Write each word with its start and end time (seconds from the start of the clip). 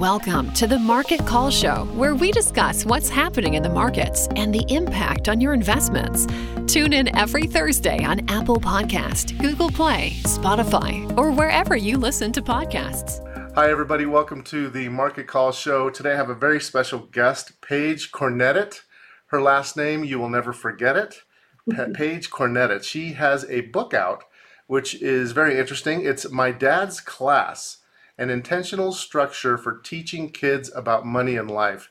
Welcome 0.00 0.52
to 0.54 0.66
the 0.66 0.76
Market 0.76 1.24
Call 1.24 1.52
Show, 1.52 1.84
where 1.94 2.16
we 2.16 2.32
discuss 2.32 2.84
what's 2.84 3.08
happening 3.08 3.54
in 3.54 3.62
the 3.62 3.68
markets 3.68 4.26
and 4.34 4.52
the 4.52 4.64
impact 4.66 5.28
on 5.28 5.40
your 5.40 5.54
investments. 5.54 6.26
Tune 6.66 6.92
in 6.92 7.16
every 7.16 7.46
Thursday 7.46 8.02
on 8.02 8.28
Apple 8.28 8.58
Podcast, 8.58 9.38
Google 9.38 9.70
Play, 9.70 10.14
Spotify, 10.24 11.16
or 11.16 11.30
wherever 11.30 11.76
you 11.76 11.96
listen 11.96 12.32
to 12.32 12.42
podcasts. 12.42 13.24
Hi, 13.54 13.70
everybody. 13.70 14.04
Welcome 14.04 14.42
to 14.44 14.68
the 14.68 14.88
Market 14.88 15.28
Call 15.28 15.52
Show. 15.52 15.90
Today 15.90 16.14
I 16.14 16.16
have 16.16 16.30
a 16.30 16.34
very 16.34 16.60
special 16.60 16.98
guest, 16.98 17.60
Paige 17.60 18.10
Cornetet. 18.10 18.80
Her 19.26 19.40
last 19.40 19.76
name, 19.76 20.02
you 20.02 20.18
will 20.18 20.28
never 20.28 20.52
forget 20.52 20.96
it. 20.96 21.22
Paige 21.94 22.30
Cornetet. 22.30 22.82
She 22.82 23.12
has 23.12 23.44
a 23.48 23.60
book 23.60 23.94
out, 23.94 24.24
which 24.66 25.00
is 25.00 25.30
very 25.30 25.56
interesting. 25.56 26.04
It's 26.04 26.28
My 26.32 26.50
Dad's 26.50 27.00
Class 27.00 27.78
an 28.18 28.30
intentional 28.30 28.92
structure 28.92 29.56
for 29.58 29.78
teaching 29.78 30.30
kids 30.30 30.70
about 30.74 31.06
money 31.06 31.36
and 31.36 31.50
life. 31.50 31.90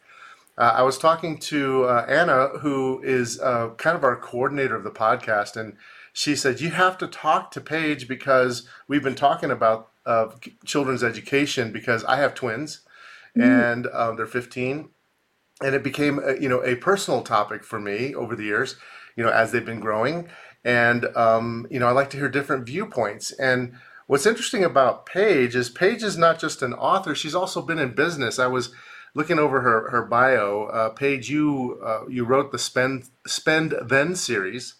Uh, 0.57 0.73
I 0.75 0.81
was 0.83 0.97
talking 0.97 1.39
to 1.39 1.85
uh, 1.85 2.05
Anna, 2.07 2.59
who 2.59 3.01
is 3.03 3.39
uh, 3.39 3.69
kind 3.77 3.97
of 3.97 4.03
our 4.03 4.15
coordinator 4.15 4.75
of 4.75 4.83
the 4.83 4.91
podcast, 4.91 5.55
and 5.57 5.75
she 6.13 6.35
said, 6.35 6.61
You 6.61 6.69
have 6.69 6.97
to 6.99 7.07
talk 7.07 7.49
to 7.51 7.61
Paige 7.61 8.07
because 8.07 8.67
we've 8.87 9.03
been 9.03 9.15
talking 9.15 9.49
about 9.49 9.89
children's 10.65 11.03
education 11.03 11.71
because 11.71 12.03
I 12.05 12.17
have 12.17 12.35
twins 12.35 12.81
mm-hmm. 13.37 13.49
and 13.49 13.87
um, 13.87 14.15
they're 14.15 14.25
15. 14.25 14.89
And 15.61 15.75
it 15.75 15.83
became, 15.83 16.19
a, 16.23 16.39
you 16.39 16.49
know, 16.49 16.63
a 16.63 16.75
personal 16.75 17.21
topic 17.21 17.63
for 17.63 17.79
me 17.79 18.13
over 18.13 18.35
the 18.35 18.43
years, 18.43 18.75
you 19.15 19.23
know, 19.23 19.29
as 19.29 19.51
they've 19.51 19.65
been 19.65 19.79
growing. 19.79 20.27
And, 20.65 21.05
um, 21.15 21.67
you 21.69 21.79
know, 21.79 21.87
I 21.87 21.91
like 21.91 22.09
to 22.11 22.17
hear 22.17 22.29
different 22.29 22.65
viewpoints. 22.65 23.31
And 23.31 23.73
What's 24.05 24.25
interesting 24.25 24.63
about 24.63 25.05
Paige 25.05 25.55
is 25.55 25.69
Paige 25.69 26.03
is 26.03 26.17
not 26.17 26.39
just 26.39 26.61
an 26.61 26.73
author; 26.73 27.15
she's 27.15 27.35
also 27.35 27.61
been 27.61 27.79
in 27.79 27.95
business. 27.95 28.37
I 28.37 28.47
was 28.47 28.73
looking 29.13 29.39
over 29.39 29.61
her 29.61 29.89
her 29.91 30.05
bio. 30.05 30.65
Uh, 30.65 30.89
Paige, 30.89 31.29
you 31.29 31.79
uh, 31.83 32.01
you 32.09 32.25
wrote 32.25 32.51
the 32.51 32.59
Spend 32.59 33.05
Spend 33.25 33.75
Then 33.85 34.15
series, 34.15 34.75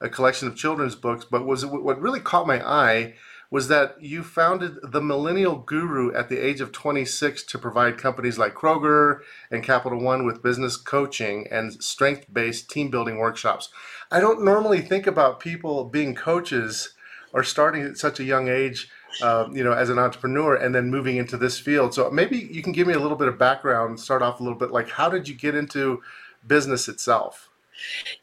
a 0.00 0.08
collection 0.08 0.48
of 0.48 0.56
children's 0.56 0.94
books. 0.94 1.24
But 1.24 1.46
was 1.46 1.64
what 1.64 2.00
really 2.00 2.20
caught 2.20 2.46
my 2.46 2.60
eye 2.66 3.14
was 3.50 3.68
that 3.68 4.02
you 4.02 4.22
founded 4.22 4.76
the 4.82 5.00
Millennial 5.00 5.56
Guru 5.56 6.12
at 6.12 6.28
the 6.28 6.38
age 6.38 6.60
of 6.60 6.72
26 6.72 7.44
to 7.44 7.58
provide 7.58 7.96
companies 7.96 8.38
like 8.38 8.54
Kroger 8.54 9.20
and 9.50 9.62
Capital 9.62 10.00
One 10.00 10.26
with 10.26 10.42
business 10.42 10.76
coaching 10.76 11.46
and 11.50 11.82
strength 11.82 12.26
based 12.30 12.68
team 12.68 12.90
building 12.90 13.18
workshops. 13.18 13.68
I 14.10 14.20
don't 14.20 14.44
normally 14.44 14.80
think 14.80 15.06
about 15.06 15.40
people 15.40 15.84
being 15.84 16.14
coaches 16.14 16.95
are 17.36 17.44
starting 17.44 17.82
at 17.82 17.98
such 17.98 18.18
a 18.18 18.24
young 18.24 18.48
age, 18.48 18.88
uh, 19.22 19.46
you 19.52 19.62
know, 19.62 19.72
as 19.72 19.90
an 19.90 19.98
entrepreneur, 19.98 20.56
and 20.56 20.74
then 20.74 20.90
moving 20.90 21.18
into 21.18 21.36
this 21.36 21.58
field. 21.58 21.94
So 21.94 22.10
maybe 22.10 22.38
you 22.38 22.62
can 22.62 22.72
give 22.72 22.88
me 22.88 22.94
a 22.94 22.98
little 22.98 23.16
bit 23.16 23.28
of 23.28 23.38
background. 23.38 24.00
Start 24.00 24.22
off 24.22 24.40
a 24.40 24.42
little 24.42 24.58
bit 24.58 24.70
like 24.72 24.88
how 24.88 25.08
did 25.08 25.28
you 25.28 25.34
get 25.34 25.54
into 25.54 26.02
business 26.46 26.88
itself? 26.88 27.50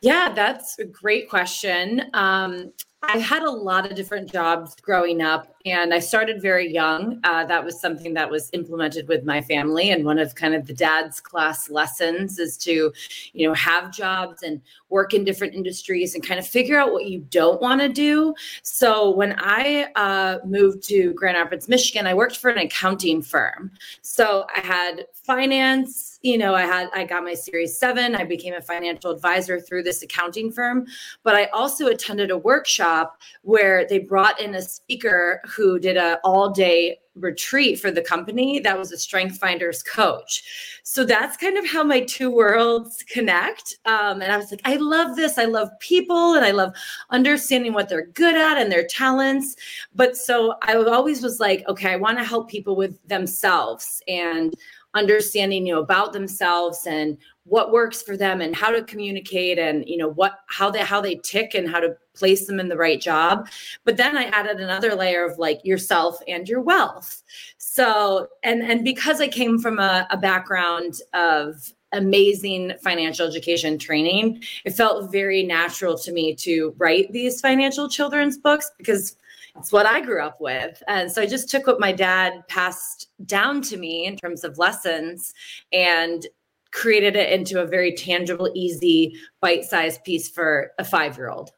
Yeah, 0.01 0.33
that's 0.33 0.79
a 0.79 0.85
great 0.85 1.29
question. 1.29 2.09
Um, 2.13 2.73
I 3.05 3.17
had 3.17 3.43
a 3.43 3.49
lot 3.49 3.85
of 3.85 3.95
different 3.95 4.31
jobs 4.31 4.75
growing 4.81 5.21
up 5.21 5.55
and 5.65 5.93
I 5.93 5.99
started 5.99 6.41
very 6.41 6.71
young. 6.71 7.19
Uh, 7.23 7.45
that 7.45 7.63
was 7.63 7.79
something 7.79 8.13
that 8.13 8.29
was 8.29 8.49
implemented 8.53 9.07
with 9.07 9.23
my 9.25 9.41
family. 9.41 9.91
And 9.91 10.05
one 10.05 10.19
of 10.19 10.35
kind 10.35 10.53
of 10.53 10.67
the 10.67 10.73
dad's 10.73 11.19
class 11.19 11.69
lessons 11.69 12.39
is 12.39 12.57
to, 12.59 12.93
you 13.33 13.47
know, 13.47 13.53
have 13.53 13.91
jobs 13.91 14.43
and 14.43 14.61
work 14.89 15.13
in 15.13 15.23
different 15.23 15.53
industries 15.53 16.15
and 16.15 16.25
kind 16.25 16.39
of 16.39 16.47
figure 16.47 16.77
out 16.77 16.91
what 16.91 17.05
you 17.05 17.19
don't 17.29 17.61
want 17.61 17.81
to 17.81 17.89
do. 17.89 18.35
So 18.61 19.09
when 19.11 19.35
I 19.37 19.87
uh, 19.95 20.39
moved 20.45 20.83
to 20.89 21.13
Grand 21.13 21.37
Rapids, 21.37 21.67
Michigan, 21.67 22.07
I 22.07 22.13
worked 22.13 22.37
for 22.37 22.49
an 22.49 22.57
accounting 22.57 23.21
firm. 23.21 23.71
So 24.01 24.45
I 24.55 24.59
had 24.59 25.07
finance, 25.13 26.19
you 26.23 26.37
know, 26.37 26.55
I 26.55 26.63
had, 26.63 26.89
I 26.93 27.05
got 27.05 27.23
my 27.23 27.33
series 27.33 27.77
seven. 27.77 28.15
I 28.15 28.23
became 28.25 28.53
a 28.53 28.61
financial 28.61 29.11
advisor 29.11 29.59
through 29.59 29.83
this 29.83 30.03
accounting 30.03 30.51
firm. 30.51 30.87
But 31.23 31.35
I 31.35 31.45
also 31.45 31.87
attended 31.87 32.31
a 32.31 32.37
workshop 32.37 32.92
where 33.41 33.85
they 33.87 33.99
brought 33.99 34.39
in 34.39 34.55
a 34.55 34.61
speaker 34.61 35.41
who 35.45 35.79
did 35.79 35.97
a 35.97 36.19
all 36.23 36.49
day 36.49 36.97
retreat 37.15 37.79
for 37.79 37.91
the 37.91 38.01
company 38.01 38.59
that 38.59 38.77
was 38.77 38.91
a 38.91 38.97
strength 38.97 39.37
finders 39.37 39.83
coach. 39.83 40.81
So 40.83 41.05
that's 41.05 41.37
kind 41.37 41.57
of 41.57 41.65
how 41.65 41.83
my 41.83 42.01
two 42.01 42.31
worlds 42.31 43.03
connect. 43.07 43.77
Um, 43.85 44.21
and 44.21 44.31
i 44.31 44.37
was 44.37 44.49
like 44.49 44.61
i 44.65 44.77
love 44.77 45.15
this. 45.15 45.37
I 45.37 45.45
love 45.45 45.69
people 45.79 46.33
and 46.33 46.43
i 46.43 46.51
love 46.51 46.73
understanding 47.11 47.73
what 47.73 47.87
they're 47.87 48.07
good 48.07 48.35
at 48.35 48.57
and 48.57 48.71
their 48.71 48.85
talents. 48.85 49.55
But 49.93 50.17
so 50.17 50.55
i 50.63 50.75
always 50.75 51.21
was 51.21 51.39
like 51.39 51.63
okay 51.67 51.91
i 51.91 51.95
want 51.95 52.17
to 52.17 52.23
help 52.23 52.49
people 52.49 52.75
with 52.75 52.97
themselves. 53.07 54.01
And 54.07 54.55
understanding 54.93 55.65
you 55.65 55.73
know 55.73 55.81
about 55.81 56.13
themselves 56.13 56.85
and 56.85 57.17
what 57.45 57.71
works 57.71 58.01
for 58.01 58.15
them 58.15 58.41
and 58.41 58.55
how 58.55 58.69
to 58.69 58.83
communicate 58.83 59.59
and 59.59 59.87
you 59.87 59.97
know 59.97 60.09
what 60.09 60.39
how 60.47 60.69
they 60.69 60.79
how 60.79 61.01
they 61.01 61.15
tick 61.15 61.53
and 61.55 61.69
how 61.69 61.79
to 61.79 61.95
place 62.15 62.45
them 62.45 62.59
in 62.59 62.69
the 62.69 62.77
right 62.77 63.01
job. 63.01 63.47
But 63.83 63.97
then 63.97 64.17
i 64.17 64.25
added 64.25 64.59
another 64.59 64.95
layer 64.95 65.25
of 65.25 65.37
like 65.37 65.59
yourself 65.63 66.17
and 66.27 66.47
your 66.47 66.61
wealth. 66.61 67.23
So 67.57 68.27
and 68.43 68.61
and 68.61 68.83
because 68.83 69.19
i 69.19 69.27
came 69.27 69.59
from 69.59 69.79
a, 69.79 70.07
a 70.09 70.17
background 70.17 70.95
of 71.13 71.73
amazing 71.91 72.73
financial 72.81 73.27
education 73.27 73.77
training 73.77 74.41
it 74.65 74.71
felt 74.71 75.11
very 75.11 75.43
natural 75.43 75.95
to 75.95 76.11
me 76.11 76.33
to 76.33 76.73
write 76.79 77.11
these 77.11 77.39
financial 77.39 77.87
children's 77.87 78.35
books 78.35 78.71
because 78.79 79.15
it's 79.57 79.71
what 79.71 79.85
I 79.85 80.01
grew 80.01 80.21
up 80.21 80.41
with. 80.41 80.81
And 80.87 81.11
so 81.11 81.21
I 81.21 81.25
just 81.25 81.49
took 81.49 81.67
what 81.67 81.79
my 81.79 81.91
dad 81.91 82.41
passed 82.47 83.09
down 83.25 83.61
to 83.63 83.77
me 83.77 84.05
in 84.05 84.17
terms 84.17 84.43
of 84.43 84.57
lessons 84.57 85.33
and 85.71 86.25
created 86.71 87.15
it 87.15 87.31
into 87.31 87.61
a 87.61 87.65
very 87.65 87.93
tangible, 87.93 88.51
easy, 88.55 89.15
bite 89.41 89.63
sized 89.63 90.03
piece 90.03 90.27
for 90.27 90.71
a 90.79 90.83
five 90.83 91.17
year 91.17 91.29
old. 91.29 91.51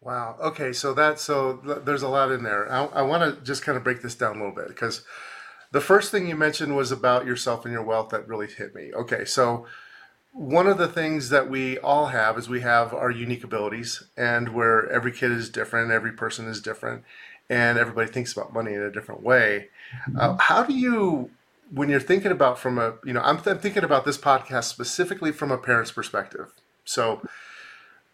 Wow. 0.00 0.36
Okay. 0.40 0.72
So 0.72 0.94
that, 0.94 1.18
so 1.18 1.54
there's 1.84 2.02
a 2.02 2.08
lot 2.08 2.30
in 2.30 2.42
there. 2.42 2.70
I, 2.70 2.84
I 2.86 3.02
want 3.02 3.34
to 3.34 3.44
just 3.44 3.62
kind 3.62 3.76
of 3.76 3.82
break 3.82 4.02
this 4.02 4.14
down 4.14 4.36
a 4.36 4.38
little 4.38 4.54
bit 4.54 4.68
because 4.68 5.04
the 5.72 5.80
first 5.80 6.10
thing 6.10 6.28
you 6.28 6.36
mentioned 6.36 6.76
was 6.76 6.92
about 6.92 7.26
yourself 7.26 7.64
and 7.64 7.72
your 7.72 7.82
wealth 7.82 8.10
that 8.10 8.28
really 8.28 8.46
hit 8.46 8.74
me. 8.74 8.92
Okay. 8.94 9.24
So, 9.24 9.66
one 10.38 10.68
of 10.68 10.78
the 10.78 10.86
things 10.86 11.30
that 11.30 11.50
we 11.50 11.78
all 11.78 12.06
have 12.06 12.38
is 12.38 12.48
we 12.48 12.60
have 12.60 12.94
our 12.94 13.10
unique 13.10 13.42
abilities 13.42 14.04
and 14.16 14.54
where 14.54 14.88
every 14.88 15.10
kid 15.10 15.32
is 15.32 15.50
different 15.50 15.90
every 15.90 16.12
person 16.12 16.46
is 16.46 16.60
different 16.60 17.02
and 17.50 17.76
everybody 17.76 18.08
thinks 18.08 18.32
about 18.34 18.52
money 18.52 18.72
in 18.72 18.80
a 18.80 18.90
different 18.90 19.20
way. 19.20 19.68
Uh, 20.16 20.28
mm-hmm. 20.28 20.36
how 20.38 20.62
do 20.62 20.72
you 20.72 21.30
when 21.72 21.88
you're 21.88 21.98
thinking 21.98 22.30
about 22.30 22.56
from 22.56 22.78
a 22.78 22.94
you 23.04 23.12
know 23.12 23.20
I'm, 23.20 23.40
th- 23.40 23.58
thinking 23.58 23.82
about 23.82 24.04
this 24.04 24.16
podcast 24.16 24.64
specifically 24.64 25.32
from 25.32 25.50
a 25.50 25.58
parent's 25.58 25.90
perspective. 25.90 26.52
So 26.84 27.20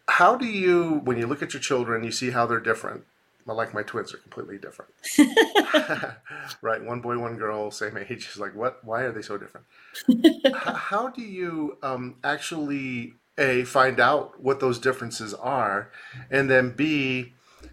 how 0.08 0.34
do 0.34 0.46
you 0.46 1.02
when 1.04 1.18
you 1.18 1.26
look 1.26 1.42
at 1.42 1.52
your 1.52 1.60
children 1.60 2.04
you 2.04 2.12
see 2.12 2.30
how 2.30 2.46
they're 2.46 2.58
different 2.58 3.04
like 3.52 3.74
my 3.74 3.82
twins 3.82 4.14
are 4.14 4.18
completely 4.18 4.58
different. 4.58 4.92
Right 6.62 6.82
one 6.82 7.00
boy 7.00 7.18
one 7.18 7.36
girl 7.36 7.70
same 7.70 7.96
age. 7.96 8.28
Is 8.28 8.38
like 8.38 8.54
what 8.54 8.84
why 8.84 9.02
are 9.02 9.12
they 9.12 9.22
so 9.22 9.38
different? 9.38 9.66
How 10.54 11.08
do 11.08 11.22
you 11.22 11.78
um, 11.82 12.16
actually 12.24 13.14
a 13.38 13.64
find 13.64 13.98
out 14.00 14.40
what 14.40 14.60
those 14.60 14.78
differences 14.78 15.34
are 15.34 15.90
and 16.30 16.48
then 16.48 16.70
b 16.70 17.32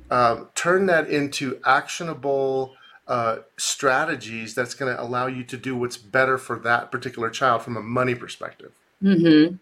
um, 0.10 0.50
turn 0.56 0.88
that 0.88 1.08
into 1.08 1.60
actionable 1.66 2.74
uh, 3.08 3.38
strategies 3.58 4.56
that's 4.56 4.74
going 4.74 4.94
to 4.94 5.02
allow 5.02 5.28
you 5.28 5.44
to 5.44 5.58
do 5.58 5.76
what's 5.76 5.98
better 5.98 6.38
for 6.38 6.58
that 6.60 6.92
particular 6.92 7.30
child 7.30 7.62
from 7.62 7.78
a 7.78 7.82
money 7.82 8.16
perspective? 8.16 8.72
Mm-hmm. 9.04 9.56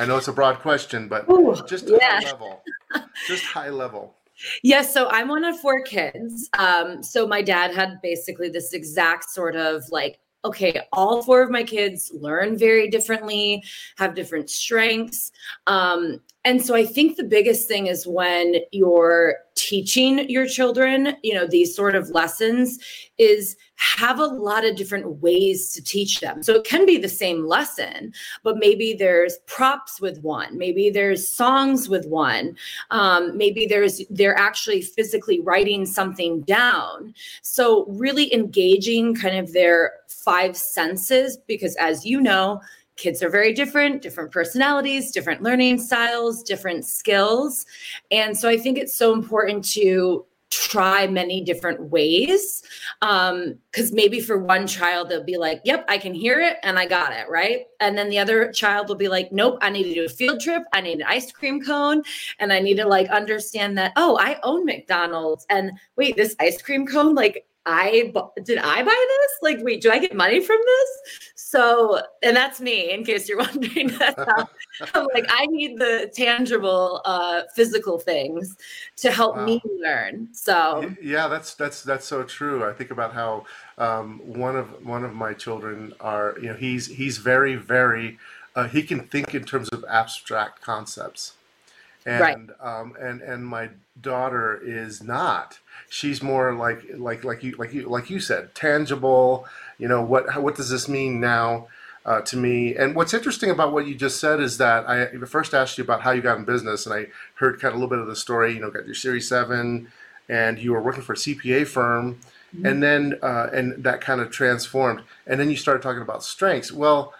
i 0.00 0.06
know 0.06 0.16
it's 0.16 0.28
a 0.28 0.32
broad 0.32 0.58
question 0.60 1.08
but 1.08 1.28
Ooh, 1.30 1.56
just 1.66 1.88
yeah. 1.88 2.20
high 2.20 2.26
level. 2.26 2.62
Just 3.26 3.44
high 3.44 3.70
level 3.70 4.14
Yes, 4.62 4.92
so 4.92 5.08
I'm 5.08 5.28
one 5.28 5.44
of 5.44 5.58
four 5.60 5.82
kids. 5.82 6.48
Um, 6.58 7.02
so 7.02 7.26
my 7.26 7.42
dad 7.42 7.74
had 7.74 8.00
basically 8.02 8.48
this 8.48 8.72
exact 8.72 9.30
sort 9.30 9.56
of 9.56 9.82
like 9.90 10.20
okay, 10.44 10.80
all 10.92 11.22
four 11.22 11.42
of 11.42 11.50
my 11.50 11.62
kids 11.62 12.10
learn 12.14 12.56
very 12.56 12.88
differently, 12.88 13.62
have 13.98 14.14
different 14.14 14.48
strengths. 14.48 15.32
Um, 15.66 16.20
and 16.44 16.64
so 16.64 16.74
I 16.74 16.86
think 16.86 17.16
the 17.16 17.24
biggest 17.24 17.68
thing 17.68 17.86
is 17.86 18.06
when 18.06 18.56
you're 18.72 19.36
teaching 19.56 20.26
your 20.30 20.46
children, 20.46 21.16
you 21.22 21.34
know, 21.34 21.46
these 21.46 21.76
sort 21.76 21.94
of 21.94 22.08
lessons 22.10 22.78
is 23.18 23.56
have 23.76 24.18
a 24.18 24.24
lot 24.24 24.64
of 24.64 24.74
different 24.74 25.20
ways 25.20 25.70
to 25.72 25.82
teach 25.84 26.20
them. 26.20 26.42
So 26.42 26.54
it 26.54 26.64
can 26.64 26.86
be 26.86 26.96
the 26.96 27.10
same 27.10 27.46
lesson, 27.46 28.14
but 28.42 28.56
maybe 28.56 28.94
there's 28.94 29.36
props 29.46 30.00
with 30.00 30.22
one, 30.22 30.56
maybe 30.56 30.88
there's 30.88 31.28
songs 31.28 31.90
with 31.90 32.06
one, 32.06 32.56
um, 32.90 33.36
maybe 33.36 33.66
there's 33.66 34.00
they're 34.08 34.38
actually 34.38 34.80
physically 34.80 35.40
writing 35.40 35.84
something 35.84 36.40
down. 36.42 37.14
So 37.42 37.84
really 37.88 38.32
engaging 38.32 39.14
kind 39.14 39.36
of 39.36 39.52
their 39.52 39.92
five 40.08 40.56
senses, 40.56 41.36
because 41.46 41.76
as 41.76 42.06
you 42.06 42.20
know, 42.20 42.60
kids 43.00 43.22
are 43.22 43.30
very 43.30 43.52
different, 43.52 44.02
different 44.02 44.30
personalities, 44.30 45.10
different 45.10 45.42
learning 45.42 45.80
styles, 45.80 46.42
different 46.42 46.84
skills. 46.84 47.64
And 48.10 48.36
so 48.36 48.48
I 48.48 48.58
think 48.58 48.76
it's 48.78 48.94
so 48.94 49.12
important 49.12 49.64
to 49.70 50.26
try 50.50 51.06
many 51.06 51.40
different 51.40 51.80
ways 51.90 52.62
um 53.02 53.54
because 53.70 53.92
maybe 53.92 54.18
for 54.18 54.36
one 54.36 54.66
child 54.66 55.08
they'll 55.08 55.22
be 55.22 55.36
like 55.36 55.60
yep 55.64 55.84
i 55.88 55.96
can 55.96 56.12
hear 56.12 56.40
it 56.40 56.56
and 56.64 56.76
i 56.76 56.84
got 56.84 57.12
it 57.12 57.28
right 57.28 57.66
and 57.78 57.96
then 57.96 58.08
the 58.08 58.18
other 58.18 58.50
child 58.50 58.88
will 58.88 58.96
be 58.96 59.06
like 59.06 59.30
nope 59.30 59.58
i 59.62 59.70
need 59.70 59.84
to 59.84 59.94
do 59.94 60.04
a 60.04 60.08
field 60.08 60.40
trip 60.40 60.64
i 60.72 60.80
need 60.80 60.98
an 60.98 61.06
ice 61.06 61.30
cream 61.30 61.62
cone 61.64 62.02
and 62.40 62.52
i 62.52 62.58
need 62.58 62.76
to 62.76 62.84
like 62.84 63.08
understand 63.10 63.78
that 63.78 63.92
oh 63.94 64.18
i 64.20 64.40
own 64.42 64.64
mcdonald's 64.64 65.46
and 65.50 65.70
wait 65.94 66.16
this 66.16 66.34
ice 66.40 66.60
cream 66.60 66.84
cone 66.84 67.14
like 67.14 67.46
I 67.66 68.12
did 68.42 68.58
I 68.58 68.82
buy 68.82 69.06
this? 69.08 69.32
Like, 69.42 69.58
wait, 69.62 69.82
do 69.82 69.90
I 69.90 69.98
get 69.98 70.14
money 70.14 70.40
from 70.40 70.58
this? 70.64 71.30
So, 71.34 72.00
and 72.22 72.36
that's 72.36 72.60
me, 72.60 72.92
in 72.92 73.04
case 73.04 73.28
you're 73.28 73.38
wondering. 73.50 73.88
That's 73.88 74.16
how, 74.16 74.48
I'm 74.94 75.06
like, 75.12 75.26
I 75.28 75.46
need 75.46 75.78
the 75.78 76.10
tangible, 76.14 77.02
uh, 77.04 77.42
physical 77.54 77.98
things 77.98 78.56
to 78.96 79.10
help 79.10 79.36
wow. 79.36 79.44
me 79.44 79.62
learn. 79.82 80.28
So, 80.32 80.94
yeah, 81.02 81.28
that's 81.28 81.54
that's 81.54 81.82
that's 81.82 82.06
so 82.06 82.22
true. 82.22 82.64
I 82.68 82.72
think 82.72 82.90
about 82.90 83.12
how 83.12 83.44
um, 83.78 84.20
one 84.24 84.56
of 84.56 84.86
one 84.86 85.04
of 85.04 85.12
my 85.14 85.34
children 85.34 85.92
are, 86.00 86.36
you 86.40 86.48
know, 86.48 86.54
he's 86.54 86.86
he's 86.86 87.18
very 87.18 87.56
very, 87.56 88.18
uh, 88.54 88.68
he 88.68 88.82
can 88.82 89.00
think 89.00 89.34
in 89.34 89.44
terms 89.44 89.68
of 89.70 89.84
abstract 89.88 90.62
concepts 90.62 91.34
and 92.06 92.20
right. 92.20 92.36
um, 92.60 92.94
and 93.00 93.20
and 93.20 93.46
my 93.46 93.70
daughter 94.00 94.60
is 94.62 95.02
not. 95.02 95.58
She's 95.88 96.22
more 96.22 96.54
like 96.54 96.84
like 96.94 97.24
like 97.24 97.42
you 97.42 97.56
like 97.56 97.74
you 97.74 97.88
like 97.88 98.10
you 98.10 98.20
said, 98.20 98.54
tangible. 98.54 99.46
You 99.78 99.88
know 99.88 100.02
what 100.02 100.42
what 100.42 100.56
does 100.56 100.70
this 100.70 100.88
mean 100.88 101.20
now 101.20 101.68
uh, 102.06 102.20
to 102.22 102.36
me? 102.36 102.74
And 102.74 102.94
what's 102.94 103.12
interesting 103.12 103.50
about 103.50 103.72
what 103.72 103.86
you 103.86 103.94
just 103.94 104.20
said 104.20 104.40
is 104.40 104.58
that 104.58 104.88
I 104.88 105.06
first 105.26 105.52
asked 105.52 105.78
you 105.78 105.84
about 105.84 106.02
how 106.02 106.12
you 106.12 106.22
got 106.22 106.38
in 106.38 106.44
business, 106.44 106.86
and 106.86 106.94
I 106.94 107.08
heard 107.34 107.60
kind 107.60 107.72
of 107.72 107.80
a 107.80 107.82
little 107.82 107.90
bit 107.90 107.98
of 107.98 108.06
the 108.06 108.16
story. 108.16 108.54
You 108.54 108.60
know, 108.60 108.70
got 108.70 108.86
your 108.86 108.94
Series 108.94 109.28
Seven, 109.28 109.88
and 110.28 110.58
you 110.58 110.72
were 110.72 110.82
working 110.82 111.02
for 111.02 111.12
a 111.12 111.16
CPA 111.16 111.66
firm, 111.66 112.20
mm-hmm. 112.54 112.66
and 112.66 112.82
then 112.82 113.18
uh, 113.22 113.48
and 113.52 113.82
that 113.84 114.00
kind 114.00 114.20
of 114.20 114.30
transformed, 114.30 115.02
and 115.26 115.38
then 115.38 115.50
you 115.50 115.56
started 115.56 115.82
talking 115.82 116.02
about 116.02 116.24
strengths. 116.24 116.72
Well 116.72 117.14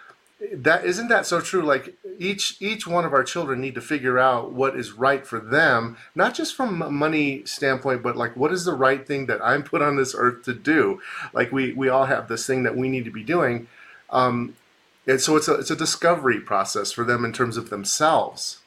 that 0.53 0.85
isn't 0.85 1.09
that 1.09 1.27
so 1.27 1.41
true? 1.41 1.63
Like 1.63 1.97
each 2.19 2.57
each 2.61 2.87
one 2.87 3.05
of 3.05 3.13
our 3.13 3.23
children 3.23 3.61
need 3.61 3.75
to 3.75 3.81
figure 3.81 4.19
out 4.19 4.53
what 4.53 4.75
is 4.77 4.93
right 4.93 5.27
for 5.27 5.39
them 5.39 5.97
not 6.15 6.35
just 6.35 6.55
from 6.55 6.81
a 6.83 6.91
money 6.91 7.45
standpoint 7.45 8.03
but 8.03 8.17
like 8.17 8.37
what 8.37 8.53
is 8.53 8.65
the 8.65 8.75
right 8.75 9.07
thing 9.07 9.27
that 9.27 9.43
i'm 9.43 9.63
put 9.63 9.83
on 9.83 9.97
this 9.97 10.15
earth 10.17 10.43
to 10.45 10.55
do? 10.55 11.01
Like 11.33 11.53
we 11.53 11.73
we 11.73 11.89
all 11.89 12.07
have 12.07 12.29
this 12.29 12.47
thing 12.47 12.63
that 12.63 12.77
we 12.77 12.89
need 12.89 13.05
to 13.05 13.11
be 13.11 13.23
doing. 13.23 13.69
Um 14.09 14.57
and 15.07 15.21
so 15.21 15.37
it's 15.37 15.49
a 15.49 15.55
it's 15.55 15.71
a 15.71 15.77
discovery 15.77 16.41
process 16.41 16.91
for 16.93 17.05
them 17.05 17.25
in 17.25 17.33
terms 17.33 17.57
of 17.57 17.71
themselves. 17.71 18.61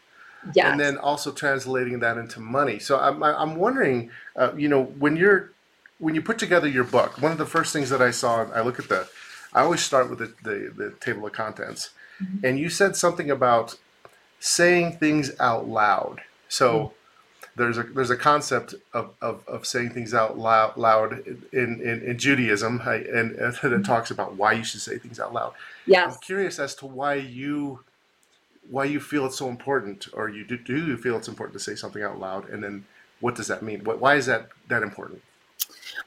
Yeah 0.53 0.71
and 0.71 0.79
then 0.79 0.97
also 0.97 1.31
translating 1.31 1.99
that 1.99 2.17
into 2.17 2.39
money. 2.39 2.77
So 2.77 2.99
i'm 2.99 3.23
i'm 3.23 3.55
wondering 3.55 4.11
uh, 4.35 4.53
you 4.55 4.67
know 4.67 4.83
when 4.83 5.15
you're 5.15 5.51
when 5.97 6.13
you 6.13 6.21
put 6.21 6.37
together 6.37 6.67
your 6.67 6.83
book 6.83 7.19
one 7.21 7.31
of 7.31 7.37
the 7.37 7.45
first 7.45 7.71
things 7.71 7.89
that 7.89 8.01
i 8.01 8.11
saw 8.11 8.45
i 8.51 8.61
look 8.61 8.77
at 8.77 8.89
the 8.89 9.07
I 9.53 9.61
always 9.61 9.81
start 9.81 10.09
with 10.09 10.19
the, 10.19 10.33
the, 10.43 10.73
the 10.75 10.91
table 10.99 11.25
of 11.25 11.33
contents. 11.33 11.91
Mm-hmm. 12.21 12.45
And 12.45 12.59
you 12.59 12.69
said 12.69 12.95
something 12.95 13.29
about 13.29 13.77
saying 14.39 14.97
things 14.97 15.31
out 15.39 15.67
loud. 15.67 16.21
So 16.49 16.73
mm-hmm. 16.73 17.45
there's 17.55 17.77
a 17.77 17.83
there's 17.83 18.09
a 18.09 18.17
concept 18.17 18.75
of, 18.93 19.11
of, 19.21 19.41
of 19.47 19.65
saying 19.65 19.91
things 19.91 20.13
out 20.13 20.37
loud, 20.37 20.77
loud 20.77 21.25
in, 21.51 21.81
in, 21.81 22.01
in 22.03 22.17
Judaism, 22.17 22.81
and, 22.85 23.05
and 23.05 23.31
it 23.37 23.55
mm-hmm. 23.55 23.81
talks 23.83 24.11
about 24.11 24.35
why 24.35 24.53
you 24.53 24.63
should 24.63 24.81
say 24.81 24.97
things 24.97 25.19
out 25.19 25.33
loud. 25.33 25.53
Yes. 25.85 26.13
I'm 26.13 26.19
curious 26.21 26.59
as 26.59 26.75
to 26.75 26.85
why 26.85 27.15
you 27.15 27.79
why 28.69 28.85
you 28.85 28.99
feel 28.99 29.25
it's 29.25 29.37
so 29.37 29.49
important, 29.49 30.07
or 30.13 30.29
you 30.29 30.45
do, 30.45 30.57
do 30.57 30.85
you 30.85 30.97
feel 30.97 31.17
it's 31.17 31.27
important 31.27 31.53
to 31.53 31.63
say 31.63 31.75
something 31.75 32.01
out 32.01 32.19
loud, 32.19 32.49
and 32.49 32.63
then 32.63 32.85
what 33.19 33.35
does 33.35 33.47
that 33.47 33.61
mean? 33.61 33.83
What, 33.83 33.99
why 33.99 34.15
is 34.15 34.25
that 34.27 34.49
that 34.69 34.83
important? 34.83 35.21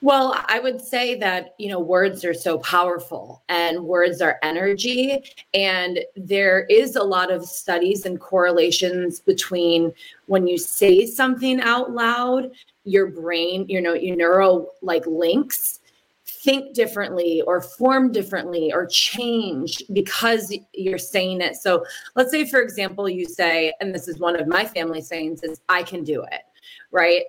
Well, 0.02 0.42
I 0.48 0.58
would 0.58 0.80
say 0.80 1.14
that, 1.16 1.54
you 1.58 1.68
know, 1.68 1.80
words 1.80 2.24
are 2.24 2.34
so 2.34 2.58
powerful 2.58 3.42
and 3.48 3.84
words 3.84 4.20
are 4.20 4.38
energy. 4.42 5.24
And 5.54 6.00
there 6.16 6.64
is 6.64 6.96
a 6.96 7.02
lot 7.02 7.30
of 7.30 7.44
studies 7.44 8.06
and 8.06 8.20
correlations 8.20 9.20
between 9.20 9.92
when 10.26 10.46
you 10.46 10.58
say 10.58 11.06
something 11.06 11.60
out 11.60 11.92
loud, 11.92 12.50
your 12.84 13.08
brain, 13.08 13.66
you 13.68 13.80
know, 13.80 13.94
your 13.94 14.16
neural 14.16 14.72
like 14.82 15.06
links 15.06 15.80
think 16.26 16.74
differently 16.74 17.42
or 17.42 17.60
form 17.60 18.12
differently 18.12 18.72
or 18.72 18.86
change 18.86 19.82
because 19.92 20.56
you're 20.72 20.98
saying 20.98 21.40
it. 21.40 21.56
So 21.56 21.84
let's 22.14 22.30
say, 22.30 22.44
for 22.44 22.60
example, 22.60 23.08
you 23.08 23.26
say, 23.26 23.72
and 23.80 23.94
this 23.94 24.06
is 24.06 24.18
one 24.18 24.38
of 24.38 24.46
my 24.46 24.64
family 24.64 25.00
sayings 25.00 25.42
is, 25.42 25.60
I 25.68 25.82
can 25.82 26.04
do 26.04 26.22
it, 26.22 26.42
right? 26.90 27.24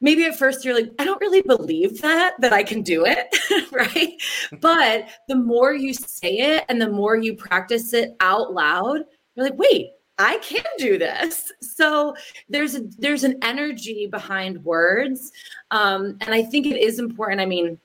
Maybe 0.00 0.24
at 0.24 0.36
first 0.36 0.64
you're 0.64 0.74
like, 0.74 0.90
I 0.98 1.04
don't 1.04 1.20
really 1.20 1.42
believe 1.42 2.00
that, 2.02 2.34
that 2.40 2.52
I 2.52 2.62
can 2.62 2.82
do 2.82 3.04
it. 3.06 3.36
right. 3.72 4.20
But 4.60 5.08
the 5.28 5.36
more 5.36 5.74
you 5.74 5.94
say 5.94 6.38
it 6.38 6.64
and 6.68 6.80
the 6.80 6.90
more 6.90 7.16
you 7.16 7.34
practice 7.34 7.92
it 7.92 8.16
out 8.20 8.52
loud, 8.52 9.04
you're 9.34 9.46
like, 9.46 9.58
wait, 9.58 9.90
I 10.18 10.38
can 10.38 10.64
do 10.78 10.98
this. 10.98 11.50
So 11.62 12.14
there's 12.48 12.74
a 12.74 12.82
there's 12.98 13.24
an 13.24 13.38
energy 13.42 14.06
behind 14.06 14.62
words. 14.64 15.32
Um, 15.70 16.18
and 16.20 16.34
I 16.34 16.42
think 16.42 16.66
it 16.66 16.76
is 16.76 16.98
important. 16.98 17.40
I 17.40 17.46
mean, 17.46 17.78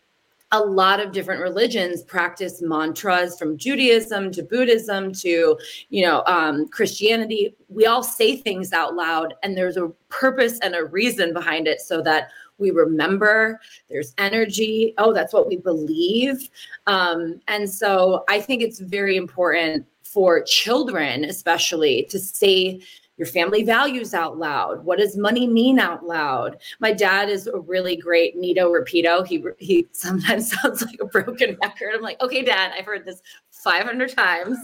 a 0.51 0.59
lot 0.59 0.99
of 0.99 1.11
different 1.11 1.41
religions 1.41 2.03
practice 2.03 2.61
mantras 2.61 3.37
from 3.37 3.57
Judaism 3.57 4.31
to 4.31 4.43
Buddhism 4.43 5.11
to, 5.13 5.57
you 5.89 6.05
know, 6.05 6.23
um, 6.27 6.67
Christianity. 6.67 7.55
We 7.67 7.85
all 7.87 8.03
say 8.03 8.37
things 8.37 8.71
out 8.71 8.95
loud, 8.95 9.33
and 9.43 9.57
there's 9.57 9.77
a 9.77 9.89
purpose 10.09 10.59
and 10.59 10.75
a 10.75 10.85
reason 10.85 11.33
behind 11.33 11.67
it 11.67 11.81
so 11.81 12.01
that 12.03 12.29
we 12.57 12.71
remember 12.71 13.59
there's 13.89 14.13
energy 14.17 14.93
oh 14.97 15.13
that's 15.13 15.33
what 15.33 15.47
we 15.47 15.57
believe 15.57 16.49
um, 16.87 17.39
and 17.47 17.69
so 17.69 18.23
i 18.29 18.39
think 18.39 18.61
it's 18.61 18.79
very 18.79 19.17
important 19.17 19.85
for 20.03 20.41
children 20.43 21.25
especially 21.25 22.07
to 22.09 22.17
say 22.17 22.79
your 23.17 23.27
family 23.27 23.63
values 23.63 24.13
out 24.13 24.37
loud. 24.37 24.83
What 24.83 24.99
does 24.99 25.17
money 25.17 25.47
mean 25.47 25.79
out 25.79 26.05
loud? 26.05 26.57
My 26.79 26.91
dad 26.91 27.29
is 27.29 27.47
a 27.47 27.57
really 27.57 27.95
great 27.95 28.35
Nito 28.35 28.71
Repito. 28.71 29.25
He 29.25 29.43
he 29.57 29.87
sometimes 29.91 30.51
sounds 30.61 30.81
like 30.81 30.99
a 30.99 31.05
broken 31.05 31.57
record. 31.61 31.91
I'm 31.93 32.01
like, 32.01 32.21
okay, 32.21 32.43
dad, 32.43 32.73
I've 32.77 32.85
heard 32.85 33.05
this 33.05 33.21
500 33.51 34.09
times, 34.15 34.57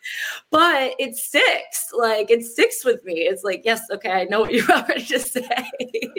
but 0.50 0.94
it 0.98 1.16
sticks. 1.16 1.90
Like 1.92 2.30
it 2.30 2.44
sticks 2.44 2.84
with 2.84 3.04
me. 3.04 3.20
It's 3.20 3.44
like, 3.44 3.62
yes, 3.64 3.82
okay, 3.90 4.10
I 4.10 4.24
know 4.24 4.40
what 4.40 4.52
you're 4.52 4.70
already 4.70 5.04
to 5.06 5.20
say. 5.20 5.66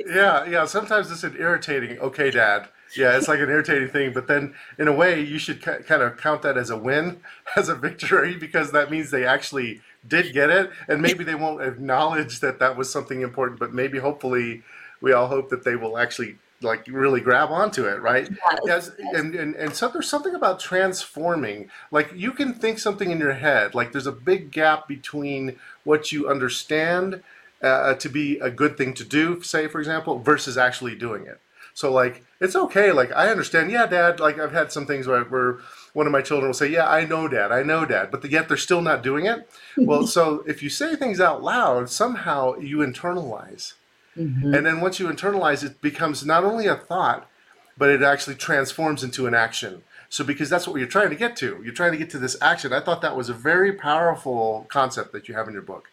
yeah, 0.08 0.46
yeah. 0.46 0.66
Sometimes 0.66 1.12
it's 1.12 1.24
an 1.24 1.36
irritating. 1.38 2.00
Okay, 2.00 2.32
dad. 2.32 2.70
Yeah, 2.96 3.18
it's 3.18 3.28
like 3.28 3.40
an 3.40 3.50
irritating 3.50 3.90
thing, 3.90 4.14
but 4.14 4.28
then 4.28 4.54
in 4.78 4.88
a 4.88 4.94
way, 4.94 5.20
you 5.20 5.40
should 5.40 5.64
kind 5.64 6.04
of 6.04 6.18
count 6.18 6.44
that 6.44 6.58
as 6.58 6.70
a 6.70 6.78
win, 6.78 7.22
as 7.56 7.68
a 7.68 7.74
victory, 7.74 8.36
because 8.36 8.72
that 8.72 8.92
means 8.92 9.10
they 9.10 9.26
actually 9.26 9.82
did 10.08 10.34
get 10.34 10.50
it, 10.50 10.72
and 10.88 11.02
maybe 11.02 11.24
they 11.24 11.36
won't 11.36 11.62
acknowledge 11.62 12.40
that 12.42 12.60
that 12.60 12.78
was 12.78 12.92
something 12.92 13.22
important, 13.22 13.60
but 13.60 13.74
maybe 13.74 14.00
hopefully 14.00 14.64
we 15.02 15.14
all 15.14 15.28
hope 15.28 15.50
that 15.50 15.64
they 15.64 15.76
will 15.76 15.98
actually 15.98 16.38
like 16.62 16.88
really 16.88 17.20
grab 17.20 17.52
onto 17.52 17.86
it, 17.86 18.02
right? 18.02 18.30
Yes. 18.66 18.92
yes. 18.98 19.16
And, 19.16 19.36
and, 19.36 19.56
and 19.56 19.76
so 19.76 19.90
there's 19.90 20.08
something 20.08 20.34
about 20.34 20.60
transforming. 20.60 21.70
Like 21.92 22.12
you 22.16 22.32
can 22.32 22.54
think 22.54 22.80
something 22.80 23.12
in 23.12 23.20
your 23.20 23.34
head, 23.34 23.76
like 23.76 23.92
there's 23.92 24.08
a 24.08 24.14
big 24.14 24.52
gap 24.52 24.88
between 24.88 25.58
what 25.84 26.12
you 26.12 26.30
understand 26.30 27.22
uh, 27.62 27.96
to 27.96 28.10
be 28.10 28.40
a 28.40 28.50
good 28.50 28.78
thing 28.78 28.94
to 28.94 29.04
do, 29.04 29.42
say, 29.42 29.68
for 29.68 29.80
example, 29.80 30.20
versus 30.20 30.58
actually 30.58 30.96
doing 30.96 31.26
it. 31.26 31.40
So 31.74 31.92
like, 31.92 32.24
it's 32.40 32.56
okay. 32.56 32.92
Like 32.92 33.12
I 33.12 33.30
understand. 33.30 33.72
Yeah, 33.72 33.86
dad, 33.86 34.20
like 34.20 34.40
I've 34.40 34.52
had 34.52 34.72
some 34.72 34.86
things 34.86 35.08
where, 35.08 35.24
where 35.24 35.60
one 35.94 36.06
of 36.08 36.12
my 36.12 36.22
children 36.22 36.50
will 36.50 36.54
say, 36.54 36.68
"Yeah, 36.68 36.90
I 36.90 37.06
know, 37.06 37.28
Dad. 37.28 37.52
I 37.52 37.64
know, 37.64 37.86
Dad," 37.86 38.12
but 38.12 38.30
yet 38.30 38.48
they're 38.48 38.58
still 38.58 38.82
not 38.82 39.04
doing 39.04 39.26
it. 39.26 39.50
well, 39.78 40.06
so 40.18 40.44
if 40.48 40.62
you 40.62 40.70
say 40.70 40.96
things 40.96 41.20
out 41.20 41.44
loud, 41.44 41.90
somehow 41.90 42.56
you 42.58 42.78
internalize, 42.78 43.74
mm-hmm. 44.18 44.54
and 44.54 44.66
then 44.66 44.82
once 44.82 45.00
you 45.00 45.08
internalize, 45.08 45.64
it 45.64 45.82
becomes 45.82 46.26
not 46.26 46.44
only 46.44 46.68
a 46.68 46.76
thought, 46.76 47.30
but 47.78 47.90
it 47.90 48.02
actually 48.02 48.36
transforms 48.36 49.04
into 49.04 49.28
an 49.28 49.34
action. 49.34 49.84
So 50.10 50.24
because 50.24 50.50
that's 50.50 50.68
what 50.68 50.78
you're 50.78 50.88
trying 50.88 51.10
to 51.10 51.16
get 51.16 51.36
to, 51.38 51.60
you're 51.64 51.74
trying 51.74 51.92
to 51.92 51.98
get 51.98 52.12
to 52.12 52.20
this 52.20 52.38
action. 52.40 52.72
I 52.72 52.82
thought 52.82 53.02
that 53.02 53.18
was 53.18 53.30
a 53.30 53.34
very 53.34 53.74
powerful 53.74 54.68
concept 54.70 55.12
that 55.14 55.28
you 55.28 55.34
have 55.34 55.48
in 55.48 55.54
your 55.54 55.64
book 55.64 55.90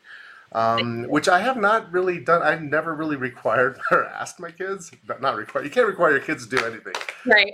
um, 0.53 1.05
which 1.05 1.29
I 1.29 1.41
have 1.41 1.57
not 1.57 1.93
really 1.93 2.19
done. 2.19 2.43
I've 2.43 2.63
never 2.63 2.95
really 2.95 3.17
required 3.17 3.79
or 3.91 4.07
asked 4.07 4.41
my 4.41 4.51
kids, 4.51 4.91
but 5.07 5.21
not 5.21 5.37
required. 5.37 5.65
You 5.65 5.71
can't 5.71 5.87
require 5.87 6.13
your 6.13 6.21
kids 6.21 6.47
to 6.47 6.57
do 6.57 6.65
anything, 6.65 6.95
right? 7.27 7.53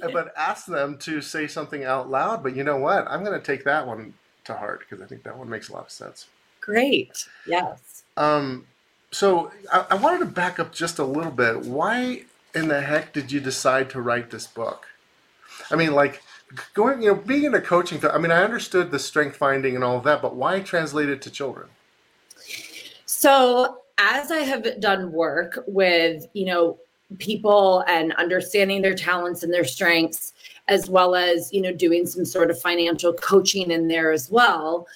But, 0.00 0.12
but 0.12 0.34
ask 0.36 0.66
them 0.66 0.98
to 0.98 1.20
say 1.20 1.46
something 1.46 1.84
out 1.84 2.10
loud. 2.10 2.42
But 2.42 2.54
you 2.56 2.64
know 2.64 2.76
what? 2.76 3.06
I'm 3.08 3.24
going 3.24 3.38
to 3.38 3.44
take 3.44 3.64
that 3.64 3.86
one 3.86 4.14
to 4.44 4.54
heart 4.54 4.80
because 4.80 5.02
I 5.02 5.06
think 5.06 5.22
that 5.22 5.36
one 5.38 5.48
makes 5.48 5.68
a 5.68 5.72
lot 5.72 5.84
of 5.84 5.90
sense. 5.90 6.26
Great. 6.60 7.28
Yes. 7.46 8.02
Um, 8.16 8.66
so 9.10 9.50
I, 9.72 9.86
I 9.90 9.94
wanted 9.94 10.18
to 10.18 10.26
back 10.26 10.58
up 10.58 10.72
just 10.72 10.98
a 10.98 11.04
little 11.04 11.32
bit. 11.32 11.62
Why 11.62 12.24
in 12.54 12.68
the 12.68 12.80
heck 12.80 13.12
did 13.12 13.32
you 13.32 13.40
decide 13.40 13.90
to 13.90 14.00
write 14.00 14.30
this 14.30 14.46
book? 14.46 14.86
I 15.70 15.76
mean, 15.76 15.92
like 15.92 16.22
going, 16.74 17.02
you 17.02 17.08
know, 17.08 17.14
being 17.14 17.44
in 17.44 17.54
a 17.54 17.60
coaching. 17.60 18.04
I 18.04 18.18
mean, 18.18 18.30
I 18.30 18.42
understood 18.42 18.90
the 18.90 18.98
strength 18.98 19.36
finding 19.36 19.74
and 19.74 19.84
all 19.84 19.96
of 19.96 20.04
that, 20.04 20.20
but 20.20 20.36
why 20.36 20.60
translate 20.60 21.08
it 21.08 21.22
to 21.22 21.30
children? 21.30 21.68
So, 23.24 23.78
as 23.96 24.30
I 24.30 24.40
have 24.40 24.80
done 24.80 25.10
work 25.10 25.64
with, 25.66 26.26
you 26.34 26.44
know, 26.44 26.78
people 27.16 27.82
and 27.88 28.12
understanding 28.16 28.82
their 28.82 28.94
talents 28.94 29.42
and 29.42 29.50
their 29.50 29.64
strengths 29.64 30.34
as 30.68 30.90
well 30.90 31.14
as 31.14 31.50
you 31.50 31.62
know 31.62 31.72
doing 31.72 32.06
some 32.06 32.26
sort 32.26 32.50
of 32.50 32.60
financial 32.60 33.14
coaching 33.14 33.70
in 33.70 33.88
there 33.88 34.10
as 34.10 34.30
well 34.30 34.86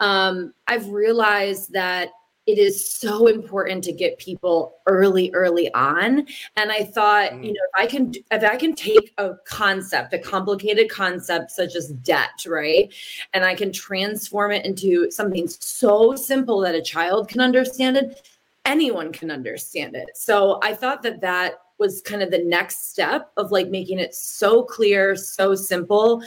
um, 0.00 0.52
i've 0.66 0.88
realized 0.88 1.72
that 1.72 2.08
it 2.48 2.58
is 2.58 2.90
so 2.90 3.26
important 3.26 3.84
to 3.84 3.92
get 3.92 4.18
people 4.18 4.78
early 4.86 5.30
early 5.34 5.72
on. 5.74 6.26
And 6.56 6.72
i 6.72 6.82
thought 6.82 7.32
mm. 7.32 7.44
you 7.44 7.52
know 7.52 7.60
if 7.74 7.84
i 7.84 7.86
can 7.86 8.14
if 8.30 8.42
i 8.42 8.56
can 8.56 8.74
take 8.74 9.12
a 9.18 9.34
concept 9.44 10.14
a 10.14 10.18
complicated 10.18 10.88
concept 10.90 11.50
such 11.50 11.76
as 11.76 11.88
debt 11.88 12.44
right 12.46 12.92
and 13.34 13.44
i 13.44 13.54
can 13.54 13.70
transform 13.70 14.52
it 14.52 14.64
into 14.64 15.10
something 15.10 15.46
so 15.46 16.16
simple 16.16 16.60
that 16.60 16.74
a 16.74 16.82
child 16.82 17.28
can 17.28 17.40
understand 17.40 17.96
it 17.96 18.26
anyone 18.64 19.12
can 19.12 19.30
understand 19.30 19.94
it. 19.94 20.08
So 20.14 20.58
i 20.62 20.74
thought 20.74 21.02
that 21.02 21.20
that 21.20 21.52
was 21.78 22.00
kind 22.00 22.22
of 22.22 22.30
the 22.30 22.44
next 22.44 22.90
step 22.90 23.30
of 23.36 23.52
like 23.52 23.68
making 23.68 23.98
it 24.00 24.14
so 24.14 24.64
clear 24.64 25.14
so 25.14 25.54
simple. 25.54 26.22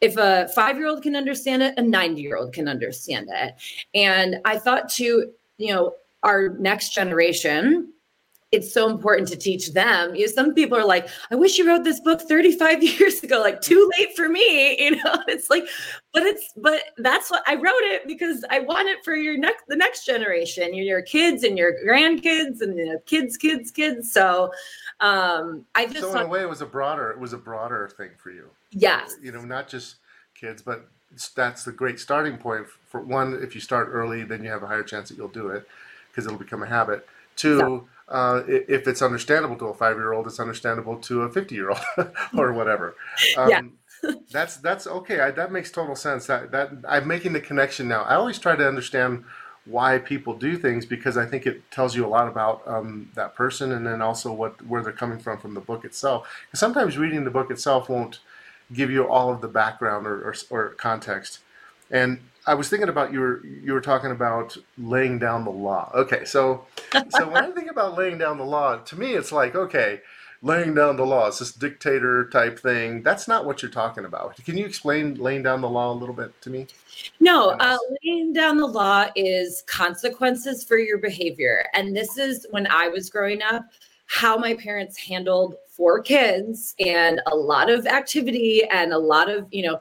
If 0.00 0.16
a 0.16 0.48
five 0.54 0.76
year 0.78 0.88
old 0.88 1.02
can 1.02 1.14
understand 1.14 1.62
it 1.62 1.74
a 1.76 1.82
90 1.82 2.20
year 2.20 2.36
old 2.38 2.52
can 2.54 2.66
understand 2.66 3.28
it. 3.30 3.54
And 3.94 4.36
i 4.46 4.58
thought 4.58 4.88
to 5.00 5.32
you 5.58 5.74
know, 5.74 5.94
our 6.22 6.50
next 6.58 6.94
generation, 6.94 7.92
it's 8.52 8.72
so 8.72 8.88
important 8.88 9.28
to 9.28 9.36
teach 9.36 9.72
them. 9.72 10.14
You 10.14 10.26
know, 10.26 10.32
some 10.32 10.54
people 10.54 10.78
are 10.78 10.84
like, 10.84 11.08
I 11.30 11.34
wish 11.34 11.58
you 11.58 11.66
wrote 11.66 11.84
this 11.84 12.00
book 12.00 12.22
35 12.22 12.82
years 13.00 13.22
ago, 13.22 13.40
like 13.40 13.60
too 13.60 13.90
late 13.98 14.14
for 14.16 14.28
me. 14.28 14.76
You 14.86 14.92
know, 14.92 15.22
it's 15.26 15.50
like, 15.50 15.64
but 16.12 16.22
it's 16.22 16.52
but 16.56 16.80
that's 16.98 17.30
what 17.30 17.42
I 17.46 17.56
wrote 17.56 17.82
it 17.82 18.06
because 18.06 18.44
I 18.50 18.60
want 18.60 18.88
it 18.88 19.04
for 19.04 19.16
your 19.16 19.36
next 19.36 19.64
the 19.66 19.74
next 19.74 20.06
generation, 20.06 20.74
your, 20.74 20.84
your 20.84 21.02
kids 21.02 21.42
and 21.42 21.58
your 21.58 21.74
grandkids 21.84 22.60
and 22.60 22.78
you 22.78 22.86
know, 22.86 22.98
kids, 23.06 23.36
kids, 23.36 23.72
kids. 23.72 24.12
So 24.12 24.52
um 25.00 25.64
I 25.74 25.86
just 25.86 26.00
So 26.00 26.16
in 26.16 26.26
a 26.26 26.28
way 26.28 26.42
it 26.42 26.48
was 26.48 26.62
a 26.62 26.66
broader, 26.66 27.10
it 27.10 27.18
was 27.18 27.32
a 27.32 27.38
broader 27.38 27.88
thing 27.96 28.10
for 28.16 28.30
you. 28.30 28.48
Yes. 28.70 29.16
You 29.20 29.32
know, 29.32 29.42
not 29.42 29.68
just 29.68 29.96
kids, 30.34 30.62
but 30.62 30.88
that's 31.34 31.64
the 31.64 31.72
great 31.72 31.98
starting 31.98 32.36
point 32.36 32.66
for 32.88 33.00
one 33.00 33.38
if 33.42 33.54
you 33.54 33.60
start 33.60 33.88
early 33.90 34.22
then 34.22 34.42
you 34.44 34.50
have 34.50 34.62
a 34.62 34.66
higher 34.66 34.82
chance 34.82 35.08
that 35.08 35.16
you'll 35.16 35.28
do 35.28 35.48
it 35.48 35.66
because 36.10 36.26
it'll 36.26 36.38
become 36.38 36.62
a 36.62 36.66
habit. 36.66 37.06
Two 37.36 37.86
uh, 38.08 38.42
if 38.46 38.86
it's 38.86 39.02
understandable 39.02 39.56
to 39.56 39.66
a 39.66 39.74
five 39.74 39.96
year 39.96 40.12
old 40.12 40.26
it's 40.26 40.40
understandable 40.40 40.96
to 40.96 41.22
a 41.22 41.28
50 41.30 41.54
year 41.54 41.70
old 41.70 41.80
or 42.36 42.52
whatever. 42.52 42.94
Um, 43.36 43.50
yeah. 43.50 44.12
that's 44.30 44.58
that's 44.58 44.86
okay 44.86 45.20
I, 45.20 45.30
that 45.32 45.50
makes 45.50 45.70
total 45.70 45.96
sense 45.96 46.26
that 46.26 46.50
that 46.52 46.70
i'm 46.86 47.06
making 47.06 47.32
the 47.32 47.40
connection 47.40 47.88
now. 47.88 48.02
I 48.02 48.14
always 48.14 48.38
try 48.38 48.54
to 48.54 48.66
understand 48.66 49.24
why 49.64 49.98
people 49.98 50.34
do 50.34 50.56
things 50.56 50.86
because 50.86 51.16
i 51.16 51.26
think 51.26 51.44
it 51.44 51.68
tells 51.70 51.96
you 51.96 52.06
a 52.06 52.08
lot 52.08 52.28
about 52.28 52.62
um, 52.66 53.10
that 53.14 53.34
person 53.34 53.72
and 53.72 53.86
then 53.86 54.00
also 54.00 54.32
what 54.32 54.64
where 54.66 54.82
they're 54.82 54.92
coming 54.92 55.18
from 55.18 55.38
from 55.38 55.54
the 55.54 55.60
book 55.60 55.84
itself. 55.84 56.28
Sometimes 56.54 56.96
reading 56.98 57.24
the 57.24 57.30
book 57.30 57.50
itself 57.50 57.88
won't 57.88 58.20
give 58.72 58.90
you 58.90 59.08
all 59.08 59.32
of 59.32 59.40
the 59.40 59.48
background 59.48 60.06
or, 60.06 60.22
or, 60.22 60.34
or 60.50 60.68
context. 60.70 61.40
And 61.90 62.18
I 62.46 62.54
was 62.54 62.68
thinking 62.68 62.88
about 62.88 63.12
you 63.12 63.20
were 63.20 63.44
you 63.44 63.72
were 63.72 63.80
talking 63.80 64.10
about 64.10 64.56
laying 64.78 65.18
down 65.18 65.44
the 65.44 65.50
law. 65.50 65.90
Okay, 65.94 66.24
so 66.24 66.66
so 67.10 67.28
when 67.28 67.44
I 67.44 67.50
think 67.50 67.70
about 67.70 67.96
laying 67.96 68.18
down 68.18 68.38
the 68.38 68.44
law, 68.44 68.76
to 68.76 68.96
me 68.98 69.14
it's 69.14 69.32
like 69.32 69.54
okay, 69.54 70.00
laying 70.42 70.74
down 70.74 70.96
the 70.96 71.06
law. 71.06 71.26
It's 71.26 71.40
this 71.40 71.52
dictator 71.52 72.28
type 72.28 72.58
thing. 72.58 73.02
That's 73.02 73.26
not 73.26 73.46
what 73.46 73.62
you're 73.62 73.70
talking 73.70 74.04
about. 74.04 74.36
Can 74.44 74.56
you 74.56 74.64
explain 74.64 75.14
laying 75.14 75.42
down 75.42 75.60
the 75.60 75.68
law 75.68 75.92
a 75.92 75.94
little 75.94 76.14
bit 76.14 76.40
to 76.42 76.50
me? 76.50 76.66
No, 77.18 77.50
uh, 77.50 77.78
laying 78.04 78.32
down 78.32 78.56
the 78.56 78.66
law 78.66 79.06
is 79.16 79.62
consequences 79.66 80.64
for 80.64 80.78
your 80.78 80.98
behavior, 80.98 81.66
and 81.74 81.96
this 81.96 82.16
is 82.16 82.46
when 82.50 82.66
I 82.68 82.88
was 82.88 83.10
growing 83.10 83.42
up 83.42 83.66
how 84.06 84.36
my 84.36 84.54
parents 84.54 84.96
handled 84.96 85.56
four 85.68 86.00
kids 86.00 86.74
and 86.78 87.20
a 87.26 87.36
lot 87.36 87.70
of 87.70 87.86
activity 87.86 88.64
and 88.64 88.92
a 88.92 88.98
lot 88.98 89.28
of, 89.28 89.46
you 89.50 89.62
know, 89.62 89.78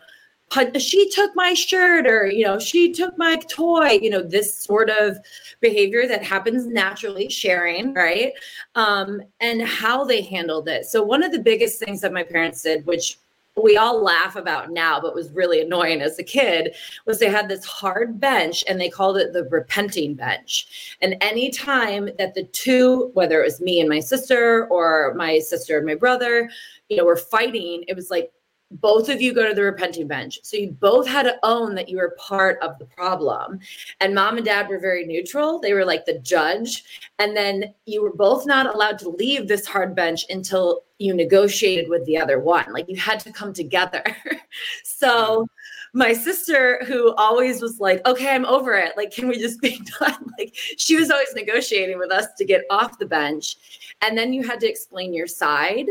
she 0.77 1.10
took 1.10 1.36
my 1.36 1.53
shirt 1.53 2.08
or 2.08 2.27
you 2.27 2.46
know 2.46 2.60
she 2.60 2.94
took 2.94 3.17
my 3.17 3.36
toy 3.50 4.00
you 4.01 4.10
know 4.10 4.22
this 4.22 4.58
sort 4.58 4.89
of 4.89 5.17
behavior 5.60 6.08
that 6.08 6.24
happens 6.24 6.67
naturally 6.67 7.29
sharing 7.29 7.94
right? 7.94 8.32
Um 8.75 9.22
and 9.39 9.62
how 9.62 10.05
they 10.05 10.22
handled 10.22 10.70
it. 10.70 10.86
So 10.86 11.03
one 11.03 11.24
of 11.24 11.32
the 11.32 11.39
biggest 11.39 11.79
things 11.79 12.01
that 12.01 12.13
my 12.13 12.24
parents 12.24 12.62
did 12.62 12.86
which 12.86 13.17
we 13.62 13.77
all 13.77 14.03
laugh 14.03 14.35
about 14.35 14.71
now, 14.71 15.00
but 15.00 15.15
was 15.15 15.31
really 15.31 15.62
annoying 15.62 16.01
as 16.01 16.19
a 16.19 16.24
kid, 16.24 16.75
was 17.05 17.19
they 17.19 17.29
had 17.29 17.47
this 17.47 17.63
hard 17.63 18.19
bench 18.19 18.65
and 18.67 18.79
they 18.79 18.89
called 18.89 19.17
it 19.17 19.31
the 19.31 19.45
repenting 19.45 20.13
bench. 20.13 20.97
And 21.01 21.15
any 21.21 21.50
time 21.51 22.09
that 22.17 22.33
the 22.33 22.43
two, 22.43 23.12
whether 23.13 23.41
it 23.41 23.45
was 23.45 23.62
me 23.62 23.79
and 23.79 23.88
my 23.88 24.01
sister 24.01 24.67
or 24.67 25.13
my 25.15 25.39
sister 25.39 25.77
and 25.77 25.85
my 25.85 25.95
brother, 25.95 26.50
you 26.89 26.97
know, 26.97 27.05
were 27.05 27.15
fighting, 27.15 27.85
it 27.88 27.95
was 27.95 28.12
like 28.12 28.31
both 28.72 29.10
of 29.10 29.22
you 29.22 29.34
go 29.34 29.48
to 29.48 29.53
the 29.53 29.63
repenting 29.63 30.07
bench. 30.07 30.39
So 30.43 30.57
you 30.57 30.72
both 30.72 31.07
had 31.07 31.24
to 31.24 31.38
own 31.43 31.75
that 31.75 31.88
you 31.88 31.98
were 31.98 32.15
part 32.17 32.60
of 32.62 32.77
the 32.79 32.86
problem. 32.86 33.60
And 34.00 34.15
mom 34.15 34.38
and 34.38 34.45
dad 34.45 34.67
were 34.67 34.79
very 34.79 35.05
neutral. 35.05 35.60
They 35.60 35.74
were 35.74 35.86
like 35.86 36.05
the 36.05 36.19
judge. 36.19 36.84
And 37.19 37.38
then 37.38 37.74
you 37.86 38.01
were 38.01 38.13
both 38.13 38.45
not 38.45 38.74
allowed 38.74 39.00
to 39.00 39.10
leave 39.10 39.48
this 39.48 39.65
hard 39.65 39.95
bench 39.95 40.25
until 40.29 40.84
you 40.98 41.13
negotiated 41.13 41.89
with 41.89 42.05
the 42.05 42.17
other 42.17 42.39
one. 42.39 42.65
Like 42.72 42.89
you 42.89 42.95
had 42.95 43.19
to 43.22 43.31
come 43.31 43.53
together. 43.53 44.03
so 44.84 45.48
my 45.93 46.12
sister, 46.12 46.81
who 46.86 47.13
always 47.15 47.62
was 47.62 47.79
like, 47.79 48.05
okay, 48.05 48.36
I'm 48.36 48.45
over 48.45 48.74
it. 48.74 48.98
Like, 48.98 49.12
can 49.12 49.29
we 49.29 49.39
just 49.39 49.62
be 49.62 49.79
done? 50.00 50.31
Like, 50.38 50.53
she 50.77 50.98
was 50.98 51.10
always 51.10 51.34
negotiating 51.34 51.98
with 51.98 52.12
us 52.12 52.27
to 52.38 52.45
get 52.45 52.65
off 52.69 53.00
the 53.00 53.05
bench. 53.05 53.93
And 54.01 54.17
then 54.17 54.34
you 54.34 54.43
had 54.43 54.60
to 54.60 54.69
explain 54.69 55.13
your 55.13 55.27
side 55.27 55.86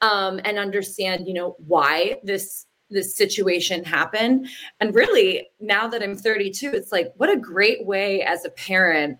um, 0.00 0.40
and 0.44 0.58
understand, 0.58 1.26
you 1.26 1.34
know, 1.34 1.56
why 1.66 2.18
this 2.22 2.66
this 2.88 3.16
situation 3.16 3.82
happened. 3.82 4.48
And 4.78 4.94
really, 4.94 5.48
now 5.58 5.88
that 5.88 6.04
I'm 6.04 6.16
32, 6.16 6.70
it's 6.72 6.92
like 6.92 7.12
what 7.16 7.30
a 7.30 7.36
great 7.36 7.84
way 7.84 8.22
as 8.22 8.44
a 8.44 8.50
parent 8.50 9.18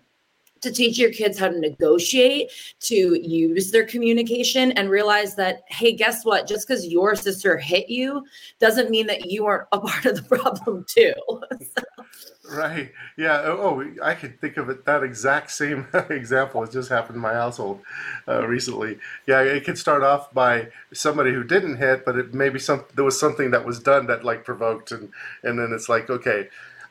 to 0.67 0.73
teach 0.73 0.97
your 0.97 1.11
kids 1.11 1.39
how 1.39 1.47
to 1.47 1.59
negotiate, 1.59 2.51
to 2.81 3.19
use 3.27 3.71
their 3.71 3.85
communication, 3.85 4.71
and 4.73 4.89
realize 4.89 5.35
that, 5.35 5.63
hey, 5.67 5.93
guess 5.93 6.25
what? 6.25 6.47
Just 6.47 6.67
because 6.67 6.85
your 6.85 7.15
sister 7.15 7.57
hit 7.57 7.89
you 7.89 8.25
doesn't 8.59 8.89
mean 8.89 9.07
that 9.07 9.31
you 9.31 9.45
aren't 9.45 9.67
a 9.71 9.79
part 9.87 10.05
of 10.05 10.15
the 10.15 10.37
problem, 10.37 10.85
too. 10.87 11.13
so. 11.61 11.83
Right. 12.49 12.93
Yeah. 13.17 13.41
Oh, 13.43 13.81
oh, 13.81 14.01
I 14.01 14.15
could 14.15 14.39
think 14.39 14.55
of 14.55 14.69
it 14.69 14.85
that 14.85 15.03
exact 15.03 15.51
same 15.51 15.85
example. 16.09 16.63
It 16.63 16.71
just 16.71 16.89
happened 16.89 17.17
in 17.17 17.21
my 17.21 17.33
household 17.33 17.81
uh, 18.25 18.47
recently. 18.47 18.99
Yeah, 19.27 19.41
it 19.41 19.65
could 19.65 19.77
start 19.77 20.01
off 20.01 20.33
by 20.33 20.69
somebody 20.93 21.33
who 21.33 21.43
didn't 21.43 21.75
hit, 21.75 22.05
but 22.05 22.17
it 22.17 22.33
maybe 22.33 22.57
some 22.57 22.85
there 22.95 23.03
was 23.03 23.19
something 23.19 23.51
that 23.51 23.65
was 23.65 23.79
done 23.79 24.07
that 24.07 24.23
like 24.23 24.45
provoked, 24.45 24.93
and 24.93 25.09
and 25.43 25.59
then 25.59 25.73
it's 25.73 25.89
like 25.89 26.09
okay, 26.09 26.47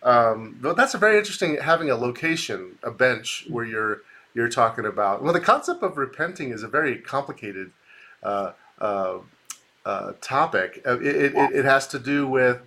um, 0.07 0.61
well, 0.63 0.75
that's 0.75 0.95
a 0.95 0.99
very 0.99 1.19
interesting 1.19 1.57
having 1.57 1.91
a 1.91 1.97
location, 1.97 2.79
a 2.83 2.93
bench 2.93 3.45
where 3.49 3.65
you're 3.65 4.03
you're 4.35 4.49
talking 4.49 4.87
about. 4.87 5.23
Well, 5.23 5.33
the 5.33 5.41
concept 5.41 5.83
of 5.83 5.99
repenting 5.99 6.51
is 6.51 6.63
a 6.63 6.69
very 6.69 6.97
complicated 6.99 7.73
uh, 8.23 8.53
uh, 8.81 9.19
uh, 9.85 10.13
topic. 10.21 10.81
Uh, 10.87 11.01
it, 11.01 11.35
it, 11.35 11.35
it 11.53 11.65
has 11.65 11.89
to 11.89 11.99
do 11.99 12.25
with 12.27 12.61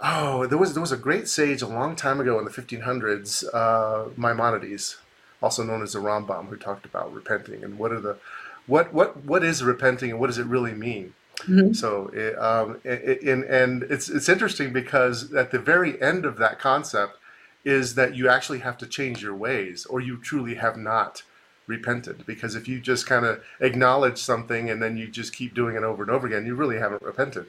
oh, 0.00 0.46
there 0.46 0.56
was 0.56 0.74
there 0.74 0.80
was 0.80 0.92
a 0.92 0.96
great 0.96 1.26
sage 1.26 1.62
a 1.62 1.66
long 1.66 1.96
time 1.96 2.20
ago 2.20 2.38
in 2.38 2.44
the 2.44 2.50
1500s, 2.50 3.44
uh, 3.52 4.10
Maimonides, 4.16 4.98
also 5.42 5.64
known 5.64 5.82
as 5.82 5.94
the 5.94 5.98
Rambam, 5.98 6.46
who 6.46 6.56
talked 6.56 6.84
about 6.84 7.12
repenting 7.12 7.64
and 7.64 7.76
what 7.76 7.90
are 7.90 8.00
the 8.00 8.18
what 8.68 8.94
what 8.94 9.24
what 9.24 9.42
is 9.42 9.64
repenting 9.64 10.12
and 10.12 10.20
what 10.20 10.28
does 10.28 10.38
it 10.38 10.46
really 10.46 10.74
mean? 10.74 11.14
Mm-hmm. 11.42 11.72
So, 11.72 12.08
it, 12.12 12.38
um, 12.38 12.78
it, 12.84 13.22
and, 13.22 13.44
and 13.44 13.82
it's 13.84 14.08
it's 14.08 14.28
interesting 14.28 14.72
because 14.72 15.32
at 15.34 15.50
the 15.50 15.58
very 15.58 16.00
end 16.00 16.24
of 16.24 16.36
that 16.38 16.58
concept 16.58 17.18
is 17.64 17.94
that 17.94 18.14
you 18.14 18.28
actually 18.28 18.58
have 18.60 18.76
to 18.78 18.86
change 18.86 19.22
your 19.22 19.34
ways, 19.34 19.86
or 19.86 20.00
you 20.00 20.18
truly 20.18 20.54
have 20.54 20.76
not 20.76 21.22
repented. 21.66 22.24
Because 22.26 22.54
if 22.54 22.66
you 22.68 22.80
just 22.80 23.06
kind 23.06 23.24
of 23.24 23.42
acknowledge 23.60 24.18
something 24.18 24.70
and 24.70 24.82
then 24.82 24.96
you 24.96 25.08
just 25.08 25.34
keep 25.34 25.54
doing 25.54 25.76
it 25.76 25.82
over 25.82 26.02
and 26.02 26.10
over 26.10 26.26
again, 26.26 26.46
you 26.46 26.54
really 26.54 26.78
haven't 26.78 27.02
repented. 27.02 27.46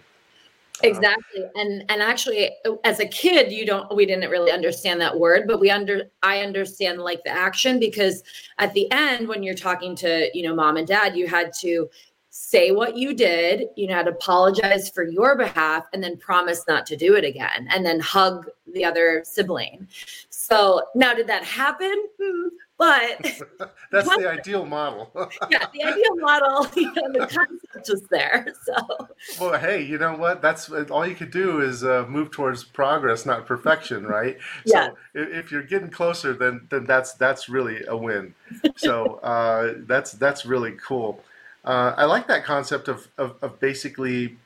Exactly. 0.81 1.45
And 1.55 1.85
and 1.89 2.01
actually 2.01 2.49
as 2.83 2.99
a 2.99 3.05
kid 3.05 3.51
you 3.51 3.63
don't 3.63 3.95
we 3.95 4.07
didn't 4.07 4.29
really 4.31 4.51
understand 4.51 4.99
that 5.01 5.17
word 5.17 5.43
but 5.47 5.59
we 5.59 5.69
under 5.69 6.09
I 6.23 6.41
understand 6.41 6.99
like 6.99 7.23
the 7.23 7.29
action 7.29 7.79
because 7.79 8.23
at 8.57 8.73
the 8.73 8.91
end 8.91 9.27
when 9.27 9.43
you're 9.43 9.53
talking 9.53 9.95
to 9.97 10.29
you 10.33 10.47
know 10.47 10.55
mom 10.55 10.77
and 10.77 10.87
dad 10.87 11.15
you 11.15 11.27
had 11.27 11.53
to 11.61 11.89
say 12.35 12.71
what 12.71 12.97
you 12.97 13.13
did, 13.13 13.67
you 13.75 13.85
know, 13.85 14.03
to 14.03 14.09
apologize 14.09 14.89
for 14.89 15.03
your 15.03 15.37
behalf 15.37 15.85
and 15.93 16.03
then 16.03 16.17
promise 16.17 16.63
not 16.67 16.83
to 16.83 16.97
do 16.97 17.13
it 17.13 17.23
again 17.23 17.67
and 17.69 17.85
then 17.85 17.99
hug 17.99 18.49
the 18.73 18.83
other 18.83 19.21
sibling. 19.23 19.87
So 20.31 20.81
now 20.95 21.13
did 21.13 21.27
that 21.27 21.43
happen? 21.43 21.93
Hmm, 22.19 22.47
but 22.79 23.21
that's 23.91 24.09
the 24.17 24.27
ideal 24.39 24.65
model. 24.65 25.11
yeah, 25.51 25.67
the 25.75 25.83
ideal 25.83 26.15
model, 26.15 26.67
you 26.75 26.91
know, 26.95 27.11
the 27.11 27.19
concept 27.19 27.89
was 27.89 28.01
there. 28.09 28.51
So 28.63 29.07
well, 29.39 29.59
hey, 29.59 29.83
you 29.83 29.99
know 29.99 30.15
what? 30.15 30.41
That's 30.41 30.71
all 30.71 31.05
you 31.05 31.13
could 31.13 31.31
do 31.31 31.61
is 31.61 31.83
uh, 31.83 32.07
move 32.09 32.31
towards 32.31 32.63
progress, 32.63 33.27
not 33.27 33.45
perfection, 33.45 34.07
right? 34.07 34.39
yeah. 34.65 34.87
So 34.87 34.95
if 35.13 35.51
you're 35.51 35.61
getting 35.61 35.91
closer, 35.91 36.33
then 36.33 36.67
then 36.71 36.85
that's 36.85 37.13
that's 37.13 37.47
really 37.47 37.83
a 37.87 37.95
win. 37.95 38.33
So 38.75 39.19
uh, 39.19 39.75
that's 39.85 40.13
that's 40.13 40.47
really 40.47 40.71
cool. 40.83 41.23
Uh, 41.65 41.93
I 41.95 42.05
like 42.05 42.27
that 42.27 42.43
concept 42.43 42.87
of, 42.87 43.07
of, 43.17 43.35
of 43.41 43.59
basically, 43.59 44.37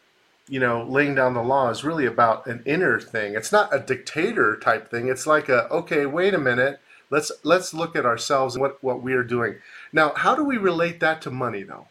you 0.48 0.60
know, 0.60 0.84
laying 0.84 1.16
down 1.16 1.34
the 1.34 1.44
law 1.44 1.70
is 1.70 1.84
really 1.84 2.06
about 2.06 2.46
an 2.46 2.62
inner 2.66 3.00
thing. 3.00 3.36
It's 3.36 3.52
not 3.52 3.74
a 3.74 3.80
dictator 3.80 4.58
type 4.58 4.90
thing. 4.90 5.08
It's 5.08 5.28
like 5.28 5.50
a 5.50 5.68
okay, 5.70 6.06
wait 6.06 6.34
a 6.34 6.40
minute. 6.40 6.80
Let's 7.10 7.32
let's 7.44 7.74
look 7.74 7.96
at 7.96 8.06
ourselves 8.06 8.56
and 8.56 8.62
what 8.62 8.84
what 8.84 9.02
we 9.02 9.14
are 9.14 9.24
doing. 9.24 9.56
Now, 9.94 10.14
how 10.16 10.36
do 10.36 10.44
we 10.44 10.58
relate 10.58 11.00
that 11.00 11.22
to 11.24 11.32
money 11.32 11.64
though? 11.64 11.88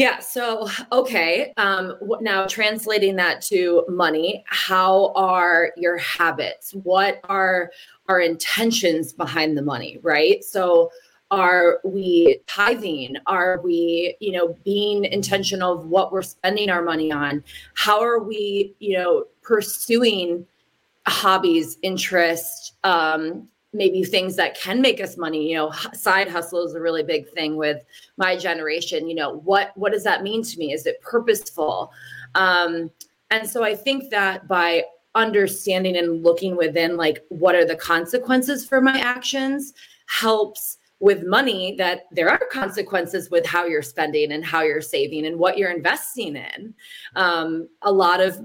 Yeah. 0.00 0.18
So, 0.20 0.66
okay. 0.92 1.52
Um, 1.58 1.94
now, 2.22 2.46
translating 2.46 3.16
that 3.16 3.42
to 3.42 3.84
money, 3.86 4.42
how 4.46 5.12
are 5.14 5.72
your 5.76 5.98
habits? 5.98 6.72
What 6.72 7.20
are 7.24 7.70
our 8.08 8.20
intentions 8.20 9.12
behind 9.12 9.58
the 9.58 9.62
money, 9.62 9.98
right? 10.02 10.42
So, 10.42 10.90
are 11.30 11.80
we 11.84 12.40
tithing? 12.46 13.16
Are 13.26 13.60
we 13.62 14.16
you 14.20 14.32
know 14.32 14.56
being 14.64 15.04
intentional 15.04 15.72
of 15.72 15.86
what 15.86 16.12
we're 16.12 16.22
spending 16.22 16.70
our 16.70 16.82
money 16.82 17.12
on? 17.12 17.44
How 17.74 18.00
are 18.00 18.18
we 18.18 18.74
you 18.78 18.96
know 18.98 19.24
pursuing 19.42 20.46
hobbies 21.06 21.78
interests 21.82 22.72
um 22.84 23.48
maybe 23.72 24.02
things 24.02 24.36
that 24.36 24.56
can 24.56 24.80
make 24.82 25.00
us 25.00 25.16
money? 25.16 25.50
You 25.50 25.56
know 25.56 25.72
side 25.94 26.28
hustle 26.28 26.66
is 26.66 26.74
a 26.74 26.80
really 26.80 27.02
big 27.02 27.28
thing 27.30 27.56
with 27.56 27.84
my 28.16 28.36
generation. 28.36 29.08
You 29.08 29.14
know 29.14 29.36
what 29.44 29.72
what 29.76 29.92
does 29.92 30.04
that 30.04 30.22
mean 30.22 30.42
to 30.42 30.58
me? 30.58 30.72
Is 30.72 30.86
it 30.86 31.00
purposeful? 31.00 31.92
Um 32.34 32.90
and 33.30 33.48
so 33.48 33.62
i 33.64 33.74
think 33.74 34.10
that 34.10 34.46
by 34.48 34.82
understanding 35.14 35.96
and 35.96 36.22
looking 36.22 36.56
within 36.56 36.96
like 36.96 37.24
what 37.28 37.54
are 37.54 37.64
the 37.64 37.76
consequences 37.76 38.66
for 38.66 38.80
my 38.80 38.98
actions 38.98 39.72
helps 40.06 40.78
with 41.00 41.24
money 41.24 41.74
that 41.76 42.02
there 42.12 42.28
are 42.28 42.40
consequences 42.52 43.30
with 43.30 43.44
how 43.46 43.64
you're 43.64 43.82
spending 43.82 44.32
and 44.32 44.44
how 44.44 44.62
you're 44.62 44.82
saving 44.82 45.26
and 45.26 45.38
what 45.38 45.58
you're 45.58 45.70
investing 45.70 46.36
in. 46.36 46.74
Um, 47.16 47.68
a 47.82 47.90
lot 47.90 48.20
of, 48.20 48.38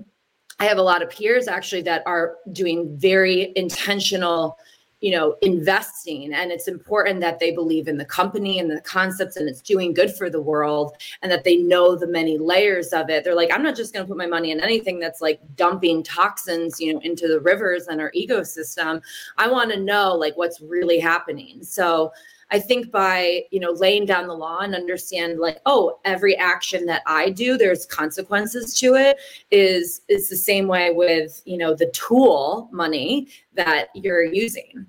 I 0.60 0.66
have 0.66 0.78
a 0.78 0.82
lot 0.82 1.04
of 1.04 1.10
peers 1.10 1.48
actually 1.50 1.82
that 1.84 2.02
are 2.06 2.38
doing 2.54 2.98
very 2.98 3.52
intentional 3.56 4.58
you 5.02 5.12
know 5.12 5.36
investing. 5.44 6.34
And 6.34 6.52
it's 6.52 6.68
important 6.68 7.20
that 7.22 7.38
they 7.38 7.52
believe 7.52 7.88
in 7.88 7.98
the 7.98 8.06
company 8.06 8.58
and 8.58 8.72
the 8.72 8.82
concepts 8.82 9.36
and 9.36 9.48
it's 9.48 9.62
doing 9.62 9.94
good 9.94 10.16
for 10.16 10.32
the 10.32 10.42
world 10.42 10.96
and 11.22 11.32
that 11.32 11.44
they 11.44 11.58
know 11.58 11.96
the 11.96 12.08
many 12.08 12.40
layers 12.40 12.88
of 12.94 13.10
it. 13.12 13.24
They're 13.24 13.36
like 13.36 13.52
i'm 13.54 13.62
not 13.62 13.76
just 13.76 13.94
going 13.94 14.06
to 14.06 14.08
put 14.08 14.18
my 14.18 14.26
money 14.26 14.50
in 14.50 14.60
anything 14.60 15.00
that's 15.00 15.22
like 15.22 15.40
dumping 15.56 16.02
toxins 16.02 16.80
you 16.80 16.94
know 16.94 17.00
into 17.02 17.28
the 17.28 17.40
rivers 17.40 17.86
and 17.88 18.02
our 18.02 18.12
ecosystem. 18.14 19.02
I 19.38 19.48
want 19.48 19.72
to 19.72 19.80
know 19.80 20.16
like 20.16 20.36
what's 20.38 20.60
really 20.60 21.00
happening. 21.00 21.64
So 21.64 22.12
I 22.52 22.60
think 22.60 22.92
by, 22.92 23.44
you 23.52 23.60
know, 23.60 23.72
laying 23.72 24.06
down 24.06 24.28
the 24.28 24.34
law 24.34 24.60
and 24.60 24.76
understand 24.76 25.40
like, 25.40 25.60
oh, 25.66 26.00
every 26.06 26.38
action 26.38 26.86
that 26.86 27.02
I 27.08 27.30
do, 27.30 27.58
there's 27.58 27.86
consequences 27.86 28.74
to 28.80 28.94
it 28.96 29.18
is 29.52 30.02
is 30.08 30.30
the 30.30 30.36
same 30.36 30.68
way 30.68 30.92
with, 30.92 31.42
you 31.46 31.58
know, 31.58 31.74
the 31.74 31.88
tool 31.88 32.70
money 32.72 33.28
that 33.56 33.88
you're 33.96 34.24
using. 34.24 34.86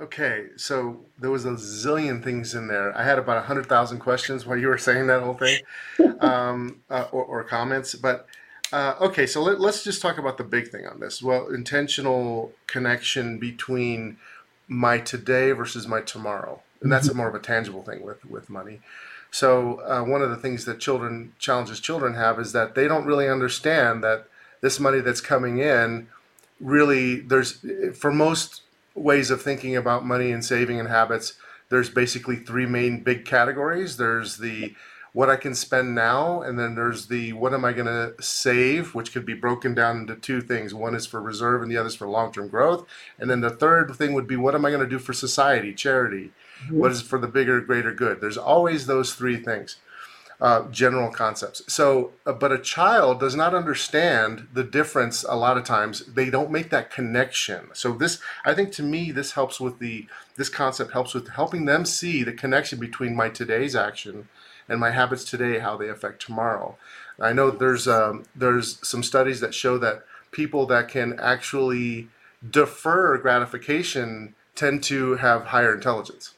Okay, 0.00 0.46
so 0.56 1.04
there 1.20 1.30
was 1.30 1.44
a 1.44 1.50
zillion 1.50 2.24
things 2.24 2.54
in 2.54 2.66
there. 2.66 2.96
I 2.96 3.04
had 3.04 3.18
about 3.18 3.36
a 3.36 3.42
hundred 3.42 3.66
thousand 3.66 4.00
questions 4.00 4.44
while 4.44 4.58
you 4.58 4.66
were 4.66 4.78
saying 4.78 5.06
that 5.06 5.22
whole 5.22 5.34
thing, 5.34 5.60
um, 6.20 6.80
uh, 6.90 7.06
or, 7.12 7.24
or, 7.24 7.44
comments. 7.44 7.94
But 7.94 8.26
uh, 8.72 8.94
okay, 9.00 9.26
so 9.26 9.42
let, 9.42 9.60
us 9.60 9.84
just 9.84 10.02
talk 10.02 10.18
about 10.18 10.38
the 10.38 10.44
big 10.44 10.68
thing 10.68 10.86
on 10.86 10.98
this. 10.98 11.22
Well, 11.22 11.48
intentional 11.48 12.52
connection 12.66 13.38
between 13.38 14.16
my 14.68 14.98
today 14.98 15.52
versus 15.52 15.86
my 15.86 16.00
tomorrow, 16.00 16.62
and 16.80 16.90
that's 16.90 17.08
mm-hmm. 17.08 17.16
a 17.16 17.22
more 17.22 17.28
of 17.28 17.34
a 17.34 17.40
tangible 17.40 17.82
thing 17.82 18.02
with 18.02 18.24
with 18.24 18.50
money. 18.50 18.80
So 19.30 19.80
uh, 19.80 20.02
one 20.04 20.20
of 20.20 20.28
the 20.28 20.36
things 20.36 20.66
that 20.66 20.78
children 20.78 21.32
challenges 21.38 21.80
children 21.80 22.14
have 22.14 22.38
is 22.38 22.52
that 22.52 22.74
they 22.74 22.86
don't 22.86 23.06
really 23.06 23.28
understand 23.28 24.04
that 24.04 24.26
this 24.60 24.78
money 24.78 25.00
that's 25.00 25.20
coming 25.20 25.58
in 25.58 26.08
really 26.60 27.20
there's 27.20 27.64
for 27.98 28.12
most 28.12 28.62
ways 28.94 29.30
of 29.30 29.42
thinking 29.42 29.76
about 29.76 30.04
money 30.04 30.30
and 30.30 30.44
saving 30.44 30.78
and 30.78 30.88
habits 30.88 31.34
there's 31.70 31.90
basically 31.90 32.36
three 32.36 32.66
main 32.66 33.02
big 33.02 33.24
categories 33.24 33.96
there's 33.96 34.36
the 34.36 34.74
what 35.12 35.28
I 35.28 35.36
can 35.36 35.54
spend 35.54 35.94
now, 35.94 36.40
and 36.40 36.58
then 36.58 36.74
there's 36.74 37.06
the 37.06 37.34
what 37.34 37.52
am 37.52 37.64
I 37.64 37.72
going 37.72 37.86
to 37.86 38.14
save, 38.22 38.94
which 38.94 39.12
could 39.12 39.26
be 39.26 39.34
broken 39.34 39.74
down 39.74 39.98
into 39.98 40.16
two 40.16 40.40
things. 40.40 40.72
One 40.72 40.94
is 40.94 41.06
for 41.06 41.20
reserve, 41.20 41.62
and 41.62 41.70
the 41.70 41.76
other 41.76 41.88
is 41.88 41.94
for 41.94 42.08
long 42.08 42.32
term 42.32 42.48
growth. 42.48 42.86
And 43.18 43.30
then 43.30 43.40
the 43.40 43.50
third 43.50 43.94
thing 43.94 44.14
would 44.14 44.26
be 44.26 44.36
what 44.36 44.54
am 44.54 44.64
I 44.64 44.70
going 44.70 44.82
to 44.82 44.88
do 44.88 44.98
for 44.98 45.12
society, 45.12 45.74
charity? 45.74 46.32
Mm-hmm. 46.64 46.78
What 46.78 46.92
is 46.92 47.02
for 47.02 47.18
the 47.18 47.28
bigger, 47.28 47.60
greater 47.60 47.92
good? 47.92 48.20
There's 48.20 48.38
always 48.38 48.86
those 48.86 49.14
three 49.14 49.36
things. 49.36 49.76
Uh, 50.40 50.68
general 50.70 51.08
concepts. 51.08 51.62
So, 51.72 52.10
uh, 52.26 52.32
but 52.32 52.50
a 52.50 52.58
child 52.58 53.20
does 53.20 53.36
not 53.36 53.54
understand 53.54 54.48
the 54.52 54.64
difference 54.64 55.22
a 55.22 55.36
lot 55.36 55.56
of 55.56 55.62
times. 55.62 56.04
They 56.06 56.30
don't 56.30 56.50
make 56.50 56.70
that 56.70 56.90
connection. 56.90 57.68
So, 57.74 57.92
this, 57.92 58.18
I 58.44 58.52
think 58.52 58.72
to 58.72 58.82
me, 58.82 59.12
this 59.12 59.32
helps 59.32 59.60
with 59.60 59.78
the, 59.78 60.08
this 60.34 60.48
concept 60.48 60.94
helps 60.94 61.14
with 61.14 61.28
helping 61.28 61.66
them 61.66 61.84
see 61.84 62.24
the 62.24 62.32
connection 62.32 62.80
between 62.80 63.14
my 63.14 63.28
today's 63.28 63.76
action 63.76 64.26
and 64.72 64.80
my 64.80 64.90
habits 64.90 65.24
today, 65.24 65.58
how 65.58 65.76
they 65.76 65.88
affect 65.88 66.22
tomorrow. 66.22 66.76
I 67.20 67.32
know 67.32 67.50
there's 67.50 67.86
um, 67.86 68.24
there's 68.34 68.78
some 68.86 69.02
studies 69.02 69.40
that 69.40 69.54
show 69.54 69.78
that 69.78 70.04
people 70.32 70.66
that 70.66 70.88
can 70.88 71.20
actually 71.20 72.08
defer 72.48 73.18
gratification 73.18 74.34
tend 74.54 74.82
to 74.84 75.16
have 75.16 75.46
higher 75.46 75.74
intelligence. 75.74 76.34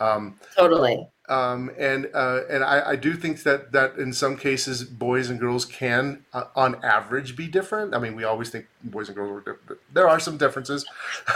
Um, 0.00 0.38
totally. 0.56 1.06
Um, 1.28 1.70
and 1.78 2.08
uh, 2.14 2.40
and 2.48 2.64
I, 2.64 2.90
I, 2.90 2.96
do 2.96 3.14
think 3.14 3.42
that 3.44 3.72
that 3.72 3.96
in 3.96 4.12
some 4.12 4.36
cases 4.36 4.84
boys 4.84 5.30
and 5.30 5.38
girls 5.38 5.64
can 5.64 6.24
uh, 6.32 6.44
on 6.56 6.84
average 6.84 7.36
be 7.36 7.46
different. 7.46 7.94
I 7.94 7.98
mean, 7.98 8.16
we 8.16 8.24
always 8.24 8.50
think 8.50 8.66
boys 8.82 9.08
and 9.08 9.16
girls 9.16 9.30
are 9.30 9.52
different. 9.52 9.80
There 9.92 10.08
are 10.08 10.18
some 10.18 10.36
differences, 10.36 10.84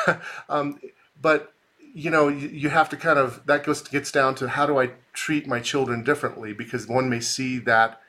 um, 0.48 0.80
but 1.20 1.52
you 1.96 2.10
know, 2.10 2.28
you, 2.28 2.48
you 2.48 2.68
have 2.68 2.90
to 2.90 2.96
kind 2.96 3.18
of 3.18 3.40
that 3.46 3.64
goes 3.64 3.80
gets 3.80 4.12
down 4.12 4.34
to 4.34 4.48
how 4.48 4.66
do 4.66 4.78
I 4.78 4.90
treat 5.14 5.46
my 5.46 5.60
children 5.60 6.04
differently? 6.04 6.52
Because 6.52 6.86
one 6.86 7.08
may 7.08 7.20
see 7.20 7.58
that 7.60 8.02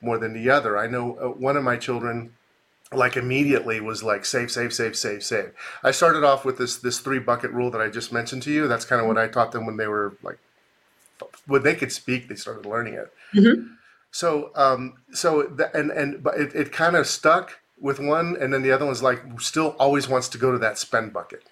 more 0.00 0.16
than 0.16 0.32
the 0.32 0.48
other. 0.48 0.78
I 0.78 0.86
know 0.86 1.16
uh, 1.16 1.26
one 1.26 1.56
of 1.56 1.64
my 1.64 1.76
children 1.76 2.34
like 2.92 3.16
immediately 3.16 3.80
was 3.80 4.04
like 4.04 4.24
save 4.24 4.52
save 4.52 4.72
save 4.72 4.94
save 4.94 5.24
save. 5.24 5.52
I 5.82 5.90
started 5.90 6.22
off 6.22 6.44
with 6.44 6.56
this 6.56 6.76
this 6.76 7.00
three 7.00 7.18
bucket 7.18 7.50
rule 7.50 7.70
that 7.72 7.80
i 7.80 7.88
just 7.88 8.12
mentioned 8.12 8.44
to 8.44 8.52
you. 8.52 8.68
That's 8.68 8.84
kind 8.84 9.00
of 9.00 9.08
what 9.08 9.18
i 9.18 9.26
taught 9.26 9.50
them 9.50 9.66
when 9.66 9.76
they 9.76 9.88
were 9.88 10.16
like 10.22 10.38
when 11.46 11.64
they 11.64 11.74
could 11.74 11.90
speak 11.90 12.28
they 12.28 12.36
started 12.36 12.64
learning 12.64 12.94
it. 12.94 13.12
Mm-hmm. 13.34 13.72
so 14.12 14.52
um 14.54 14.98
so 15.12 15.42
the, 15.42 15.76
and 15.76 15.90
and 15.90 16.22
but 16.22 16.38
it, 16.38 16.54
it 16.54 16.70
kind 16.70 16.94
of 16.94 17.08
stuck 17.08 17.58
with 17.80 17.98
one 17.98 18.36
and 18.40 18.54
then 18.54 18.62
the 18.62 18.70
other 18.70 18.86
one's 18.86 19.02
like 19.02 19.20
still 19.40 19.74
always 19.80 20.08
wants 20.08 20.28
to 20.28 20.38
go 20.38 20.52
to 20.52 20.58
that 20.58 20.78
spend 20.78 21.12
bucket 21.12 21.42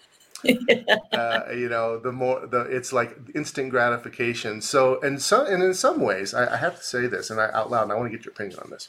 uh, 1.13 1.43
you 1.53 1.69
know, 1.69 1.99
the 1.99 2.13
more 2.13 2.47
the 2.47 2.63
it's 2.63 2.93
like 2.93 3.17
instant 3.35 3.71
gratification. 3.71 4.61
So 4.61 5.01
and 5.01 5.21
so 5.21 5.45
and 5.45 5.63
in 5.63 5.75
some 5.75 6.01
ways, 6.01 6.35
I, 6.35 6.55
I 6.55 6.57
have 6.57 6.77
to 6.77 6.83
say 6.83 7.07
this, 7.07 7.31
and 7.31 7.41
I 7.41 7.51
out 7.53 7.71
loud, 7.71 7.85
and 7.85 7.93
I 7.93 7.97
want 7.97 8.11
to 8.11 8.17
get 8.17 8.25
your 8.25 8.33
opinion 8.33 8.59
on 8.63 8.71
this. 8.71 8.89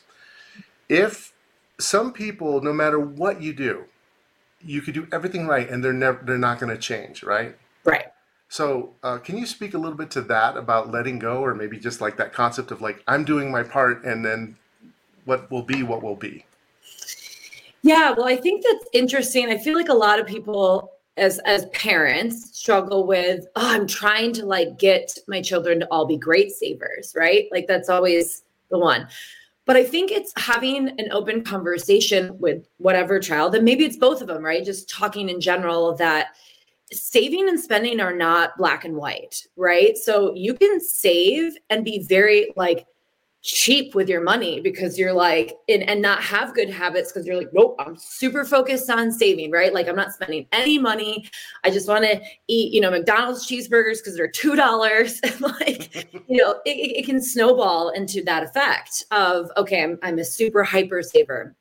If 0.88 1.34
some 1.80 2.14
people, 2.14 2.62
no 2.62 2.74
matter 2.74 3.00
what 3.00 3.42
you 3.42 3.54
do, 3.54 3.86
you 4.64 4.82
could 4.82 4.94
do 4.94 5.08
everything 5.12 5.48
right, 5.48 5.70
and 5.70 5.84
they're 5.84 5.94
never 5.94 6.22
they're 6.24 6.38
not 6.38 6.60
going 6.60 6.74
to 6.74 6.82
change, 6.82 7.24
right? 7.24 7.58
Right. 7.84 8.06
So, 8.48 8.92
uh, 9.02 9.18
can 9.18 9.38
you 9.38 9.46
speak 9.46 9.74
a 9.74 9.78
little 9.78 9.98
bit 9.98 10.12
to 10.12 10.22
that 10.24 10.58
about 10.58 10.92
letting 10.92 11.20
go, 11.20 11.42
or 11.42 11.56
maybe 11.56 11.80
just 11.80 12.02
like 12.02 12.18
that 12.18 12.34
concept 12.34 12.72
of 12.72 12.82
like 12.82 13.04
I'm 13.08 13.24
doing 13.24 13.52
my 13.52 13.64
part, 13.64 14.04
and 14.04 14.26
then 14.26 14.58
what 15.26 15.50
will 15.50 15.64
be 15.64 15.84
what 15.84 16.04
will 16.04 16.16
be? 16.16 16.46
Yeah, 17.84 18.12
well, 18.12 18.28
I 18.28 18.36
think 18.36 18.64
that's 18.64 18.86
interesting. 18.94 19.50
I 19.50 19.58
feel 19.58 19.76
like 19.76 19.90
a 19.90 19.94
lot 19.94 20.20
of 20.20 20.28
people 20.28 20.92
as 21.18 21.40
as 21.40 21.66
parents 21.68 22.58
struggle 22.58 23.06
with 23.06 23.46
oh 23.56 23.68
i'm 23.68 23.86
trying 23.86 24.32
to 24.32 24.46
like 24.46 24.80
get 24.80 25.18
my 25.28 25.42
children 25.42 25.80
to 25.80 25.88
all 25.92 26.06
be 26.06 26.18
great 26.18 26.52
savers 26.52 27.14
right? 27.16 27.48
Like 27.52 27.68
that's 27.68 27.90
always 27.90 28.44
the 28.70 28.80
one. 28.80 29.08
But 29.66 29.76
i 29.76 29.84
think 29.84 30.12
it's 30.12 30.34
having 30.38 30.90
an 31.00 31.12
open 31.12 31.44
conversation 31.44 32.38
with 32.40 32.68
whatever 32.78 33.20
child 33.20 33.56
and 33.56 33.66
maybe 33.66 33.86
it's 33.86 33.98
both 33.98 34.22
of 34.22 34.28
them 34.28 34.44
right? 34.44 34.64
Just 34.64 34.90
talking 34.90 35.30
in 35.30 35.42
general 35.42 35.96
that 35.98 36.30
saving 36.94 37.48
and 37.48 37.60
spending 37.60 38.02
are 38.02 38.16
not 38.16 38.58
black 38.58 38.86
and 38.86 38.96
white 38.96 39.46
right? 39.56 39.98
So 39.98 40.34
you 40.36 40.54
can 40.54 40.80
save 40.80 41.58
and 41.70 41.84
be 41.84 42.04
very 42.04 42.54
like 42.56 42.86
cheap 43.44 43.96
with 43.96 44.08
your 44.08 44.22
money 44.22 44.62
because 44.62 45.00
you're 45.00 45.14
like 45.14 45.58
and, 45.68 45.82
and 45.90 46.00
not 46.00 46.22
have 46.22 46.54
good 46.54 46.70
habits 46.70 47.12
because 47.12 47.26
you're 47.26 47.38
like 47.38 47.52
nope 47.54 47.76
i'm 47.80 47.98
super 47.98 48.46
focused 48.46 48.90
on 48.90 49.12
saving 49.12 49.50
right 49.50 49.74
like 49.74 49.88
i'm 49.88 49.96
not 49.96 50.14
spending 50.14 50.46
any 50.52 50.78
money 50.78 51.28
i 51.64 51.70
just 51.72 51.88
want 51.88 52.04
to 52.04 52.22
eat 52.48 52.72
you 52.72 52.80
know 52.80 52.92
mcdonald's 52.92 53.48
cheeseburgers 53.48 53.98
because 53.98 54.16
they're 54.16 54.28
two 54.28 54.56
dollars 54.56 55.20
like 55.40 56.08
you 56.28 56.38
know 56.38 56.52
it, 56.66 56.98
it, 56.98 57.06
can 57.06 57.20
snowball 57.20 57.90
into 57.90 58.24
that 58.24 58.44
effect 58.44 59.04
of 59.10 59.50
okay 59.58 59.84
I'm, 59.84 59.98
I'm 60.04 60.20
a 60.20 60.26
super 60.26 60.64
hyper 60.64 61.02
saver 61.02 61.56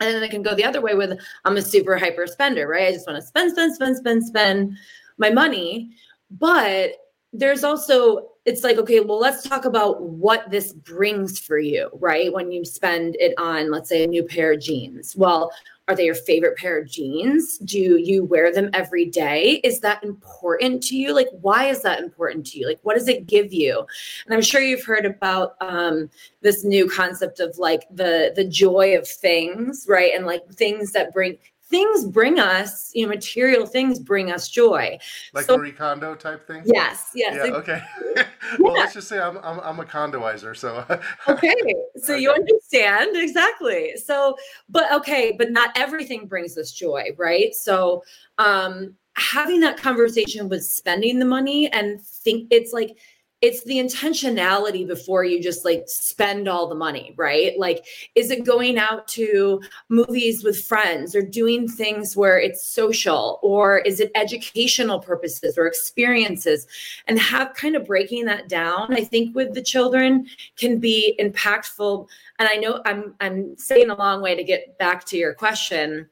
and 0.00 0.14
then 0.14 0.22
I 0.22 0.28
can 0.28 0.42
go 0.42 0.54
the 0.54 0.64
other 0.64 0.80
way 0.80 0.94
with 0.94 1.18
I'm 1.44 1.58
a 1.58 1.62
super 1.62 1.98
hyper 1.98 2.26
spender, 2.26 2.66
right? 2.66 2.88
I 2.88 2.92
just 2.92 3.06
want 3.06 3.20
to 3.20 3.26
spend, 3.26 3.52
spend, 3.52 3.74
spend, 3.74 3.96
spend, 3.98 4.24
spend 4.24 4.78
my 5.18 5.30
money. 5.30 5.90
But 6.30 6.92
there's 7.32 7.64
also 7.64 8.29
it's 8.50 8.64
like, 8.64 8.78
okay, 8.78 8.98
well, 8.98 9.20
let's 9.20 9.44
talk 9.44 9.64
about 9.64 10.02
what 10.02 10.50
this 10.50 10.72
brings 10.72 11.38
for 11.38 11.58
you, 11.58 11.88
right? 12.00 12.32
When 12.32 12.50
you 12.50 12.64
spend 12.64 13.14
it 13.20 13.32
on, 13.38 13.70
let's 13.70 13.88
say, 13.88 14.02
a 14.02 14.08
new 14.08 14.24
pair 14.24 14.54
of 14.54 14.60
jeans. 14.60 15.14
Well, 15.14 15.52
are 15.86 15.94
they 15.94 16.04
your 16.04 16.16
favorite 16.16 16.58
pair 16.58 16.76
of 16.76 16.88
jeans? 16.88 17.58
Do 17.58 17.78
you 17.78 18.24
wear 18.24 18.52
them 18.52 18.68
every 18.72 19.06
day? 19.06 19.60
Is 19.62 19.78
that 19.80 20.02
important 20.02 20.82
to 20.84 20.96
you? 20.96 21.14
Like, 21.14 21.28
why 21.42 21.66
is 21.66 21.82
that 21.82 22.00
important 22.00 22.44
to 22.48 22.58
you? 22.58 22.66
Like, 22.66 22.80
what 22.82 22.96
does 22.96 23.06
it 23.06 23.26
give 23.26 23.52
you? 23.52 23.86
And 24.26 24.34
I'm 24.34 24.42
sure 24.42 24.60
you've 24.60 24.84
heard 24.84 25.06
about 25.06 25.54
um, 25.60 26.10
this 26.42 26.64
new 26.64 26.90
concept 26.90 27.38
of 27.38 27.56
like 27.56 27.86
the 27.92 28.32
the 28.34 28.44
joy 28.44 28.96
of 28.98 29.06
things, 29.06 29.86
right? 29.88 30.12
And 30.12 30.26
like 30.26 30.44
things 30.50 30.90
that 30.92 31.12
bring 31.12 31.38
things 31.70 32.04
bring 32.04 32.38
us, 32.38 32.90
you 32.94 33.06
know, 33.06 33.08
material 33.08 33.64
things 33.64 33.98
bring 33.98 34.30
us 34.30 34.48
joy. 34.48 34.98
Like 35.32 35.46
so, 35.46 35.56
Marie 35.56 35.72
Kondo 35.72 36.14
type 36.16 36.46
thing? 36.46 36.62
Yes, 36.66 37.10
yes. 37.14 37.34
Yeah, 37.36 37.54
okay. 37.54 37.80
well, 38.58 38.74
let's 38.74 38.92
just 38.92 39.08
say 39.08 39.20
I'm, 39.20 39.38
I'm, 39.38 39.60
I'm 39.60 39.78
a 39.78 39.84
condoizer. 39.84 40.56
So, 40.56 40.84
okay. 41.28 41.54
So 41.96 42.14
okay. 42.14 42.22
you 42.22 42.30
understand 42.30 43.16
exactly. 43.16 43.96
So, 43.96 44.36
but 44.68 44.92
okay, 44.92 45.32
but 45.38 45.52
not 45.52 45.70
everything 45.76 46.26
brings 46.26 46.58
us 46.58 46.72
joy, 46.72 47.10
right? 47.16 47.54
So, 47.54 48.02
um, 48.38 48.96
having 49.14 49.60
that 49.60 49.76
conversation 49.76 50.48
with 50.48 50.64
spending 50.64 51.18
the 51.18 51.24
money 51.24 51.70
and 51.72 52.00
think 52.02 52.48
it's 52.50 52.72
like, 52.72 52.96
it's 53.42 53.64
the 53.64 53.76
intentionality 53.76 54.86
before 54.86 55.24
you 55.24 55.42
just 55.42 55.64
like 55.64 55.84
spend 55.86 56.46
all 56.46 56.68
the 56.68 56.74
money, 56.74 57.14
right? 57.16 57.58
Like, 57.58 57.86
is 58.14 58.30
it 58.30 58.44
going 58.44 58.78
out 58.78 59.08
to 59.08 59.62
movies 59.88 60.44
with 60.44 60.62
friends 60.62 61.14
or 61.14 61.22
doing 61.22 61.66
things 61.66 62.14
where 62.14 62.38
it's 62.38 62.66
social 62.66 63.38
or 63.42 63.78
is 63.78 63.98
it 63.98 64.10
educational 64.14 64.98
purposes 64.98 65.56
or 65.56 65.66
experiences? 65.66 66.66
And 67.08 67.18
have 67.18 67.54
kind 67.54 67.76
of 67.76 67.86
breaking 67.86 68.26
that 68.26 68.48
down, 68.48 68.94
I 68.94 69.04
think, 69.04 69.34
with 69.34 69.54
the 69.54 69.62
children 69.62 70.26
can 70.56 70.78
be 70.78 71.16
impactful. 71.18 72.08
And 72.38 72.48
I 72.48 72.56
know 72.56 72.82
I'm 72.84 73.14
I'm 73.20 73.56
saying 73.56 73.88
a 73.88 73.94
long 73.94 74.20
way 74.20 74.34
to 74.36 74.44
get 74.44 74.78
back 74.78 75.04
to 75.06 75.16
your 75.16 75.32
question 75.32 76.10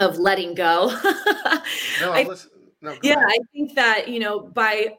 of 0.00 0.18
letting 0.18 0.54
go. 0.54 0.86
no, 2.00 2.12
I, 2.12 2.26
no, 2.80 2.96
yeah, 3.02 3.16
ahead. 3.16 3.26
I 3.28 3.38
think 3.52 3.74
that, 3.74 4.08
you 4.08 4.18
know, 4.18 4.40
by 4.40 4.96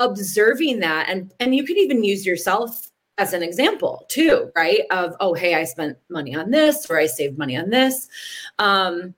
observing 0.00 0.80
that. 0.80 1.08
And 1.08 1.32
and 1.38 1.54
you 1.54 1.64
could 1.64 1.78
even 1.78 2.02
use 2.02 2.26
yourself 2.26 2.90
as 3.18 3.32
an 3.32 3.42
example 3.42 4.06
too 4.08 4.50
right? 4.56 4.80
Of 4.90 5.14
oh 5.20 5.34
hey 5.34 5.54
i 5.54 5.64
spent 5.64 5.98
money 6.08 6.34
on 6.34 6.50
this 6.50 6.90
or 6.90 6.98
i 6.98 7.06
saved 7.06 7.38
money 7.38 7.56
on 7.56 7.70
this 7.70 8.08
um, 8.58 9.14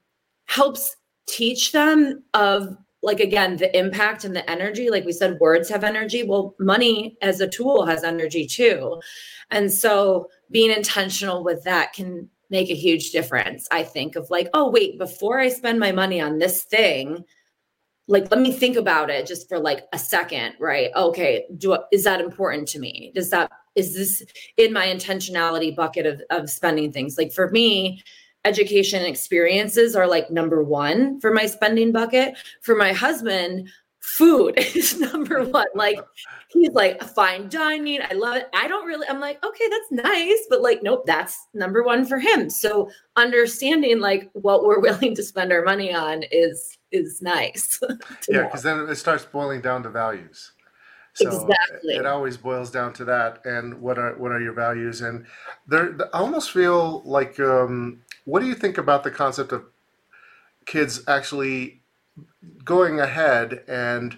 helps 0.46 0.96
teach 1.26 1.72
them 1.72 2.22
of 2.34 2.76
like 3.02 3.20
again 3.20 3.56
the 3.56 3.76
impact 3.76 4.24
and 4.24 4.36
the 4.36 4.48
energy. 4.50 4.90
Like 4.90 5.04
we 5.04 5.12
said 5.12 5.40
words 5.40 5.68
have 5.70 5.84
energy. 5.84 6.22
Well 6.24 6.54
money 6.58 7.16
as 7.22 7.40
a 7.40 7.48
tool 7.48 7.86
has 7.86 8.04
energy 8.04 8.46
too. 8.46 9.00
And 9.50 9.72
so 9.72 10.28
being 10.50 10.70
intentional 10.70 11.42
with 11.42 11.64
that 11.64 11.92
can 11.92 12.28
make 12.52 12.70
a 12.70 12.74
huge 12.74 13.10
difference 13.10 13.66
i 13.72 13.82
think 13.82 14.14
of 14.14 14.28
like 14.28 14.48
oh 14.52 14.70
wait 14.70 14.98
before 14.98 15.40
i 15.40 15.48
spend 15.48 15.80
my 15.80 15.90
money 15.90 16.20
on 16.20 16.38
this 16.38 16.62
thing 16.64 17.24
like 18.08 18.30
let 18.30 18.40
me 18.40 18.52
think 18.52 18.76
about 18.76 19.10
it 19.10 19.26
just 19.26 19.48
for 19.48 19.58
like 19.58 19.84
a 19.92 19.98
second 19.98 20.54
right? 20.58 20.90
Okay 20.96 21.46
do 21.56 21.76
is 21.92 22.04
that 22.04 22.20
important 22.20 22.68
to 22.68 22.78
me? 22.78 23.12
Does 23.14 23.30
that 23.30 23.50
is 23.74 23.94
this 23.94 24.22
in 24.56 24.72
my 24.72 24.86
intentionality 24.86 25.74
bucket 25.74 26.06
of, 26.06 26.22
of 26.30 26.50
spending 26.50 26.92
things? 26.92 27.16
Like 27.16 27.32
for 27.32 27.50
me 27.50 28.02
education 28.44 29.04
experiences 29.04 29.94
are 29.94 30.06
like 30.06 30.30
number 30.30 30.62
one 30.62 31.20
for 31.20 31.32
my 31.32 31.46
spending 31.46 31.92
bucket. 31.92 32.34
For 32.60 32.74
my 32.74 32.92
husband 32.92 33.68
food 34.00 34.54
is 34.74 34.98
number 34.98 35.44
one. 35.44 35.68
Like 35.74 36.00
he's 36.48 36.72
like 36.72 37.02
fine 37.02 37.48
dining. 37.48 38.00
I 38.02 38.14
love 38.14 38.36
it. 38.36 38.48
I 38.52 38.68
don't 38.68 38.86
really 38.86 39.06
i'm 39.08 39.20
like 39.20 39.42
okay 39.44 39.68
that's 39.70 40.04
nice 40.04 40.46
but 40.50 40.60
like 40.60 40.82
nope 40.82 41.04
that's 41.06 41.46
number 41.54 41.82
one 41.82 42.04
for 42.04 42.18
him. 42.18 42.50
So 42.50 42.90
understanding 43.16 44.00
like 44.00 44.28
what 44.32 44.64
we're 44.64 44.80
willing 44.86 45.14
to 45.14 45.22
spend 45.22 45.52
our 45.52 45.62
money 45.62 45.94
on 45.94 46.24
is 46.30 46.78
is 46.92 47.22
nice. 47.22 47.80
yeah, 48.28 48.44
because 48.44 48.62
then 48.62 48.88
it 48.88 48.96
starts 48.96 49.24
boiling 49.24 49.60
down 49.60 49.82
to 49.82 49.90
values. 49.90 50.52
So 51.14 51.26
exactly. 51.26 51.94
It, 51.94 52.06
always 52.06 52.36
boils 52.36 52.70
down 52.70 52.94
to 52.94 53.04
that, 53.04 53.44
and 53.44 53.80
what 53.80 53.98
are 53.98 54.14
what 54.16 54.32
are 54.32 54.40
your 54.40 54.54
values? 54.54 55.02
And 55.02 55.26
there, 55.66 55.94
I 56.14 56.18
almost 56.18 56.52
feel 56.52 57.02
like, 57.04 57.38
um, 57.38 58.00
what 58.24 58.40
do 58.40 58.46
you 58.46 58.54
think 58.54 58.78
about 58.78 59.04
the 59.04 59.10
concept 59.10 59.52
of 59.52 59.64
kids 60.64 61.02
actually 61.08 61.82
going 62.64 63.00
ahead 63.00 63.62
and 63.68 64.16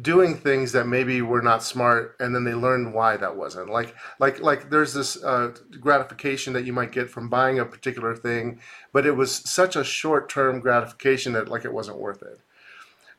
doing 0.00 0.34
things 0.34 0.72
that 0.72 0.86
maybe 0.86 1.22
were 1.22 1.42
not 1.42 1.62
smart 1.62 2.16
and 2.18 2.34
then 2.34 2.42
they 2.42 2.54
learn 2.54 2.92
why 2.92 3.16
that 3.16 3.36
wasn't 3.36 3.70
like 3.70 3.94
like 4.18 4.40
like 4.40 4.68
there's 4.68 4.92
this 4.92 5.22
uh, 5.22 5.54
gratification 5.80 6.52
that 6.52 6.64
you 6.64 6.72
might 6.72 6.90
get 6.90 7.08
from 7.08 7.28
buying 7.28 7.60
a 7.60 7.64
particular 7.64 8.14
thing 8.16 8.58
but 8.92 9.06
it 9.06 9.12
was 9.12 9.32
such 9.32 9.76
a 9.76 9.84
short-term 9.84 10.58
gratification 10.58 11.32
that 11.32 11.48
like 11.48 11.64
it 11.64 11.72
wasn't 11.72 11.96
worth 11.96 12.22
it 12.22 12.40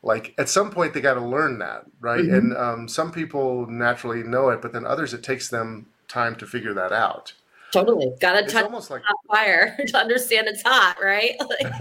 like 0.02 0.34
at 0.36 0.50
some 0.50 0.70
point 0.70 0.92
they 0.92 1.00
got 1.00 1.14
to 1.14 1.24
learn 1.24 1.58
that 1.58 1.86
right 1.98 2.20
mm-hmm. 2.20 2.34
and 2.34 2.56
um, 2.56 2.88
some 2.88 3.10
people 3.10 3.66
naturally 3.66 4.22
know 4.22 4.50
it 4.50 4.60
but 4.60 4.74
then 4.74 4.84
others 4.84 5.14
it 5.14 5.22
takes 5.22 5.48
them 5.48 5.86
time 6.08 6.36
to 6.36 6.46
figure 6.46 6.74
that 6.74 6.92
out 6.92 7.32
Totally. 7.72 8.12
Got 8.20 8.40
to 8.40 8.46
touch 8.46 8.64
almost 8.64 8.90
like 8.90 9.02
fire 9.28 9.76
to 9.86 9.98
understand 9.98 10.46
it's 10.46 10.62
hot, 10.62 10.96
right? 11.02 11.34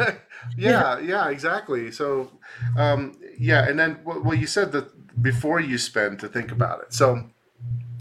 yeah, 0.58 0.99
yeah, 0.99 1.29
exactly. 1.29 1.91
So, 1.91 2.31
um, 2.77 3.17
yeah, 3.39 3.67
and 3.67 3.80
then 3.80 4.00
well, 4.04 4.34
you 4.34 4.48
said 4.48 4.71
that 4.74 5.21
before 5.21 5.60
you 5.60 5.78
spend 5.78 6.19
to 6.19 6.28
think 6.28 6.52
about 6.52 6.82
it. 6.82 6.93
So, 6.93 7.30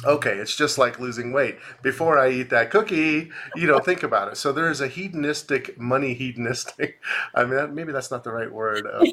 okay, 0.04 0.32
it's 0.32 0.56
just 0.56 0.78
like 0.78 0.98
losing 0.98 1.32
weight. 1.32 1.58
Before 1.82 2.18
I 2.18 2.30
eat 2.30 2.50
that 2.50 2.70
cookie, 2.70 3.30
you 3.54 3.66
know, 3.66 3.78
think 3.78 4.02
about 4.02 4.28
it. 4.28 4.36
So 4.36 4.52
there 4.52 4.70
is 4.70 4.80
a 4.80 4.88
hedonistic, 4.88 5.78
money 5.78 6.14
hedonistic. 6.14 7.00
I 7.34 7.44
mean, 7.44 7.74
maybe 7.74 7.92
that's 7.92 8.10
not 8.10 8.24
the 8.24 8.32
right 8.32 8.50
word, 8.50 8.86
uh, 8.86 9.04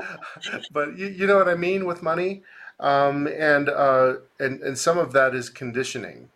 but 0.72 0.96
you, 0.96 1.06
you 1.06 1.26
know 1.26 1.36
what 1.36 1.48
I 1.48 1.54
mean 1.54 1.84
with 1.86 2.02
money. 2.02 2.42
Um, 2.80 3.28
and 3.28 3.68
uh, 3.68 4.14
and 4.40 4.60
and 4.62 4.76
some 4.76 4.98
of 4.98 5.12
that 5.12 5.34
is 5.34 5.48
conditioning. 5.48 6.30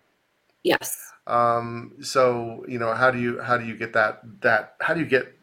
Yes 0.62 1.09
um, 1.29 1.93
so 2.01 2.64
you 2.67 2.79
know, 2.79 2.95
how 2.95 3.11
do 3.11 3.19
you 3.19 3.41
how 3.41 3.59
do 3.59 3.67
you 3.67 3.77
get 3.77 3.93
that 3.93 4.21
that 4.41 4.75
how 4.81 4.95
do 4.95 5.01
you 5.01 5.07
get 5.07 5.38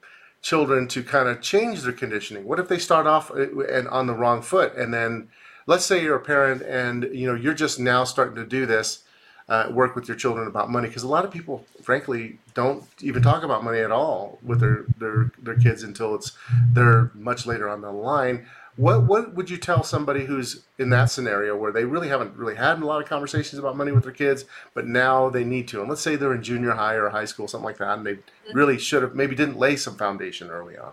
children 0.46 0.88
to 0.88 1.04
kind 1.04 1.28
of 1.28 1.42
change 1.42 1.82
their 1.82 1.92
conditioning? 1.92 2.46
What 2.46 2.60
if 2.60 2.68
they 2.68 2.78
start 2.78 3.08
off 3.08 3.32
uh, 3.32 3.62
and 3.62 3.88
on 3.88 4.06
the 4.06 4.14
wrong 4.14 4.44
foot, 4.44 4.76
and 4.76 4.94
then 4.94 5.28
let's 5.66 5.84
say 5.84 6.04
you're 6.04 6.16
a 6.16 6.22
parent 6.22 6.62
and 6.62 7.10
you 7.12 7.26
know 7.26 7.34
you're 7.34 7.56
just 7.56 7.80
now 7.80 8.04
starting 8.04 8.36
to 8.36 8.46
do 8.46 8.68
this, 8.68 9.04
uh, 9.50 9.70
work 9.72 9.96
with 9.96 10.08
your 10.08 10.16
children 10.16 10.48
about 10.48 10.70
money 10.70 10.88
because 10.88 11.02
a 11.02 11.08
lot 11.08 11.26
of 11.26 11.32
people, 11.32 11.66
frankly, 11.82 12.38
don't 12.54 12.84
even 13.02 13.24
talk 13.24 13.42
about 13.42 13.64
money 13.64 13.80
at 13.80 13.92
all 13.92 14.38
with 14.44 14.60
their 14.60 14.86
their 15.00 15.32
their 15.42 15.56
kids 15.56 15.82
until 15.82 16.14
it's 16.14 16.34
they're 16.74 17.10
much 17.16 17.48
later 17.48 17.68
on 17.68 17.82
the 17.82 17.92
line. 17.92 18.46
What 18.78 19.04
what 19.04 19.34
would 19.36 19.50
you 19.50 19.58
tell 19.58 19.84
somebody 19.84 20.26
who's 20.26 20.64
in 20.78 20.90
that 20.90 21.06
scenario 21.06 21.56
where 21.56 21.72
they 21.72 21.86
really 21.86 22.10
haven't 22.10 22.36
really 22.36 22.56
had 22.56 22.82
a 22.82 22.86
lot 22.86 23.02
of 23.02 23.08
conversations 23.08 23.58
about 23.58 23.78
money 23.78 23.94
with 23.94 24.04
their 24.04 24.12
kids, 24.12 24.46
but 24.74 24.86
now 24.86 25.30
they 25.30 25.46
need 25.46 25.68
to? 25.70 25.80
And 25.80 25.90
let's 25.90 26.02
say 26.02 26.16
they're 26.16 26.34
in 26.34 26.44
junior 26.44 26.72
high 26.72 26.96
or 26.96 27.10
high 27.10 27.26
school, 27.26 27.48
something 27.48 27.66
like 27.66 27.78
that, 27.78 27.98
and 27.98 28.06
they 28.06 28.18
really 28.54 28.78
should 28.78 29.02
have 29.02 29.16
maybe 29.16 29.36
didn't 29.36 29.58
lay 29.58 29.78
some 29.78 29.96
foundation 29.96 30.50
early 30.50 30.78
on. 30.78 30.92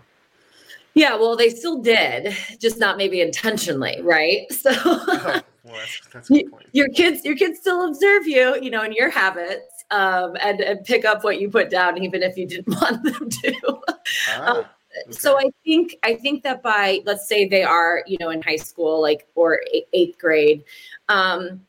Yeah, 0.94 1.16
well, 1.16 1.36
they 1.36 1.48
still 1.48 1.80
did, 1.80 2.36
just 2.60 2.78
not 2.78 2.98
maybe 2.98 3.20
intentionally, 3.20 4.00
right? 4.02 4.46
So, 4.52 4.70
oh, 4.74 5.40
well, 5.64 5.74
that's, 5.74 6.00
that's 6.28 6.30
your 6.72 6.88
kids, 6.90 7.24
your 7.24 7.34
kids 7.34 7.58
still 7.58 7.88
observe 7.88 8.26
you, 8.26 8.58
you 8.60 8.70
know, 8.70 8.82
and 8.82 8.94
your 8.94 9.10
habits, 9.10 9.84
um, 9.90 10.36
and, 10.40 10.60
and 10.60 10.84
pick 10.84 11.04
up 11.04 11.24
what 11.24 11.40
you 11.40 11.48
put 11.48 11.70
down, 11.70 12.02
even 12.02 12.22
if 12.22 12.36
you 12.36 12.46
didn't 12.46 12.68
want 12.80 13.02
them 13.02 13.28
to. 13.30 13.80
Ah. 14.28 14.56
Um, 14.58 14.64
Okay. 15.04 15.12
So 15.12 15.38
I 15.38 15.50
think 15.64 15.96
I 16.02 16.14
think 16.14 16.42
that 16.42 16.62
by 16.62 17.00
let's 17.04 17.26
say 17.26 17.48
they 17.48 17.62
are 17.62 18.02
you 18.06 18.18
know 18.20 18.30
in 18.30 18.42
high 18.42 18.56
school 18.56 19.00
like 19.00 19.26
or 19.34 19.60
eighth 19.92 20.18
grade, 20.18 20.64
um, 21.08 21.62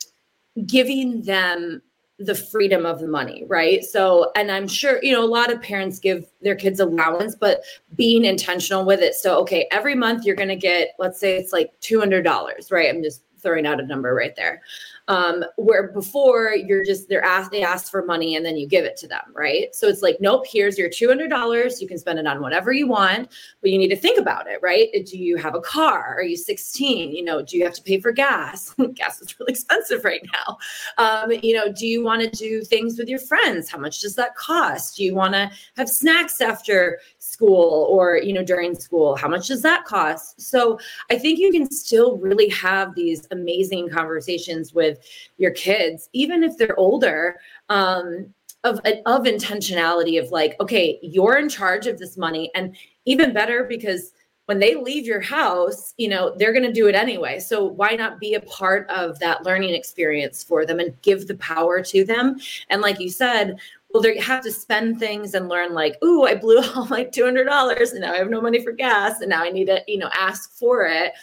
giving 0.66 1.22
them 1.22 1.82
the 2.20 2.36
freedom 2.36 2.86
of 2.86 3.00
the 3.00 3.08
money, 3.08 3.44
right? 3.48 3.84
So, 3.84 4.32
and 4.36 4.52
I'm 4.52 4.68
sure, 4.68 5.04
you 5.04 5.12
know, 5.12 5.24
a 5.24 5.28
lot 5.28 5.52
of 5.52 5.62
parents 5.62 6.00
give 6.00 6.26
their 6.42 6.56
kids 6.56 6.80
allowance, 6.80 7.36
but 7.36 7.64
being 7.96 8.24
intentional 8.26 8.86
with 8.86 9.00
it. 9.02 9.16
So, 9.16 9.40
okay, 9.42 9.68
every 9.72 9.96
month 9.96 10.24
you're 10.26 10.36
going 10.36 10.50
to 10.50 10.56
get, 10.56 10.90
let's 11.00 11.20
say 11.20 11.38
it's 11.38 11.52
like 11.52 11.72
$200, 11.82 12.72
right? 12.72 12.90
I'm 12.90 13.04
just 13.04 13.24
throwing 13.43 13.67
out 13.67 13.79
a 13.79 13.86
number 13.86 14.15
right 14.15 14.36
there. 14.36 14.62
Um, 15.10 15.43
where 15.58 15.91
before 15.91 16.56
you're 16.56 16.86
just 16.86 17.10
they're 17.10 17.23
asked 17.23 17.51
they 17.51 17.62
ask 17.62 17.91
for 17.91 18.06
money 18.06 18.38
and 18.38 18.45
then 18.45 18.56
you 18.56 18.65
give 18.65 18.86
it 18.86 18.95
to 18.97 19.08
them 19.08 19.21
right? 19.34 19.75
So 19.75 19.88
it's 19.88 20.01
like 20.01 20.17
nope 20.21 20.45
here's 20.47 20.77
your 20.77 20.89
$200 20.89 21.82
you 21.82 21.88
can 21.88 21.97
spend 21.97 22.19
it 22.19 22.25
on 22.25 22.41
whatever 22.41 22.71
you 22.71 22.88
want 22.88 23.27
but 23.60 23.69
you 23.69 23.77
need 23.77 23.89
to 23.89 23.97
think 23.97 24.17
about 24.17 24.47
it 24.47 24.60
right? 24.62 24.88
Do 25.06 25.17
you 25.17 25.36
have 25.36 25.56
a 25.56 25.62
car? 25.62 26.15
Are 26.15 26.23
you 26.23 26.38
16 26.38 27.13
you 27.13 27.23
know 27.23 27.41
do 27.41 27.58
you 27.58 27.65
have 27.65 27.73
to 27.73 27.84
pay 27.84 27.99
for 27.99 28.13
gas? 28.13 28.73
Gas 28.93 29.21
is 29.21 29.38
really 29.39 29.51
expensive 29.51 30.06
right 30.06 30.25
now. 30.32 30.58
Um, 30.97 31.32
you 31.43 31.53
know 31.53 31.69
do 31.71 31.86
you 31.86 32.01
want 32.01 32.21
to 32.21 32.29
do 32.29 32.62
things 32.63 32.97
with 32.97 33.10
your 33.10 33.19
friends? 33.19 33.69
How 33.69 33.79
much 33.79 33.99
does 33.99 34.15
that 34.15 34.36
cost? 34.36 34.95
Do 34.95 35.03
you 35.03 35.15
want 35.15 35.34
to 35.34 35.51
have 35.75 35.89
snacks 35.89 36.39
after 36.39 36.99
school 37.34 37.88
or 37.89 38.17
you 38.17 38.34
know 38.34 38.43
during 38.43 38.76
school 38.76 39.15
how 39.15 39.28
much 39.28 39.48
does 39.48 39.62
that 39.62 39.86
cost? 39.86 40.39
So 40.39 40.80
i 41.12 41.17
think 41.17 41.39
you 41.39 41.52
can 41.52 41.69
still 41.69 42.17
really 42.17 42.50
have 42.50 42.93
these 42.96 43.28
amazing 43.32 43.89
conversations 43.89 44.74
with 44.74 45.00
your 45.38 45.52
kids 45.52 46.10
even 46.13 46.43
if 46.43 46.58
they're 46.58 46.80
older 46.80 47.38
um, 47.69 48.34
of 48.63 48.76
of 49.06 49.24
intentionality 49.36 50.22
of 50.22 50.32
like 50.32 50.56
okay 50.60 51.00
you're 51.02 51.38
in 51.38 51.50
charge 51.50 51.88
of 51.88 51.98
this 51.98 52.17
money 52.17 52.52
and 52.56 52.76
even 53.06 53.34
better 53.34 53.65
because 53.76 54.13
when 54.46 54.60
they 54.60 54.76
leave 54.76 55.06
your 55.06 55.22
house 55.22 55.93
you 55.98 56.08
know 56.08 56.34
they're 56.38 56.54
going 56.54 56.69
to 56.72 56.80
do 56.82 56.88
it 56.88 56.96
anyway. 56.96 57.39
So 57.39 57.65
why 57.65 57.91
not 57.96 58.19
be 58.19 58.34
a 58.34 58.41
part 58.41 58.89
of 58.89 59.19
that 59.19 59.43
learning 59.43 59.74
experience 59.74 60.43
for 60.43 60.65
them 60.65 60.80
and 60.80 61.00
give 61.02 61.28
the 61.28 61.36
power 61.36 61.82
to 61.93 62.04
them? 62.04 62.38
And 62.69 62.82
like 62.82 63.00
you 63.00 63.10
said 63.10 63.58
well, 63.93 64.01
they 64.01 64.17
have 64.17 64.41
to 64.43 64.51
spend 64.51 64.97
things 64.97 65.36
and 65.36 65.47
learn 65.47 65.73
like, 65.73 66.01
ooh, 66.03 66.23
I 66.23 66.34
blew 66.34 66.62
all 66.75 66.88
my 66.88 67.03
two 67.03 67.23
hundred 67.23 67.45
dollars, 67.45 67.91
and 67.91 68.01
now 68.01 68.13
I 68.13 68.17
have 68.17 68.29
no 68.29 68.41
money 68.41 68.63
for 68.63 68.71
gas, 68.71 69.21
and 69.21 69.29
now 69.29 69.43
I 69.43 69.51
need 69.51 69.65
to, 69.65 69.82
you 69.88 69.99
know, 69.99 70.10
ask 70.17 70.51
for 70.58 70.86
it. 70.86 71.13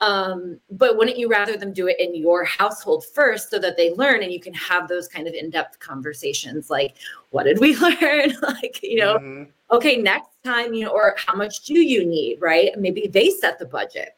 Um, 0.00 0.58
but 0.70 0.96
wouldn't 0.96 1.18
you 1.18 1.28
rather 1.28 1.56
them 1.56 1.72
do 1.72 1.88
it 1.88 1.98
in 1.98 2.14
your 2.14 2.44
household 2.44 3.04
first, 3.04 3.50
so 3.50 3.58
that 3.58 3.76
they 3.76 3.92
learn, 3.94 4.22
and 4.22 4.32
you 4.32 4.40
can 4.40 4.54
have 4.54 4.88
those 4.88 5.08
kind 5.08 5.26
of 5.26 5.34
in-depth 5.34 5.80
conversations, 5.80 6.70
like, 6.70 6.96
what 7.30 7.44
did 7.44 7.58
we 7.58 7.76
learn? 8.00 8.32
like, 8.42 8.80
you 8.82 8.96
know, 8.96 9.18
mm-hmm. 9.18 9.50
okay, 9.72 9.96
next 9.96 10.30
time, 10.44 10.72
you 10.72 10.84
know, 10.84 10.92
or 10.92 11.16
how 11.18 11.34
much 11.34 11.64
do 11.64 11.80
you 11.80 12.06
need, 12.06 12.40
right? 12.40 12.70
Maybe 12.78 13.08
they 13.08 13.30
set 13.30 13.58
the 13.58 13.66
budget. 13.66 14.16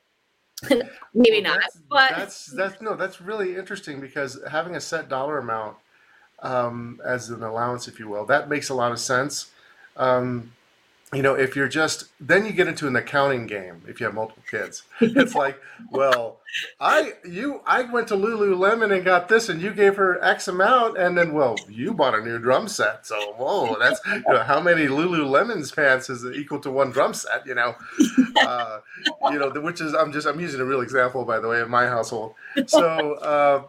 Maybe 1.14 1.42
well, 1.42 1.54
not, 1.54 1.60
that's, 1.60 1.78
but 1.90 2.10
that's 2.10 2.46
that's 2.46 2.80
no, 2.80 2.94
that's 2.94 3.20
really 3.20 3.56
interesting 3.56 4.00
because 4.00 4.38
having 4.48 4.76
a 4.76 4.80
set 4.80 5.08
dollar 5.08 5.38
amount 5.38 5.76
um, 6.42 7.00
as 7.04 7.30
an 7.30 7.42
allowance, 7.42 7.88
if 7.88 7.98
you 7.98 8.08
will. 8.08 8.26
That 8.26 8.48
makes 8.48 8.68
a 8.68 8.74
lot 8.74 8.92
of 8.92 8.98
sense. 8.98 9.50
Um, 9.96 10.52
you 11.12 11.20
know, 11.20 11.34
if 11.34 11.54
you're 11.54 11.68
just 11.68 12.06
then 12.20 12.46
you 12.46 12.52
get 12.52 12.68
into 12.68 12.86
an 12.86 12.96
accounting 12.96 13.46
game 13.46 13.82
if 13.86 14.00
you 14.00 14.06
have 14.06 14.14
multiple 14.14 14.42
kids. 14.50 14.82
It's 15.00 15.34
like, 15.34 15.60
well, 15.90 16.38
I 16.80 17.12
you 17.28 17.60
I 17.66 17.82
went 17.82 18.08
to 18.08 18.14
Lululemon 18.14 18.94
and 18.94 19.04
got 19.04 19.28
this, 19.28 19.50
and 19.50 19.60
you 19.60 19.72
gave 19.72 19.96
her 19.96 20.22
X 20.24 20.48
amount, 20.48 20.96
and 20.96 21.16
then 21.16 21.34
well, 21.34 21.56
you 21.68 21.92
bought 21.92 22.14
a 22.14 22.22
new 22.22 22.38
drum 22.38 22.66
set, 22.66 23.06
so 23.06 23.34
whoa, 23.34 23.76
that's 23.78 24.00
you 24.06 24.22
know 24.26 24.42
how 24.42 24.58
many 24.58 24.86
Lululemon's 24.86 25.70
pants 25.70 26.08
is 26.08 26.24
equal 26.24 26.60
to 26.60 26.70
one 26.70 26.90
drum 26.90 27.12
set, 27.12 27.46
you 27.46 27.54
know, 27.54 27.74
uh, 28.40 28.80
you 29.30 29.38
know, 29.38 29.50
which 29.60 29.82
is 29.82 29.94
I'm 29.94 30.12
just 30.12 30.26
I'm 30.26 30.40
using 30.40 30.60
a 30.60 30.64
real 30.64 30.80
example 30.80 31.26
by 31.26 31.40
the 31.40 31.48
way 31.48 31.60
in 31.60 31.68
my 31.68 31.86
household. 31.86 32.34
So 32.66 33.14
uh, 33.16 33.64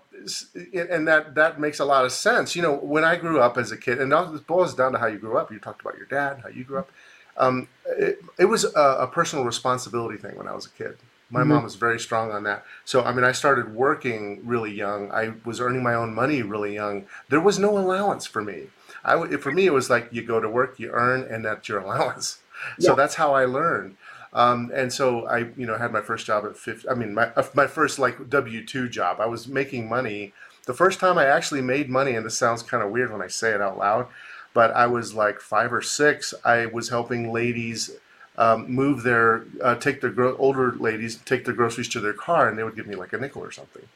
and 0.73 1.07
that 1.07 1.35
that 1.35 1.59
makes 1.59 1.79
a 1.79 1.85
lot 1.85 2.05
of 2.05 2.11
sense. 2.11 2.55
You 2.55 2.61
know, 2.61 2.75
when 2.75 3.03
I 3.03 3.15
grew 3.15 3.39
up 3.39 3.57
as 3.57 3.71
a 3.71 3.77
kid, 3.77 3.99
and 3.99 4.11
it 4.11 4.47
boils 4.47 4.73
down 4.73 4.91
to 4.93 4.97
how 4.97 5.07
you 5.07 5.17
grew 5.17 5.37
up. 5.37 5.51
You 5.51 5.59
talked 5.59 5.81
about 5.81 5.97
your 5.97 6.07
dad, 6.07 6.41
how 6.43 6.49
you 6.49 6.63
grew 6.63 6.79
up. 6.79 6.91
Um, 7.35 7.67
it, 7.87 8.19
it, 8.37 8.45
was 8.45 8.63
a, 8.63 8.79
a, 8.99 9.07
personal 9.07 9.43
responsibility 9.43 10.17
thing 10.17 10.37
when 10.37 10.47
I 10.47 10.53
was 10.53 10.67
a 10.67 10.69
kid. 10.69 10.97
My 11.29 11.39
mm-hmm. 11.39 11.49
mom 11.49 11.63
was 11.63 11.75
very 11.75 11.99
strong 11.99 12.31
on 12.31 12.43
that. 12.43 12.63
So, 12.85 13.03
I 13.03 13.11
mean, 13.11 13.23
I 13.23 13.31
started 13.31 13.73
working 13.73 14.41
really 14.45 14.71
young. 14.71 15.11
I 15.11 15.33
was 15.43 15.59
earning 15.59 15.81
my 15.81 15.95
own 15.95 16.13
money 16.13 16.43
really 16.43 16.75
young. 16.75 17.07
There 17.29 17.41
was 17.41 17.57
no 17.57 17.75
allowance 17.75 18.27
for 18.27 18.43
me. 18.43 18.67
I, 19.03 19.37
for 19.37 19.51
me, 19.51 19.65
it 19.65 19.73
was 19.73 19.89
like 19.89 20.09
you 20.11 20.21
go 20.21 20.39
to 20.39 20.47
work, 20.47 20.79
you 20.79 20.91
earn, 20.91 21.23
and 21.23 21.43
that's 21.43 21.67
your 21.67 21.79
allowance. 21.83 22.39
Yeah. 22.77 22.89
So 22.89 22.95
that's 22.95 23.15
how 23.15 23.33
I 23.33 23.45
learned. 23.45 23.97
Um, 24.33 24.71
and 24.73 24.91
so 24.91 25.27
I, 25.27 25.39
you 25.55 25.65
know, 25.65 25.77
had 25.77 25.91
my 25.91 26.01
first 26.01 26.25
job 26.25 26.45
at 26.45 26.57
50, 26.57 26.89
I 26.89 26.95
mean, 26.95 27.13
my, 27.13 27.27
uh, 27.35 27.47
my 27.53 27.67
first 27.67 27.99
like 27.99 28.29
W-2 28.29 28.89
job. 28.89 29.19
I 29.19 29.27
was 29.27 29.47
making 29.47 29.87
money. 29.87 30.33
The 30.65 30.73
first 30.73 30.99
time 30.99 31.17
I 31.17 31.25
actually 31.25 31.61
made 31.61 31.89
money, 31.89 32.15
and 32.15 32.25
this 32.25 32.37
sounds 32.37 32.63
kind 32.63 32.83
of 32.83 32.89
weird 32.89 33.11
when 33.11 33.21
I 33.21 33.27
say 33.27 33.51
it 33.51 33.61
out 33.61 33.77
loud, 33.77 34.07
but 34.53 34.71
I 34.71 34.87
was 34.87 35.13
like 35.13 35.39
five 35.39 35.71
or 35.71 35.81
six. 35.81 36.33
I 36.43 36.65
was 36.65 36.89
helping 36.89 37.31
ladies 37.31 37.91
um, 38.37 38.71
move 38.71 39.03
their, 39.03 39.45
uh, 39.61 39.75
take 39.75 40.01
their 40.01 40.09
gro- 40.09 40.37
older 40.37 40.71
ladies, 40.71 41.17
take 41.17 41.45
their 41.45 41.53
groceries 41.53 41.89
to 41.89 41.99
their 41.99 42.13
car, 42.13 42.49
and 42.49 42.57
they 42.57 42.63
would 42.63 42.75
give 42.75 42.87
me 42.87 42.95
like 42.95 43.13
a 43.13 43.17
nickel 43.19 43.43
or 43.43 43.51
something. 43.51 43.87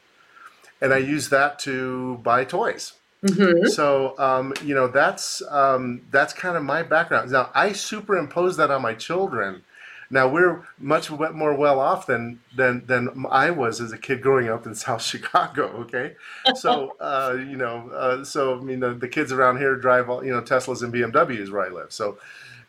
And 0.80 0.94
I 0.94 0.98
used 0.98 1.32
that 1.32 1.58
to 1.60 2.18
buy 2.18 2.44
toys. 2.44 2.94
Mm-hmm. 3.24 3.70
So 3.70 4.14
um, 4.20 4.54
you 4.64 4.76
know 4.76 4.88
that's 4.88 5.42
um, 5.50 6.02
that's 6.12 6.34
kind 6.34 6.56
of 6.56 6.64
my 6.64 6.84
background. 6.84 7.32
Now 7.32 7.50
I 7.56 7.72
superimpose 7.72 8.58
that 8.58 8.70
on 8.70 8.84
my 8.84 8.94
children 8.94 9.64
now 10.10 10.28
we're 10.28 10.66
much 10.80 11.12
more 11.12 11.54
well 11.54 11.80
off 11.80 12.08
than 12.08 12.40
than 12.56 12.86
than 12.86 13.26
I 13.30 13.52
was 13.52 13.82
as 13.82 13.92
a 13.92 13.98
kid 13.98 14.22
growing 14.22 14.48
up 14.48 14.66
in 14.66 14.76
South 14.86 15.02
Chicago. 15.02 15.68
Okay, 15.80 16.16
so 16.56 16.96
uh, 17.00 17.36
you 17.38 17.58
know, 17.58 17.90
uh, 17.90 18.24
so 18.24 18.60
I 18.60 18.62
mean, 18.62 18.80
the, 18.80 18.94
the, 18.94 19.08
kids 19.08 19.32
around 19.32 19.58
here 19.58 19.76
drive 19.76 20.10
all 20.10 20.24
you 20.24 20.32
know 20.32 20.42
Teslas 20.42 20.82
and 20.82 20.94
BMWs 20.94 21.52
where 21.52 21.66
I 21.66 21.70
live. 21.70 21.92
So, 21.92 22.18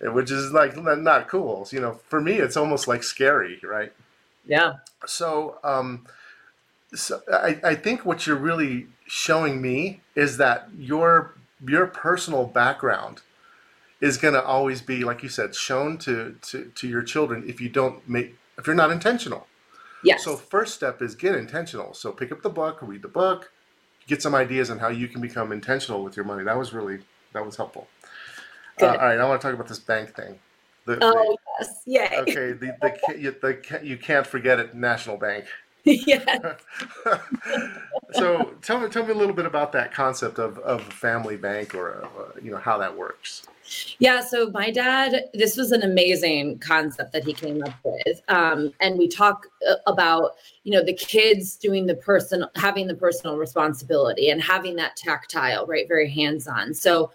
eh, 0.03 0.09
which 0.09 0.31
is 0.31 0.53
like 0.53 0.77
not 0.77 1.29
cool. 1.29 1.69
You 1.71 1.81
know, 1.81 2.01
for 2.09 2.21
me, 2.21 2.35
it's 2.35 2.57
almost 2.57 2.89
like 2.89 3.03
scary, 3.03 3.61
right? 3.63 3.93
Yeah. 4.47 4.75
So, 5.07 5.59
um, 5.63 6.07
so 6.95 7.21
I, 7.33 7.61
I 7.63 7.75
think 7.75 8.05
what 8.05 8.27
you're 8.27 8.37
really 8.37 8.89
showing 9.07 9.63
me 9.63 10.01
is 10.17 10.39
that 10.39 10.69
your 10.77 11.35
your 11.67 11.87
personal 11.87 12.45
background 12.45 13.21
is 14.01 14.17
going 14.17 14.35
to 14.35 14.43
always 14.43 14.81
be, 14.81 15.05
like 15.05 15.23
you 15.23 15.29
said, 15.29 15.55
shown 15.55 15.99
to, 15.99 16.37
to, 16.43 16.71
to 16.75 16.89
your 16.89 17.03
children 17.03 17.45
if 17.47 17.61
you 17.61 17.69
don't 17.69 18.09
make, 18.09 18.37
if 18.57 18.67
you're 18.67 18.77
not 18.77 18.91
intentional. 18.91 19.47
Yes. 20.05 20.25
So 20.25 20.37
first 20.37 20.75
step 20.75 21.03
is 21.03 21.15
get 21.15 21.35
intentional. 21.35 21.95
So 21.95 22.13
pick 22.13 22.31
up 22.31 22.43
the 22.43 22.51
book, 22.51 22.79
read 22.83 23.03
the 23.03 23.09
book, 23.09 23.51
get 24.07 24.23
some 24.23 24.35
ideas 24.35 24.71
on 24.71 24.79
how 24.79 24.89
you 24.89 25.09
can 25.09 25.21
become 25.21 25.51
intentional 25.51 26.05
with 26.05 26.17
your 26.17 26.25
money. 26.25 26.45
That 26.45 26.57
was 26.57 26.73
really, 26.73 27.01
that 27.33 27.45
was 27.45 27.57
helpful. 27.57 27.89
Uh, 28.81 28.87
all 28.87 28.97
right, 28.97 29.19
I 29.19 29.29
want 29.29 29.41
to 29.41 29.47
talk 29.47 29.55
about 29.55 29.67
this 29.67 29.81
bank 29.81 30.15
thing. 30.15 30.39
The, 30.85 30.99
oh 31.03 31.37
the, 31.59 31.67
yes, 31.67 31.83
yay. 31.85 32.19
Okay, 32.21 32.53
the, 32.53 32.77
the, 32.81 33.19
you, 33.19 33.35
the, 33.43 33.81
you 33.83 33.97
can't 33.99 34.27
forget 34.27 34.61
it, 34.61 34.75
National 34.75 35.17
Bank. 35.17 35.47
yeah. 36.07 36.55
so 38.13 38.55
tell 38.63 38.81
me, 38.81 38.89
tell 38.89 39.05
me 39.05 39.13
a 39.13 39.17
little 39.17 39.35
bit 39.35 39.47
about 39.47 39.73
that 39.73 39.93
concept 39.93 40.39
of, 40.39 40.59
of 40.59 40.81
a 40.81 40.91
family 40.91 41.37
bank 41.37 41.75
or, 41.75 42.05
uh, 42.05 42.39
you 42.43 42.51
know, 42.51 42.59
how 42.59 42.77
that 42.79 42.97
works. 42.97 43.47
Yeah, 43.99 44.21
so 44.21 44.51
my 44.51 44.71
dad, 44.71 45.25
this 45.35 45.57
was 45.57 45.73
an 45.73 45.83
amazing 45.83 46.59
concept 46.59 47.13
that 47.13 47.25
he 47.25 47.33
came 47.33 47.63
up 47.63 47.75
with. 47.85 48.23
Um, 48.29 48.73
and 48.81 48.99
we 48.99 49.09
talk 49.09 49.47
uh, 49.69 49.75
about, 49.87 50.33
you 50.65 50.73
know, 50.73 50.83
the 50.83 50.95
kids 50.95 51.57
doing 51.57 51.87
the 51.87 51.95
person, 51.95 52.45
having 52.57 52.87
the 52.87 52.95
personal 52.95 53.37
responsibility 53.37 54.31
and 54.31 54.43
having 54.43 54.77
that 54.77 54.97
tactile, 54.97 55.67
right? 55.67 55.87
Very 55.89 56.11
hands 56.11 56.47
on. 56.49 56.73
So 56.73 57.13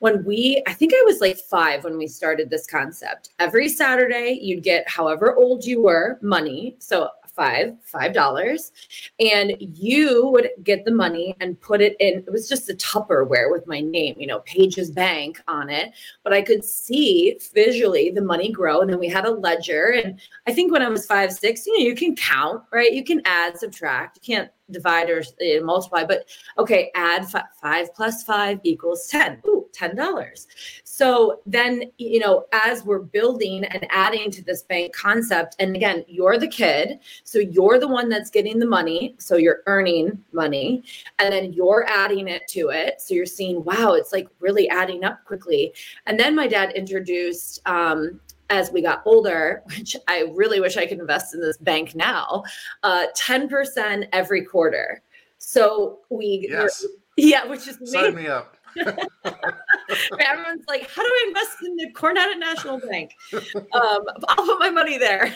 when 0.00 0.24
we, 0.24 0.60
I 0.66 0.72
think 0.72 0.92
I 0.92 1.02
was 1.06 1.20
like 1.20 1.36
five 1.36 1.84
when 1.84 1.96
we 1.96 2.08
started 2.08 2.50
this 2.50 2.66
concept. 2.66 3.30
Every 3.38 3.68
Saturday, 3.68 4.38
you'd 4.42 4.64
get 4.64 4.88
however 4.88 5.36
old 5.36 5.64
you 5.64 5.80
were 5.80 6.18
money. 6.20 6.74
So 6.80 7.10
five 7.34 7.74
five 7.84 8.12
dollars. 8.12 8.72
And 9.20 9.56
you 9.58 10.28
would 10.28 10.50
get 10.62 10.84
the 10.84 10.90
money 10.90 11.36
and 11.40 11.60
put 11.60 11.80
it 11.80 11.96
in 12.00 12.18
it 12.26 12.32
was 12.32 12.48
just 12.48 12.70
a 12.70 12.74
tupperware 12.74 13.50
with 13.50 13.66
my 13.66 13.80
name 13.80 14.16
you 14.18 14.26
know 14.26 14.40
Paige's 14.40 14.90
bank 14.90 15.40
on 15.48 15.70
it. 15.70 15.92
But 16.24 16.32
i 16.32 16.42
could 16.42 16.64
see 16.64 17.38
visually 17.54 18.10
the 18.10 18.22
money 18.22 18.50
grow 18.50 18.80
and 18.80 18.90
then 18.90 18.98
we 18.98 19.08
had 19.08 19.24
a 19.24 19.30
ledger. 19.30 19.94
And 20.02 20.20
i 20.46 20.52
think 20.52 20.72
when 20.72 20.82
i 20.82 20.88
was 20.88 21.06
five 21.06 21.32
six 21.32 21.66
you 21.66 21.78
know 21.78 21.84
you 21.84 21.94
can 21.94 22.16
count 22.16 22.62
right? 22.72 22.92
You 22.92 23.04
can 23.04 23.22
add 23.24 23.58
subtract. 23.58 24.18
You 24.22 24.34
can't 24.34 24.50
divide 24.72 25.10
or 25.10 25.20
uh, 25.20 25.64
multiply, 25.64 26.04
but 26.04 26.28
okay, 26.58 26.90
add 26.94 27.22
f- 27.22 27.44
five 27.60 27.94
plus 27.94 28.22
five 28.22 28.60
equals 28.64 29.06
10. 29.08 29.42
Ooh, 29.46 29.66
$10. 29.72 30.46
So 30.84 31.40
then, 31.46 31.84
you 31.98 32.18
know, 32.18 32.46
as 32.52 32.84
we're 32.84 33.00
building 33.00 33.64
and 33.64 33.86
adding 33.90 34.30
to 34.30 34.44
this 34.44 34.62
bank 34.62 34.94
concept, 34.94 35.56
and 35.58 35.74
again, 35.74 36.04
you're 36.06 36.38
the 36.38 36.48
kid. 36.48 36.98
So 37.24 37.38
you're 37.38 37.78
the 37.78 37.88
one 37.88 38.08
that's 38.08 38.30
getting 38.30 38.58
the 38.58 38.66
money. 38.66 39.14
So 39.18 39.36
you're 39.36 39.62
earning 39.66 40.22
money 40.32 40.84
and 41.18 41.32
then 41.32 41.52
you're 41.52 41.86
adding 41.88 42.28
it 42.28 42.46
to 42.48 42.68
it. 42.68 43.00
So 43.00 43.14
you're 43.14 43.26
seeing, 43.26 43.64
wow, 43.64 43.94
it's 43.94 44.12
like 44.12 44.28
really 44.40 44.68
adding 44.68 45.04
up 45.04 45.24
quickly. 45.24 45.72
And 46.06 46.18
then 46.18 46.34
my 46.36 46.46
dad 46.46 46.72
introduced 46.72 47.60
um, 47.66 48.20
as 48.52 48.70
we 48.70 48.82
got 48.82 49.02
older, 49.04 49.62
which 49.76 49.96
I 50.06 50.30
really 50.34 50.60
wish 50.60 50.76
I 50.76 50.86
could 50.86 51.00
invest 51.00 51.34
in 51.34 51.40
this 51.40 51.56
bank 51.56 51.94
now, 51.94 52.44
uh, 52.82 53.06
10% 53.16 54.08
every 54.12 54.44
quarter. 54.44 55.02
So 55.38 56.00
we, 56.10 56.46
yes. 56.48 56.84
yeah, 57.16 57.44
which 57.46 57.66
is. 57.66 57.78
Sign 57.90 58.14
me 58.14 58.28
up. 58.28 58.56
Everyone's 58.76 60.64
like, 60.66 60.88
how 60.88 61.02
do 61.02 61.08
I 61.08 61.24
invest 61.28 61.58
in 61.62 61.76
the 61.76 61.90
Cornetet 61.92 62.38
National 62.38 62.78
Bank? 62.78 63.14
Um, 63.72 64.04
I'll 64.28 64.46
put 64.46 64.58
my 64.58 64.70
money 64.70 64.98
there. 64.98 65.34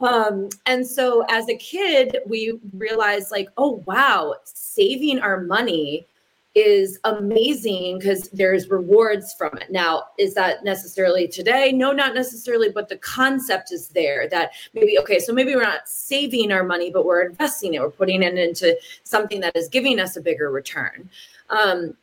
um, 0.00 0.48
and 0.66 0.86
so 0.86 1.24
as 1.28 1.48
a 1.48 1.56
kid, 1.56 2.18
we 2.26 2.58
realized 2.72 3.30
like, 3.30 3.48
oh, 3.56 3.82
wow, 3.86 4.34
saving 4.44 5.18
our 5.18 5.40
money 5.40 6.06
is 6.54 6.98
amazing 7.04 7.98
because 7.98 8.28
there's 8.30 8.68
rewards 8.68 9.34
from 9.38 9.56
it. 9.58 9.70
Now, 9.70 10.04
is 10.18 10.34
that 10.34 10.64
necessarily 10.64 11.28
today? 11.28 11.70
No, 11.70 11.92
not 11.92 12.14
necessarily, 12.14 12.70
but 12.70 12.88
the 12.88 12.96
concept 12.96 13.70
is 13.72 13.88
there 13.88 14.28
that 14.30 14.50
maybe, 14.74 14.98
okay, 14.98 15.20
so 15.20 15.32
maybe 15.32 15.54
we're 15.54 15.62
not 15.62 15.88
saving 15.88 16.50
our 16.50 16.64
money, 16.64 16.90
but 16.90 17.04
we're 17.04 17.22
investing 17.22 17.74
it, 17.74 17.80
we're 17.80 17.90
putting 17.90 18.22
it 18.22 18.36
into 18.36 18.76
something 19.04 19.40
that 19.40 19.56
is 19.56 19.68
giving 19.68 20.00
us 20.00 20.16
a 20.16 20.20
bigger 20.20 20.50
return. 20.50 21.08
Um, 21.50 21.96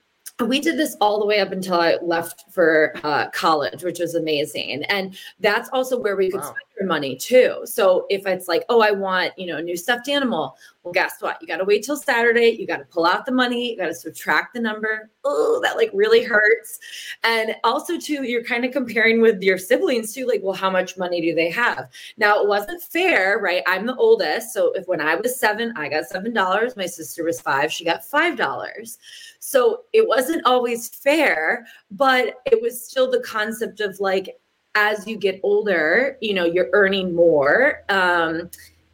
we 0.46 0.60
did 0.60 0.78
this 0.78 0.96
all 1.02 1.20
the 1.20 1.26
way 1.26 1.40
up 1.40 1.52
until 1.52 1.80
I 1.80 1.98
left 2.02 2.46
for 2.52 2.94
uh, 3.04 3.30
college, 3.32 3.84
which 3.84 4.00
was 4.00 4.14
amazing. 4.16 4.84
And 4.84 5.18
that's 5.40 5.68
also 5.74 6.00
where 6.00 6.16
we 6.16 6.30
could 6.30 6.42
wow. 6.42 6.46
spend 6.46 6.67
money 6.86 7.16
too. 7.16 7.62
So 7.66 8.06
if 8.10 8.26
it's 8.26 8.48
like, 8.48 8.64
oh, 8.70 8.82
I 8.82 8.92
want, 8.92 9.34
you 9.38 9.48
know, 9.48 9.58
a 9.58 9.62
new 9.62 9.78
stuffed 9.78 10.10
animal, 10.10 10.56
well, 10.84 10.94
guess 10.94 11.16
what? 11.20 11.38
You 11.42 11.48
got 11.48 11.58
to 11.58 11.66
wait 11.66 11.84
till 11.84 11.98
Saturday. 11.98 12.56
You 12.58 12.66
got 12.66 12.78
to 12.78 12.86
pull 12.86 13.06
out 13.06 13.26
the 13.26 13.32
money. 13.32 13.72
You 13.72 13.78
got 13.78 13.88
to 13.88 13.94
subtract 13.94 14.54
the 14.54 14.62
number. 14.62 15.10
Oh, 15.26 15.60
that 15.64 15.76
like 15.76 15.92
really 15.94 16.24
hurts. 16.24 16.80
And 17.24 17.56
also, 17.66 18.00
too, 18.00 18.24
you're 18.24 18.44
kind 18.44 18.64
of 18.64 18.72
comparing 18.72 19.20
with 19.20 19.42
your 19.42 19.58
siblings 19.58 20.14
too. 20.14 20.26
Like, 20.26 20.42
well, 20.44 20.54
how 20.54 20.70
much 20.70 20.98
money 20.98 21.20
do 21.20 21.36
they 21.36 21.50
have? 21.50 21.90
Now, 22.18 22.42
it 22.42 22.48
wasn't 22.48 22.82
fair, 22.82 23.40
right? 23.40 23.64
I'm 23.68 23.86
the 23.86 23.96
oldest. 23.98 24.54
So 24.54 24.72
if 24.74 24.88
when 24.88 25.02
I 25.02 25.16
was 25.16 25.38
seven, 25.38 25.74
I 25.76 25.90
got 25.90 26.06
$7. 26.10 26.78
My 26.78 26.86
sister 26.86 27.24
was 27.24 27.42
five. 27.42 27.72
She 27.72 27.84
got 27.84 28.04
$5. 28.04 28.98
So 29.40 29.84
it 29.92 30.08
wasn't 30.08 30.46
always 30.46 30.90
fair, 30.90 31.66
but 31.92 32.36
it 32.46 32.62
was 32.62 32.88
still 32.88 33.12
the 33.12 33.22
concept 33.22 33.82
of 33.82 34.00
like, 34.00 34.40
as 34.78 35.08
you 35.08 35.18
get 35.18 35.40
older, 35.42 36.18
you 36.22 36.36
know, 36.36 36.46
you're 36.46 36.70
earning 36.72 37.16
more. 37.16 37.84
Um, 37.90 38.52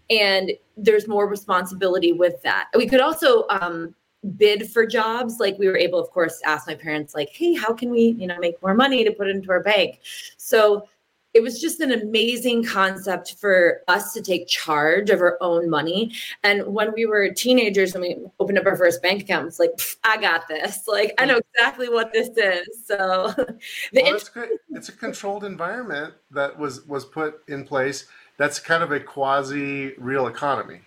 and 0.09 0.53
there's 0.77 1.09
more 1.09 1.27
responsibility 1.27 2.13
with 2.13 2.41
that. 2.43 2.69
We 2.73 2.87
could 2.87 3.01
also 3.01 3.45
um, 3.49 3.93
bid 4.37 4.71
for 4.71 4.85
jobs. 4.85 5.41
Like 5.41 5.59
we 5.59 5.67
were 5.67 5.75
able, 5.77 5.99
of 5.99 6.09
course, 6.09 6.39
ask 6.45 6.67
my 6.67 6.75
parents, 6.75 7.13
like, 7.13 7.29
hey, 7.29 7.53
how 7.53 7.73
can 7.73 7.89
we, 7.89 8.15
you 8.17 8.27
know, 8.27 8.39
make 8.39 8.61
more 8.61 8.73
money 8.73 9.03
to 9.03 9.11
put 9.11 9.27
into 9.27 9.51
our 9.51 9.61
bank? 9.61 9.99
So 10.37 10.87
it 11.33 11.41
was 11.41 11.59
just 11.59 11.79
an 11.79 11.91
amazing 11.91 12.63
concept 12.63 13.35
for 13.39 13.81
us 13.87 14.13
to 14.13 14.21
take 14.21 14.47
charge 14.47 15.09
of 15.09 15.19
our 15.19 15.37
own 15.41 15.69
money. 15.69 16.13
And 16.43 16.65
when 16.67 16.93
we 16.93 17.05
were 17.05 17.29
teenagers 17.33 17.95
and 17.95 18.03
we 18.03 18.17
opened 18.39 18.59
up 18.59 18.65
our 18.65 18.77
first 18.77 19.01
bank 19.01 19.23
account, 19.23 19.47
it's 19.47 19.59
like, 19.59 19.71
I 20.03 20.17
got 20.17 20.47
this. 20.47 20.81
Like, 20.93 21.15
I 21.17 21.25
know 21.25 21.39
exactly 21.55 21.89
what 21.89 22.13
this 22.13 22.29
is. 22.37 22.85
So 22.85 23.33
well, 23.37 23.55
it's, 23.93 24.29
it's 24.69 24.89
a 24.89 24.91
controlled 24.91 25.43
environment 25.43 26.13
that 26.29 26.59
was 26.59 26.85
was 26.85 27.03
put 27.03 27.41
in 27.47 27.63
place. 27.63 28.05
That's 28.37 28.59
kind 28.59 28.83
of 28.83 28.91
a 28.91 28.99
quasi 28.99 29.95
real 29.97 30.27
economy. 30.27 30.81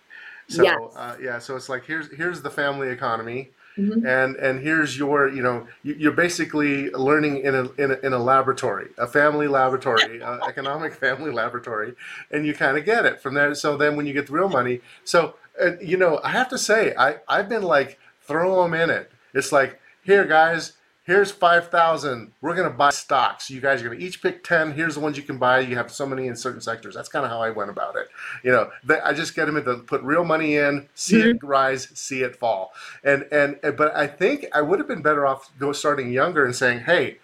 So 0.49 0.63
yes. 0.63 0.79
uh, 0.97 1.17
yeah, 1.21 1.39
so 1.39 1.57
it's 1.57 1.69
like 1.69 1.85
here's 1.85 2.11
here's 2.13 2.43
the 2.43 2.51
family 2.51 2.89
economy 2.89 3.51
Mm-hmm. 3.79 4.07
And 4.07 4.37
and 4.37 4.61
here's 4.61 4.99
your 4.99 5.29
you 5.29 5.43
know 5.43 5.67
you're 5.83 6.13
basically 6.13 6.91
learning 6.91 7.43
in 7.43 7.55
a 7.55 7.71
in 7.73 7.91
a, 7.91 7.95
in 8.07 8.13
a 8.15 8.19
laboratory, 8.19 8.89
a 8.97 9.07
family 9.07 9.49
laboratory, 9.49 10.23
uh, 10.23 10.39
economic 10.47 10.95
family 10.95 11.31
laboratory, 11.31 11.95
and 12.31 12.47
you 12.47 12.55
kind 12.55 12.79
of 12.79 12.87
get 12.87 13.05
it 13.05 13.21
from 13.21 13.35
there. 13.35 13.55
So 13.55 13.77
then 13.77 13.95
when 13.97 14.07
you 14.07 14.15
get 14.15 14.29
the 14.29 14.33
real 14.33 14.49
money, 14.49 14.81
so 15.05 15.35
uh, 15.63 15.77
you 15.79 15.99
know 15.99 16.21
I 16.25 16.31
have 16.31 16.49
to 16.51 16.59
say 16.59 16.95
I 16.97 17.17
I've 17.29 17.51
been 17.51 17.63
like 17.63 17.99
throw 18.23 18.63
them 18.63 18.73
in 18.73 18.89
it. 18.89 19.11
It's 19.35 19.53
like 19.53 19.79
here 20.03 20.25
guys, 20.25 20.73
here's 21.07 21.31
5000 21.31 22.33
we're 22.41 22.55
going 22.55 22.71
to 22.71 22.77
buy 22.77 22.91
stocks. 22.91 23.49
You 23.49 23.61
guys 23.61 23.81
are 23.81 23.87
going 23.87 23.99
to 23.99 24.05
each 24.05 24.23
pick 24.23 24.45
10 24.45 24.73
here's 24.73 24.95
the 24.95 25.01
ones 25.01 25.17
you 25.17 25.23
can 25.23 25.39
buy. 25.39 25.61
You 25.61 25.77
have 25.77 25.91
so 25.91 26.07
many 26.07 26.27
in 26.27 26.37
certain 26.37 26.61
sectors. 26.61 26.95
That's 26.95 27.09
kind 27.09 27.25
of 27.25 27.31
how 27.31 27.41
i 27.41 27.51
went 27.51 27.71
about 27.71 27.97
it. 27.97 28.09
You 28.43 28.53
know 28.53 28.71
i 29.05 29.13
just 29.13 29.35
get 29.35 29.47
them 29.47 29.63
to 29.65 29.79
put 29.79 30.03
real 30.03 30.25
money 30.25 30.57
in 30.57 30.89
see 30.95 31.17
mm-hmm. 31.17 31.37
it 31.37 31.43
rise 31.43 31.89
see 31.95 32.23
it 32.23 32.37
fall. 32.37 32.73
And 33.03 33.27
and 33.33 33.59
but 33.77 33.95
i 33.95 34.07
think 34.07 34.47
i 34.53 34.61
would 34.61 34.79
have 34.79 34.89
been 34.89 35.03
better 35.03 35.27
off 35.27 35.51
go 35.59 35.73
starting 35.73 36.13
younger 36.13 36.45
and 36.45 36.55
saying 36.55 36.81
hey 36.81 37.19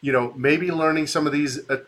you 0.00 0.12
know 0.12 0.32
maybe 0.36 0.70
learning 0.70 1.06
some 1.06 1.26
of 1.26 1.32
these 1.32 1.68
uh, 1.70 1.78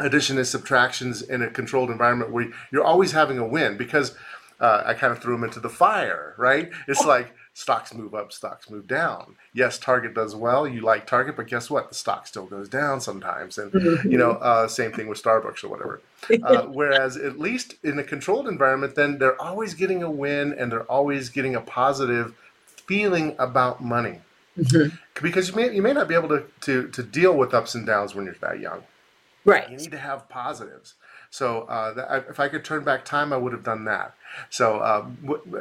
addition 0.00 0.36
and 0.36 0.46
subtractions 0.46 1.22
in 1.22 1.42
a 1.42 1.48
controlled 1.48 1.90
environment 1.90 2.30
where 2.30 2.50
you're 2.70 2.84
always 2.84 3.12
having 3.12 3.38
a 3.38 3.46
win 3.46 3.76
because 3.76 4.14
uh, 4.60 4.82
I 4.86 4.94
kind 4.94 5.12
of 5.12 5.20
threw 5.20 5.34
them 5.34 5.44
into 5.44 5.60
the 5.60 5.68
fire, 5.68 6.34
right? 6.38 6.70
It's 6.88 7.04
like 7.06 7.34
stocks 7.56 7.94
move 7.94 8.14
up, 8.14 8.32
stocks 8.32 8.68
move 8.68 8.86
down. 8.86 9.34
Yes, 9.54 9.78
Target 9.78 10.12
does 10.12 10.36
well. 10.36 10.68
You 10.68 10.82
like 10.82 11.06
Target, 11.06 11.36
but 11.36 11.46
guess 11.46 11.70
what? 11.70 11.88
The 11.88 11.94
stock 11.94 12.26
still 12.26 12.44
goes 12.44 12.68
down 12.68 13.00
sometimes. 13.00 13.56
And, 13.56 13.72
mm-hmm. 13.72 14.12
you 14.12 14.18
know, 14.18 14.32
uh, 14.32 14.68
same 14.68 14.92
thing 14.92 15.08
with 15.08 15.22
Starbucks 15.22 15.64
or 15.64 15.68
whatever. 15.68 16.02
Uh, 16.42 16.62
whereas, 16.66 17.16
at 17.16 17.38
least 17.38 17.76
in 17.82 17.98
a 17.98 18.04
controlled 18.04 18.46
environment, 18.46 18.94
then 18.94 19.16
they're 19.16 19.40
always 19.40 19.72
getting 19.72 20.02
a 20.02 20.10
win 20.10 20.52
and 20.52 20.70
they're 20.70 20.82
always 20.82 21.30
getting 21.30 21.54
a 21.54 21.62
positive 21.62 22.34
feeling 22.66 23.34
about 23.38 23.82
money. 23.82 24.20
Mm-hmm. 24.58 24.94
Because 25.22 25.48
you 25.48 25.54
may, 25.54 25.74
you 25.74 25.80
may 25.80 25.94
not 25.94 26.08
be 26.08 26.14
able 26.14 26.28
to, 26.28 26.44
to, 26.60 26.88
to 26.88 27.02
deal 27.02 27.34
with 27.34 27.54
ups 27.54 27.74
and 27.74 27.86
downs 27.86 28.14
when 28.14 28.26
you're 28.26 28.34
that 28.42 28.60
young. 28.60 28.82
Right. 29.46 29.70
You 29.70 29.78
need 29.78 29.92
to 29.92 29.98
have 29.98 30.28
positives. 30.28 30.92
So 31.36 31.64
uh, 31.64 31.92
that, 31.92 32.26
if 32.30 32.40
I 32.40 32.48
could 32.48 32.64
turn 32.64 32.82
back 32.82 33.04
time, 33.04 33.30
I 33.30 33.36
would 33.36 33.52
have 33.52 33.62
done 33.62 33.84
that. 33.84 34.14
So 34.48 34.82
um, 34.82 35.18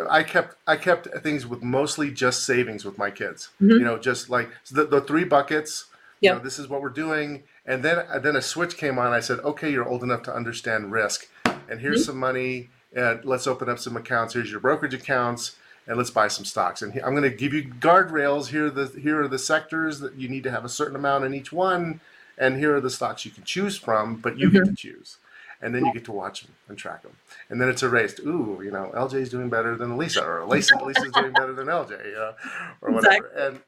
I 0.10 0.24
kept 0.24 0.56
I 0.66 0.78
kept 0.78 1.10
things 1.22 1.46
with 1.46 1.62
mostly 1.62 2.12
just 2.12 2.46
savings 2.46 2.86
with 2.86 2.98
my 2.98 3.12
kids. 3.12 3.50
Mm-hmm. 3.62 3.72
You 3.72 3.80
know, 3.80 3.98
just 3.98 4.30
like 4.30 4.50
the, 4.72 4.86
the 4.86 5.02
three 5.02 5.26
buckets. 5.26 5.88
Yeah. 6.22 6.32
You 6.32 6.38
know, 6.38 6.44
this 6.46 6.60
is 6.60 6.70
what 6.70 6.82
we're 6.82 6.88
doing. 6.88 7.44
And 7.66 7.84
then 7.84 8.06
then 8.22 8.38
a 8.38 8.42
switch 8.42 8.78
came 8.78 8.98
on. 8.98 9.12
I 9.12 9.20
said, 9.20 9.40
okay, 9.40 9.70
you're 9.70 9.86
old 9.86 10.02
enough 10.02 10.24
to 10.24 10.34
understand 10.34 10.94
risk, 10.94 11.28
and 11.70 11.82
here's 11.82 12.04
mm-hmm. 12.04 12.12
some 12.12 12.20
money. 12.20 12.70
And 12.96 13.26
let's 13.26 13.46
open 13.46 13.68
up 13.68 13.80
some 13.80 13.98
accounts. 13.98 14.34
Here's 14.34 14.50
your 14.50 14.62
brokerage 14.62 14.94
accounts 14.94 15.58
and 15.88 15.98
let's 15.98 16.10
buy 16.10 16.30
some 16.30 16.46
stocks. 16.46 16.82
And 16.82 16.94
I'm 17.04 17.12
going 17.12 17.30
to 17.30 17.30
give 17.30 17.54
you 17.54 17.66
guardrails. 17.66 18.48
Here 18.48 18.68
are 18.68 18.70
the 18.70 18.88
here 18.98 19.22
are 19.22 19.28
the 19.28 19.38
sectors 19.38 20.00
that 20.00 20.16
you 20.16 20.30
need 20.30 20.44
to 20.44 20.52
have 20.52 20.64
a 20.64 20.70
certain 20.70 20.96
amount 20.96 21.26
in 21.26 21.34
each 21.34 21.52
one, 21.52 22.00
and 22.38 22.56
here 22.56 22.78
are 22.78 22.82
the 22.82 22.90
stocks 22.90 23.26
you 23.26 23.32
can 23.32 23.44
choose 23.44 23.76
from, 23.76 24.16
but 24.16 24.40
you 24.40 24.48
mm-hmm. 24.48 24.64
get 24.64 24.68
to 24.68 24.76
choose 24.76 25.18
and 25.65 25.73
then 25.73 25.84
you 25.84 25.91
get 25.91 26.06
to 26.06 26.12
watch 26.12 26.43
them 26.43 26.54
and 26.69 26.78
track 26.78 27.01
them. 27.01 27.12
And 27.49 27.60
then 27.60 27.69
it's 27.69 27.82
erased. 27.82 28.19
Ooh, 28.19 28.62
you 28.63 28.69
know, 28.69 28.91
LJ's 28.93 29.30
doing 29.30 29.49
better 29.49 29.75
than 29.75 29.97
Lisa, 29.97 30.23
or 30.23 30.45
Lisa, 30.45 30.75
Lisa's 30.84 31.12
doing 31.12 31.34
better 31.34 31.54
than 31.54 31.65
LJ, 31.65 32.15
uh, 32.15 32.34
or 32.82 32.91
whatever. 32.91 33.25
Exactly. 33.25 33.41
And 33.41 33.60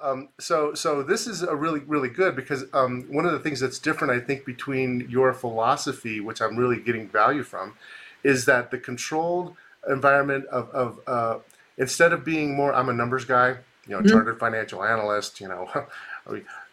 um, 0.00 0.28
so, 0.40 0.72
so 0.72 1.02
this 1.02 1.26
is 1.26 1.42
a 1.42 1.54
really, 1.54 1.80
really 1.80 2.08
good 2.08 2.34
because 2.34 2.64
um, 2.72 3.04
one 3.10 3.26
of 3.26 3.32
the 3.32 3.38
things 3.38 3.60
that's 3.60 3.78
different, 3.78 4.12
I 4.12 4.24
think, 4.24 4.46
between 4.46 5.06
your 5.10 5.34
philosophy, 5.34 6.18
which 6.20 6.40
I'm 6.40 6.56
really 6.56 6.80
getting 6.80 7.08
value 7.08 7.42
from, 7.42 7.74
is 8.22 8.46
that 8.46 8.70
the 8.70 8.78
controlled 8.78 9.54
environment 9.88 10.46
of, 10.46 10.70
of 10.70 11.00
uh, 11.06 11.38
instead 11.76 12.14
of 12.14 12.24
being 12.24 12.56
more, 12.56 12.72
I'm 12.72 12.88
a 12.88 12.94
numbers 12.94 13.26
guy, 13.26 13.58
you 13.86 13.92
know, 13.92 13.98
mm-hmm. 13.98 14.08
chartered 14.08 14.40
financial 14.40 14.82
analyst, 14.82 15.40
you 15.40 15.48
know, 15.48 15.68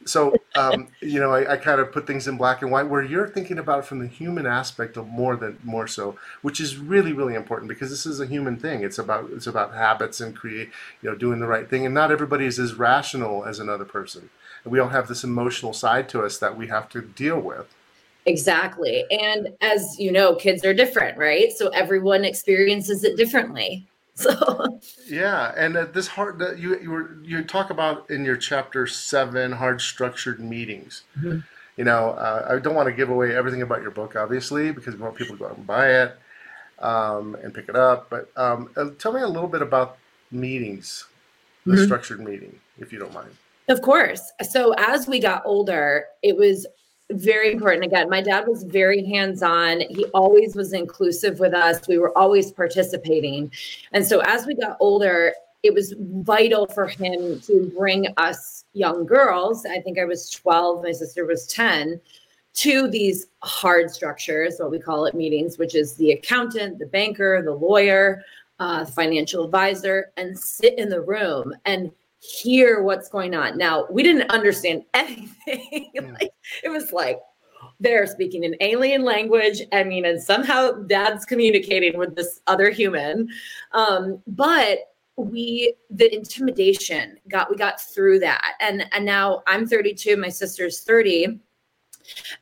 so 0.06 0.36
um, 0.56 0.88
you 1.02 1.20
know, 1.20 1.32
I, 1.32 1.54
I, 1.54 1.58
kind 1.58 1.80
of 1.80 1.92
put 1.92 2.08
things 2.08 2.28
in 2.28 2.38
black 2.38 2.62
and 2.62 2.72
white 2.72 2.88
where 2.88 3.02
you're 3.02 3.28
thinking 3.28 3.58
about 3.58 3.86
from 3.86 4.00
the 4.00 4.08
human 4.08 4.46
aspect 4.46 4.98
of 4.98 5.08
more 5.08 5.36
than 5.36 5.60
more 5.64 5.88
so, 5.88 6.18
which 6.42 6.60
is 6.60 6.78
really 6.78 7.14
really 7.14 7.36
important 7.36 7.70
because 7.70 7.90
this 7.90 8.06
is 8.06 8.20
a 8.20 8.26
human 8.26 8.58
thing. 8.58 8.84
It's 8.84 8.98
about 8.98 9.30
it's 9.32 9.48
about 9.48 9.74
habits 9.74 10.20
and 10.20 10.36
create 10.36 10.70
you 11.02 11.10
know 11.10 11.16
doing 11.16 11.40
the 11.40 11.48
right 11.48 11.70
thing, 11.70 11.86
and 11.86 11.94
not 11.94 12.12
everybody 12.12 12.46
is 12.46 12.60
as 12.60 12.74
rational 12.74 13.46
as 13.46 13.60
another 13.60 13.86
person. 13.86 14.30
And 14.64 14.72
we 14.72 14.80
all 14.80 14.90
have 14.90 15.08
this 15.08 15.24
emotional 15.24 15.74
side 15.74 16.10
to 16.10 16.24
us 16.24 16.38
that 16.40 16.58
we 16.58 16.68
have 16.68 16.90
to 16.90 17.02
deal 17.02 17.40
with. 17.40 17.68
Exactly. 18.26 19.06
And 19.10 19.50
as 19.62 20.00
you 20.00 20.12
know, 20.12 20.36
kids 20.36 20.64
are 20.64 20.74
different, 20.74 21.18
right? 21.18 21.52
So 21.52 21.70
everyone 21.70 22.24
experiences 22.24 23.04
it 23.04 23.18
differently. 23.18 23.88
So 24.32 24.80
yeah, 25.08 25.54
and 25.56 25.76
uh, 25.76 25.86
this 25.86 26.08
hard 26.08 26.40
that 26.40 26.60
you 26.60 26.80
you 26.80 26.90
were 26.90 27.18
you 27.24 27.44
talk 27.44 27.70
about 27.70 28.10
in 28.10 28.24
your 28.26 28.38
chapter 28.38 28.88
seven 28.88 29.52
hard 29.52 29.82
structured 29.82 30.40
meetings. 30.40 31.04
Mm-hmm. 31.18 31.40
You 31.78 31.84
know, 31.86 32.12
uh, 32.12 32.48
I 32.50 32.60
don't 32.60 32.76
want 32.76 32.88
to 32.88 32.94
give 32.94 33.10
away 33.10 33.36
everything 33.36 33.62
about 33.62 33.82
your 33.82 33.92
book, 33.92 34.16
obviously, 34.16 34.72
because 34.72 34.96
we 34.96 35.02
want 35.02 35.16
people 35.16 35.36
to 35.36 35.40
go 35.40 35.50
out 35.50 35.58
and 35.58 35.66
buy 35.66 35.90
it 35.90 36.18
um, 36.80 37.36
and 37.42 37.54
pick 37.54 37.70
it 37.70 37.76
up. 37.76 38.10
But 38.10 38.30
um, 38.36 38.70
uh, 38.76 38.90
tell 39.00 39.14
me 39.14 39.22
a 39.22 39.28
little 39.28 39.50
bit 39.50 39.62
about 39.62 39.98
meetings, 40.32 41.06
the 41.66 41.74
mm-hmm. 41.74 41.86
structured 41.86 42.20
meeting, 42.20 42.60
if 42.78 42.92
you 42.92 43.00
don't 43.00 43.14
mind. 43.14 43.32
Of 43.70 43.82
course. 43.82 44.32
So 44.50 44.74
as 44.78 45.08
we 45.08 45.20
got 45.20 45.44
older, 45.46 46.06
it 46.22 46.36
was 46.36 46.68
very 47.14 47.52
important. 47.52 47.84
Again, 47.84 48.10
my 48.10 48.22
dad 48.22 48.48
was 48.48 48.64
very 48.64 49.06
hands 49.06 49.44
on. 49.44 49.82
He 49.82 50.06
always 50.14 50.56
was 50.56 50.74
inclusive 50.74 51.40
with 51.40 51.54
us. 51.54 51.88
We 51.88 51.98
were 51.98 52.18
always 52.18 52.52
participating. 52.52 53.52
And 53.92 54.06
so 54.06 54.20
as 54.22 54.46
we 54.46 54.56
got 54.56 54.78
older, 54.80 55.34
it 55.64 55.74
was 55.74 55.94
vital 56.00 56.66
for 56.68 56.88
him 56.88 57.40
to 57.42 57.72
bring 57.78 58.08
us 58.18 58.66
young 58.74 59.06
girls. 59.06 59.66
I 59.66 59.80
think 59.80 60.00
I 60.00 60.06
was 60.06 60.30
12, 60.30 60.84
my 60.84 60.92
sister 60.92 61.26
was 61.26 61.48
10, 61.48 62.02
to 62.54 62.88
these 62.88 63.28
hard 63.44 63.92
structures, 63.92 64.56
what 64.60 64.72
we 64.72 64.80
call 64.80 65.06
it 65.06 65.14
meetings, 65.14 65.58
which 65.58 65.76
is 65.76 65.96
the 65.96 66.12
accountant, 66.12 66.80
the 66.80 66.86
banker, 66.86 67.42
the 67.44 67.54
lawyer, 67.54 68.24
uh, 68.60 68.86
financial 68.86 69.46
advisor, 69.46 70.12
and 70.18 70.38
sit 70.38 70.78
in 70.78 70.90
the 70.90 71.02
room. 71.02 71.54
And 71.66 71.92
hear 72.22 72.84
what's 72.84 73.10
going 73.10 73.34
on. 73.34 73.58
Now, 73.58 73.88
we 73.90 74.04
didn't 74.04 74.30
understand 74.30 74.84
anything. 74.94 75.92
Like, 76.20 76.32
it 76.64 76.70
was 76.70 76.92
like 76.92 77.20
they're 77.80 78.06
speaking 78.06 78.46
an 78.46 78.56
alien 78.62 79.04
language. 79.04 79.62
I 79.74 79.84
mean, 79.84 80.06
and 80.06 80.22
somehow 80.22 80.72
dad's 80.72 81.26
communicating 81.26 81.98
with 81.98 82.16
this 82.16 82.40
other 82.48 82.70
human. 82.70 83.28
Um, 83.72 84.22
but 84.28 84.80
we 85.18 85.76
the 85.90 86.14
intimidation 86.14 87.18
got 87.30 87.50
we 87.50 87.56
got 87.56 87.82
through 87.82 88.20
that. 88.20 88.54
And 88.60 88.86
and 88.94 89.04
now 89.04 89.44
I'm 89.48 89.68
32, 89.68 90.16
my 90.16 90.30
sister's 90.30 90.82
30 90.82 91.40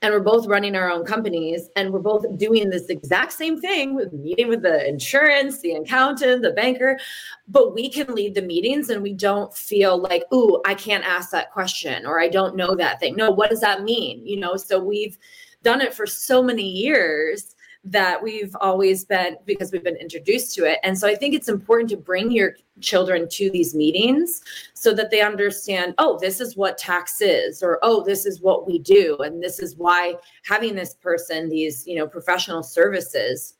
and 0.01 0.13
we're 0.13 0.19
both 0.19 0.47
running 0.47 0.75
our 0.75 0.89
own 0.89 1.05
companies 1.05 1.69
and 1.75 1.91
we're 1.91 1.99
both 1.99 2.25
doing 2.37 2.69
this 2.69 2.87
exact 2.87 3.33
same 3.33 3.59
thing 3.59 3.95
with 3.95 4.11
meeting 4.13 4.47
with 4.47 4.61
the 4.61 4.87
insurance 4.87 5.59
the 5.61 5.73
accountant 5.73 6.41
the 6.41 6.51
banker 6.51 6.99
but 7.47 7.73
we 7.73 7.89
can 7.89 8.13
lead 8.13 8.35
the 8.35 8.41
meetings 8.41 8.89
and 8.89 9.01
we 9.01 9.13
don't 9.13 9.55
feel 9.55 9.97
like 9.97 10.23
ooh 10.33 10.61
i 10.65 10.73
can't 10.73 11.03
ask 11.03 11.31
that 11.31 11.51
question 11.51 12.05
or 12.05 12.19
i 12.19 12.27
don't 12.27 12.55
know 12.55 12.75
that 12.75 12.99
thing. 12.99 13.15
No 13.15 13.31
what 13.31 13.49
does 13.49 13.61
that 13.61 13.83
mean? 13.83 14.25
You 14.25 14.37
know 14.37 14.55
so 14.55 14.83
we've 14.83 15.17
done 15.63 15.81
it 15.81 15.93
for 15.93 16.05
so 16.05 16.41
many 16.41 16.63
years 16.63 17.55
that 17.85 18.21
we've 18.21 18.55
always 18.59 19.05
been 19.05 19.37
because 19.45 19.71
we've 19.71 19.83
been 19.83 19.95
introduced 19.95 20.53
to 20.55 20.65
it. 20.65 20.79
And 20.83 20.97
so 20.97 21.07
I 21.07 21.15
think 21.15 21.33
it's 21.33 21.47
important 21.47 21.89
to 21.91 21.97
bring 21.97 22.31
your 22.31 22.55
children 22.81 23.27
to 23.29 23.49
these 23.49 23.73
meetings 23.73 24.41
so 24.73 24.93
that 24.93 25.11
they 25.11 25.21
understand, 25.21 25.95
oh, 25.97 26.19
this 26.19 26.41
is 26.41 26.57
what 26.57 26.77
tax 26.77 27.21
is, 27.21 27.63
or 27.63 27.79
oh, 27.81 28.03
this 28.03 28.25
is 28.25 28.41
what 28.41 28.67
we 28.67 28.79
do. 28.79 29.17
And 29.19 29.41
this 29.41 29.59
is 29.59 29.77
why 29.77 30.15
having 30.43 30.75
this 30.75 30.95
person, 30.95 31.49
these, 31.49 31.87
you 31.87 31.95
know, 31.95 32.07
professional 32.07 32.63
services 32.63 33.55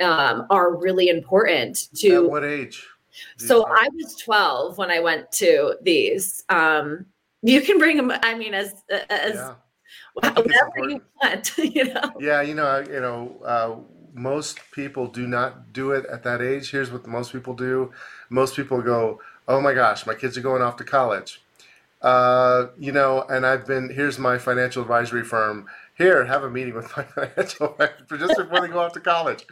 um, 0.00 0.46
are 0.48 0.76
really 0.76 1.08
important 1.08 1.88
to 1.96 2.24
At 2.24 2.30
what 2.30 2.44
age? 2.44 2.86
So 3.36 3.66
I 3.66 3.88
was 3.94 4.14
12 4.16 4.78
when 4.78 4.90
I 4.90 5.00
went 5.00 5.30
to 5.32 5.76
these. 5.82 6.44
Um, 6.48 7.04
you 7.42 7.60
can 7.60 7.78
bring 7.78 7.96
them, 7.96 8.12
I 8.22 8.34
mean, 8.34 8.54
as 8.54 8.84
as 9.10 9.34
yeah 9.34 9.54
whatever 10.22 10.90
you 10.90 11.02
want, 11.22 11.58
you 11.58 11.92
know. 11.92 12.12
Yeah, 12.18 12.42
you 12.42 12.54
know, 12.54 12.78
you 12.78 13.00
know, 13.00 13.36
uh, 13.44 13.76
most 14.14 14.58
people 14.72 15.06
do 15.06 15.26
not 15.26 15.72
do 15.72 15.92
it 15.92 16.06
at 16.06 16.22
that 16.24 16.40
age. 16.42 16.70
Here's 16.70 16.90
what 16.90 17.06
most 17.06 17.32
people 17.32 17.54
do: 17.54 17.92
most 18.30 18.56
people 18.56 18.82
go, 18.82 19.20
"Oh 19.46 19.60
my 19.60 19.74
gosh, 19.74 20.06
my 20.06 20.14
kids 20.14 20.36
are 20.36 20.42
going 20.42 20.62
off 20.62 20.76
to 20.76 20.84
college." 20.84 21.42
Uh, 22.00 22.66
you 22.78 22.92
know, 22.92 23.22
and 23.28 23.44
I've 23.44 23.66
been 23.66 23.90
here's 23.90 24.18
my 24.18 24.38
financial 24.38 24.82
advisory 24.82 25.24
firm. 25.24 25.66
Here, 25.96 26.24
have 26.24 26.44
a 26.44 26.50
meeting 26.50 26.74
with 26.74 26.90
my 26.96 27.02
financial 27.04 27.76
advisor 27.78 28.26
just 28.26 28.36
before 28.36 28.60
they 28.60 28.68
go 28.68 28.80
off 28.80 28.92
to 28.92 29.00
college. 29.00 29.44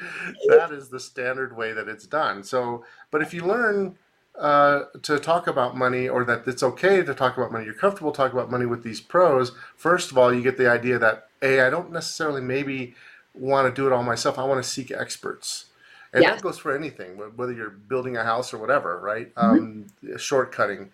That 0.49 0.71
is 0.73 0.89
the 0.89 1.01
standard 1.01 1.57
way 1.57 1.73
that 1.73 1.89
it's 1.89 2.07
done. 2.07 2.45
So, 2.45 2.85
but 3.11 3.23
if 3.23 3.35
you 3.35 3.43
learn 3.43 3.97
uh, 4.39 4.85
to 5.03 5.19
talk 5.19 5.47
about 5.47 5.77
money 5.77 6.09
or 6.09 6.25
that 6.25 6.47
it's 6.47 6.63
okay 6.63 7.03
to 7.03 7.15
talk 7.15 7.37
about 7.37 7.53
money, 7.53 7.65
you're 7.65 7.75
comfortable 7.75 8.13
talking 8.13 8.37
about 8.37 8.51
money 8.51 8.67
with 8.67 8.83
these 8.83 9.01
pros, 9.01 9.53
first 9.77 10.11
of 10.11 10.19
all, 10.19 10.33
you 10.33 10.43
get 10.43 10.59
the 10.59 10.71
idea 10.71 10.99
that, 10.99 11.29
A, 11.43 11.61
I 11.61 11.71
don't 11.71 11.93
necessarily 11.93 12.41
maybe 12.41 12.95
want 13.35 13.67
to 13.69 13.81
do 13.81 13.87
it 13.87 13.93
all 13.93 14.03
myself. 14.03 14.39
I 14.39 14.45
want 14.45 14.63
to 14.63 14.69
seek 14.69 14.91
experts. 14.91 15.67
And 16.13 16.23
yeah. 16.23 16.33
that 16.33 16.43
goes 16.43 16.59
for 16.59 16.75
anything, 16.75 17.19
whether 17.37 17.53
you're 17.53 17.71
building 17.71 18.17
a 18.17 18.25
house 18.25 18.55
or 18.55 18.59
whatever, 18.59 18.99
right? 19.01 19.35
Mm-hmm. 19.35 19.59
Um, 19.59 19.87
shortcutting. 20.17 20.89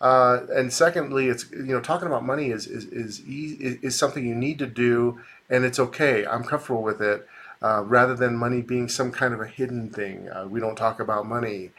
Uh, 0.00 0.40
and 0.52 0.70
secondly, 0.72 1.28
it's 1.28 1.50
you 1.50 1.72
know 1.72 1.80
talking 1.80 2.06
about 2.06 2.24
money 2.24 2.50
is 2.50 2.66
is 2.66 2.84
is, 2.86 3.20
is 3.20 3.78
is 3.82 3.98
something 3.98 4.26
you 4.26 4.34
need 4.34 4.58
to 4.58 4.66
do, 4.66 5.18
and 5.48 5.64
it's 5.64 5.78
okay. 5.78 6.26
I'm 6.26 6.44
comfortable 6.44 6.82
with 6.82 7.00
it, 7.00 7.26
uh, 7.62 7.82
rather 7.84 8.14
than 8.14 8.36
money 8.36 8.60
being 8.60 8.88
some 8.88 9.10
kind 9.10 9.32
of 9.32 9.40
a 9.40 9.46
hidden 9.46 9.88
thing. 9.88 10.28
Uh, 10.28 10.46
we 10.46 10.60
don't 10.60 10.76
talk 10.76 11.00
about 11.00 11.26
money. 11.26 11.70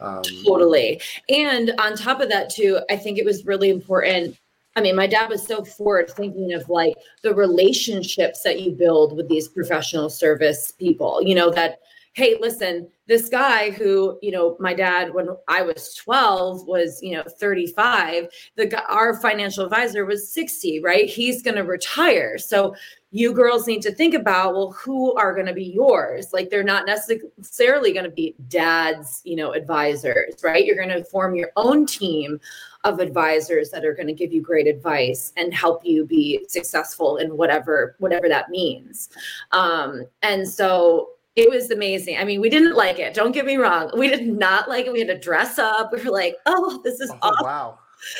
Um, 0.00 0.22
totally. 0.44 1.00
And 1.28 1.72
on 1.78 1.96
top 1.96 2.20
of 2.20 2.28
that, 2.30 2.50
too, 2.50 2.80
I 2.90 2.96
think 2.96 3.18
it 3.18 3.24
was 3.24 3.44
really 3.44 3.70
important. 3.70 4.38
I 4.76 4.80
mean, 4.80 4.96
my 4.96 5.06
dad 5.06 5.28
was 5.28 5.46
so 5.46 5.64
forward 5.64 6.10
thinking 6.10 6.52
of 6.52 6.68
like 6.68 6.94
the 7.22 7.34
relationships 7.34 8.42
that 8.42 8.60
you 8.60 8.72
build 8.72 9.16
with 9.16 9.28
these 9.28 9.48
professional 9.48 10.08
service 10.08 10.72
people, 10.72 11.20
you 11.22 11.34
know, 11.34 11.50
that, 11.50 11.80
hey, 12.20 12.36
listen, 12.38 12.86
this 13.06 13.30
guy 13.30 13.70
who, 13.70 14.18
you 14.20 14.30
know, 14.30 14.54
my 14.60 14.74
dad, 14.74 15.14
when 15.14 15.28
I 15.48 15.62
was 15.62 15.94
12, 15.94 16.66
was, 16.66 17.02
you 17.02 17.16
know, 17.16 17.22
35, 17.22 18.28
the 18.56 18.84
our 18.92 19.18
financial 19.18 19.64
advisor 19.64 20.04
was 20.04 20.30
60, 20.30 20.80
right? 20.80 21.08
He's 21.08 21.40
going 21.40 21.56
to 21.56 21.64
retire. 21.64 22.36
So 22.36 22.74
you 23.10 23.32
girls 23.32 23.66
need 23.66 23.80
to 23.82 23.92
think 23.92 24.12
about 24.12 24.54
well 24.54 24.72
who 24.72 25.14
are 25.14 25.34
going 25.34 25.46
to 25.46 25.52
be 25.52 25.64
yours 25.64 26.32
like 26.32 26.48
they're 26.48 26.62
not 26.62 26.86
necessarily 26.86 27.92
going 27.92 28.04
to 28.04 28.10
be 28.10 28.36
dad's 28.46 29.20
you 29.24 29.34
know 29.34 29.52
advisors 29.52 30.34
right 30.44 30.64
you're 30.64 30.76
going 30.76 30.88
to 30.88 31.02
form 31.02 31.34
your 31.34 31.50
own 31.56 31.84
team 31.84 32.38
of 32.84 33.00
advisors 33.00 33.68
that 33.70 33.84
are 33.84 33.94
going 33.94 34.06
to 34.06 34.12
give 34.12 34.32
you 34.32 34.40
great 34.40 34.68
advice 34.68 35.32
and 35.36 35.52
help 35.52 35.84
you 35.84 36.06
be 36.06 36.44
successful 36.48 37.16
in 37.16 37.36
whatever 37.36 37.96
whatever 37.98 38.28
that 38.28 38.48
means 38.48 39.08
um, 39.50 40.04
and 40.22 40.48
so 40.48 41.08
it 41.36 41.48
was 41.48 41.70
amazing. 41.70 42.18
I 42.18 42.24
mean, 42.24 42.40
we 42.40 42.48
didn't 42.48 42.74
like 42.74 42.98
it. 42.98 43.14
Don't 43.14 43.32
get 43.32 43.46
me 43.46 43.56
wrong. 43.56 43.90
We 43.96 44.08
did 44.08 44.26
not 44.26 44.68
like 44.68 44.86
it. 44.86 44.92
We 44.92 44.98
had 44.98 45.08
to 45.08 45.18
dress 45.18 45.58
up. 45.58 45.92
We 45.92 46.02
were 46.02 46.10
like, 46.10 46.36
"Oh, 46.46 46.80
this 46.82 47.00
is 47.00 47.10
oh, 47.10 47.18
awesome. 47.22 47.46
wow 47.46 47.78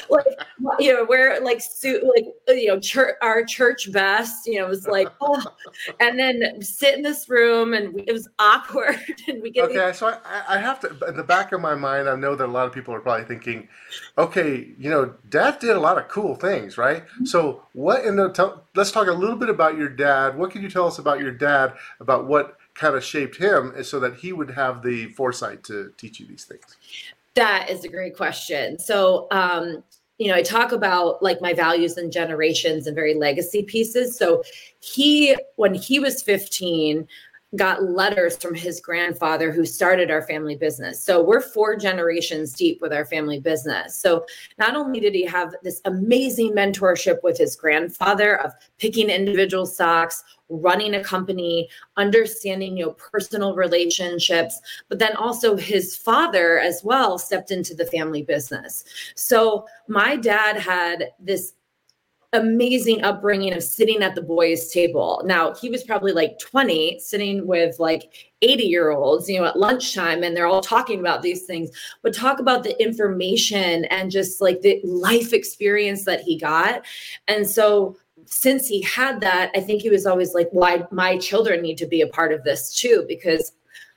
like 0.08 0.26
you 0.78 0.92
know 0.92 1.04
wear 1.04 1.40
like 1.40 1.60
suit 1.60 2.02
like 2.14 2.26
you 2.48 2.68
know 2.68 2.78
church 2.78 3.16
our 3.22 3.44
church 3.44 3.90
best 3.92 4.46
you 4.46 4.58
know 4.58 4.66
it 4.66 4.68
was 4.68 4.86
like 4.86 5.08
oh 5.20 5.42
and 6.00 6.18
then 6.18 6.60
sit 6.60 6.94
in 6.94 7.02
this 7.02 7.28
room 7.28 7.72
and 7.72 7.98
it 8.06 8.12
was 8.12 8.28
awkward 8.38 8.98
and 9.28 9.42
we 9.42 9.50
get 9.50 9.64
okay 9.64 9.86
these- 9.86 9.98
so 9.98 10.08
I, 10.24 10.56
I 10.56 10.58
have 10.58 10.80
to 10.80 11.06
in 11.06 11.16
the 11.16 11.22
back 11.22 11.52
of 11.52 11.60
my 11.60 11.74
mind 11.74 12.08
i 12.08 12.16
know 12.16 12.34
that 12.34 12.44
a 12.44 12.52
lot 12.52 12.66
of 12.66 12.72
people 12.72 12.94
are 12.94 13.00
probably 13.00 13.24
thinking 13.24 13.68
okay 14.18 14.68
you 14.78 14.90
know 14.90 15.14
dad 15.28 15.58
did 15.58 15.76
a 15.76 15.80
lot 15.80 15.98
of 15.98 16.08
cool 16.08 16.34
things 16.34 16.76
right 16.76 17.04
mm-hmm. 17.06 17.24
so 17.24 17.62
what 17.72 18.04
in 18.04 18.16
the 18.16 18.30
tell, 18.30 18.64
let's 18.74 18.92
talk 18.92 19.08
a 19.08 19.12
little 19.12 19.36
bit 19.36 19.48
about 19.48 19.76
your 19.76 19.88
dad 19.88 20.36
what 20.36 20.50
can 20.50 20.62
you 20.62 20.70
tell 20.70 20.86
us 20.86 20.98
about 20.98 21.20
your 21.20 21.32
dad 21.32 21.74
about 22.00 22.26
what 22.26 22.56
kind 22.80 22.96
of 22.96 23.04
shaped 23.04 23.36
him 23.36 23.72
so 23.84 24.00
that 24.00 24.14
he 24.14 24.32
would 24.32 24.50
have 24.50 24.82
the 24.82 25.06
foresight 25.08 25.62
to 25.62 25.92
teach 25.98 26.18
you 26.18 26.26
these 26.26 26.44
things 26.44 26.76
that 27.34 27.70
is 27.70 27.84
a 27.84 27.88
great 27.88 28.16
question. 28.16 28.78
So, 28.78 29.26
um, 29.30 29.82
you 30.18 30.28
know, 30.28 30.34
I 30.34 30.42
talk 30.42 30.72
about 30.72 31.22
like 31.22 31.40
my 31.40 31.54
values 31.54 31.96
and 31.96 32.12
generations 32.12 32.86
and 32.86 32.94
very 32.94 33.14
legacy 33.14 33.62
pieces. 33.62 34.16
So, 34.16 34.42
he, 34.80 35.36
when 35.56 35.74
he 35.74 35.98
was 35.98 36.22
15, 36.22 37.06
got 37.56 37.82
letters 37.82 38.36
from 38.36 38.54
his 38.54 38.80
grandfather 38.80 39.50
who 39.50 39.64
started 39.66 40.10
our 40.10 40.22
family 40.22 40.54
business. 40.54 41.02
So 41.02 41.22
we're 41.22 41.40
four 41.40 41.76
generations 41.76 42.52
deep 42.52 42.80
with 42.80 42.92
our 42.92 43.04
family 43.04 43.40
business. 43.40 43.98
So 43.98 44.24
not 44.58 44.76
only 44.76 45.00
did 45.00 45.14
he 45.14 45.24
have 45.26 45.54
this 45.62 45.80
amazing 45.84 46.52
mentorship 46.52 47.22
with 47.22 47.36
his 47.36 47.56
grandfather 47.56 48.40
of 48.40 48.52
picking 48.78 49.10
individual 49.10 49.66
stocks, 49.66 50.22
running 50.48 50.94
a 50.94 51.02
company, 51.02 51.68
understanding 51.96 52.76
you 52.76 52.86
know 52.86 52.92
personal 52.92 53.54
relationships, 53.54 54.60
but 54.88 54.98
then 54.98 55.16
also 55.16 55.56
his 55.56 55.96
father 55.96 56.58
as 56.58 56.82
well 56.84 57.18
stepped 57.18 57.50
into 57.50 57.74
the 57.74 57.86
family 57.86 58.22
business. 58.22 58.84
So 59.14 59.66
my 59.88 60.16
dad 60.16 60.56
had 60.56 61.12
this 61.18 61.54
amazing 62.32 63.02
upbringing 63.02 63.52
of 63.54 63.62
sitting 63.62 64.02
at 64.02 64.14
the 64.14 64.22
boys' 64.22 64.70
table. 64.70 65.22
Now, 65.24 65.54
he 65.54 65.68
was 65.68 65.82
probably 65.82 66.12
like 66.12 66.38
20, 66.38 66.98
sitting 67.00 67.46
with 67.46 67.78
like 67.78 68.30
80 68.42 68.64
year 68.64 68.90
olds, 68.90 69.28
you 69.28 69.40
know, 69.40 69.46
at 69.46 69.58
lunchtime, 69.58 70.22
and 70.22 70.36
they're 70.36 70.46
all 70.46 70.60
talking 70.60 71.00
about 71.00 71.22
these 71.22 71.44
things, 71.44 71.70
but 72.02 72.14
talk 72.14 72.38
about 72.38 72.62
the 72.62 72.80
information 72.82 73.84
and 73.86 74.10
just 74.10 74.40
like 74.40 74.60
the 74.60 74.80
life 74.84 75.32
experience 75.32 76.04
that 76.04 76.20
he 76.20 76.38
got. 76.38 76.84
And 77.26 77.48
so, 77.48 77.96
since 78.26 78.68
he 78.68 78.82
had 78.82 79.20
that, 79.22 79.50
I 79.56 79.60
think 79.60 79.82
he 79.82 79.90
was 79.90 80.06
always 80.06 80.34
like, 80.34 80.48
why 80.52 80.84
my 80.92 81.18
children 81.18 81.62
need 81.62 81.78
to 81.78 81.86
be 81.86 82.00
a 82.00 82.06
part 82.06 82.32
of 82.32 82.44
this 82.44 82.72
too, 82.72 83.04
because 83.08 83.52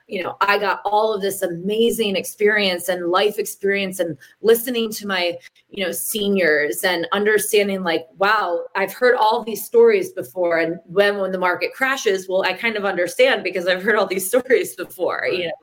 you 0.08 0.22
know, 0.22 0.36
I 0.42 0.58
got 0.58 0.82
all 0.86 1.14
of 1.14 1.22
this 1.22 1.42
amazing 1.42 2.16
experience 2.16 2.90
and 2.90 3.10
life 3.10 3.40
experience 3.40 4.00
and 4.00 4.18
listening 4.42 4.92
to 4.92 5.08
my, 5.08 5.38
you 5.70 5.86
know, 5.86 5.92
seniors 5.92 6.84
and 6.84 7.08
understanding 7.14 7.84
like, 7.84 8.08
wow, 8.18 8.66
I've 8.76 8.94
heard 8.94 9.16
all 9.16 9.44
these 9.44 9.66
stories 9.66 10.12
before. 10.12 10.60
And 10.60 10.80
when 10.86 11.18
when 11.18 11.32
the 11.32 11.38
market 11.38 11.74
crashes, 11.74 12.28
well, 12.28 12.44
I 12.44 12.54
kind 12.54 12.76
of 12.76 12.86
understand 12.86 13.44
because 13.44 13.68
I've 13.68 13.82
heard 13.82 13.96
all 13.96 14.06
these 14.06 14.28
stories 14.34 14.76
before, 14.76 15.26
you 15.32 15.46
know. 15.46 15.54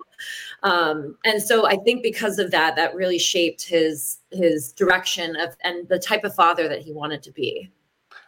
Um, 0.62 1.16
and 1.24 1.43
so 1.43 1.66
I 1.66 1.76
think 1.76 2.03
because 2.03 2.38
of 2.38 2.51
that, 2.51 2.76
that 2.76 2.95
really 2.95 3.18
shaped 3.18 3.62
his 3.66 4.18
his 4.30 4.72
direction 4.72 5.36
of 5.36 5.57
and 5.64 5.88
the 5.88 5.99
type 5.99 6.24
of 6.24 6.34
father 6.34 6.68
that 6.68 6.82
he 6.82 6.93
wanted 6.93 7.22
to 7.24 7.32
be. 7.32 7.70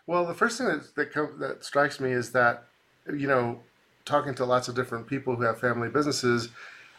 Well, 0.06 0.26
the 0.26 0.34
first 0.34 0.58
thing 0.58 0.66
that 0.66 0.94
that, 0.94 1.38
that 1.38 1.64
strikes 1.64 2.00
me 2.00 2.12
is 2.12 2.32
that, 2.32 2.64
you 3.06 3.26
know, 3.26 3.60
talking 4.05 4.34
to 4.34 4.44
lots 4.44 4.68
of 4.68 4.74
different 4.74 5.07
people 5.07 5.36
who 5.36 5.42
have 5.42 5.59
family 5.61 5.88
businesses, 5.88 6.48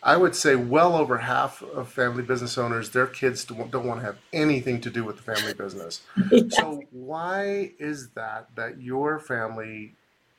I 0.03 0.17
would 0.17 0.35
say 0.35 0.55
well 0.55 0.95
over 0.95 1.17
half 1.17 1.61
of 1.61 1.87
family 1.87 2.23
business 2.23 2.57
owners, 2.57 2.89
their 2.89 3.07
kids 3.07 3.45
don't, 3.45 3.71
don't 3.71 3.85
want 3.85 4.01
to 4.01 4.05
have 4.05 4.17
anything 4.33 4.81
to 4.81 4.89
do 4.89 5.03
with 5.03 5.17
the 5.17 5.23
family 5.23 5.53
business. 5.53 6.01
So 6.49 6.83
why 6.91 7.71
is 7.79 8.09
that 8.09 8.49
that 8.55 8.81
your 8.81 9.19
family 9.19 9.93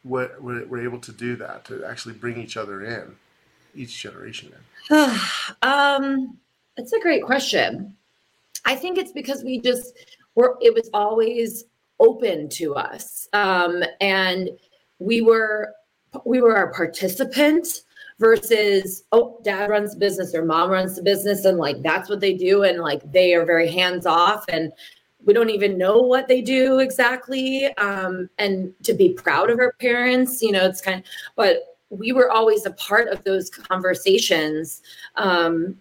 were, 0.05 0.33
were 0.41 0.81
able 0.81 1.01
to 1.01 1.13
do 1.13 1.37
that 1.37 1.65
to 1.67 1.85
actually 1.85 2.15
bring 2.15 2.37
each 2.37 2.57
other 2.57 2.85
in, 2.85 3.17
each 3.75 4.01
generation 4.01 4.53
in? 4.91 5.19
um, 5.63 6.37
that's 6.77 6.93
a 6.93 7.01
great 7.01 7.25
question. 7.25 7.97
I 8.67 8.75
think 8.77 8.99
it's 8.99 9.13
because 9.13 9.43
we 9.45 9.61
just 9.61 9.95
were. 10.35 10.57
It 10.61 10.75
was 10.75 10.91
always 10.93 11.65
open 12.01 12.49
to 12.51 12.75
us, 12.75 13.29
um, 13.33 13.83
and 14.01 14.51
we 14.99 15.21
were 15.21 15.75
we 16.25 16.41
were 16.41 16.55
a 16.55 16.75
participant 16.75 17.67
versus 18.19 19.05
oh 19.13 19.41
dad 19.45 19.71
runs 19.71 19.93
the 19.95 19.99
business 19.99 20.35
or 20.35 20.45
mom 20.45 20.71
runs 20.71 20.97
the 20.97 21.03
business 21.03 21.45
and 21.45 21.59
like 21.59 21.83
that's 21.83 22.09
what 22.09 22.21
they 22.21 22.33
do 22.33 22.63
and 22.63 22.79
like 22.79 23.01
they 23.11 23.35
are 23.35 23.45
very 23.45 23.69
hands 23.69 24.07
off 24.07 24.45
and 24.49 24.73
we 25.25 25.33
don't 25.33 25.51
even 25.51 25.79
know 25.79 26.01
what 26.01 26.29
they 26.29 26.41
do 26.41 26.79
exactly 26.79 27.67
um, 27.77 28.29
and 28.39 28.73
to 28.83 28.93
be 28.95 29.13
proud 29.15 29.51
of 29.51 29.59
our 29.59 29.73
parents 29.81 30.41
you 30.43 30.53
know 30.53 30.65
it's 30.65 30.81
kind 30.81 31.01
of 31.01 31.07
but 31.35 31.79
we 31.91 32.13
were 32.13 32.31
always 32.31 32.67
a 32.67 32.73
part 32.73 33.09
of 33.09 33.23
those 33.25 33.51
conversations 33.51 34.83
um, 35.17 35.77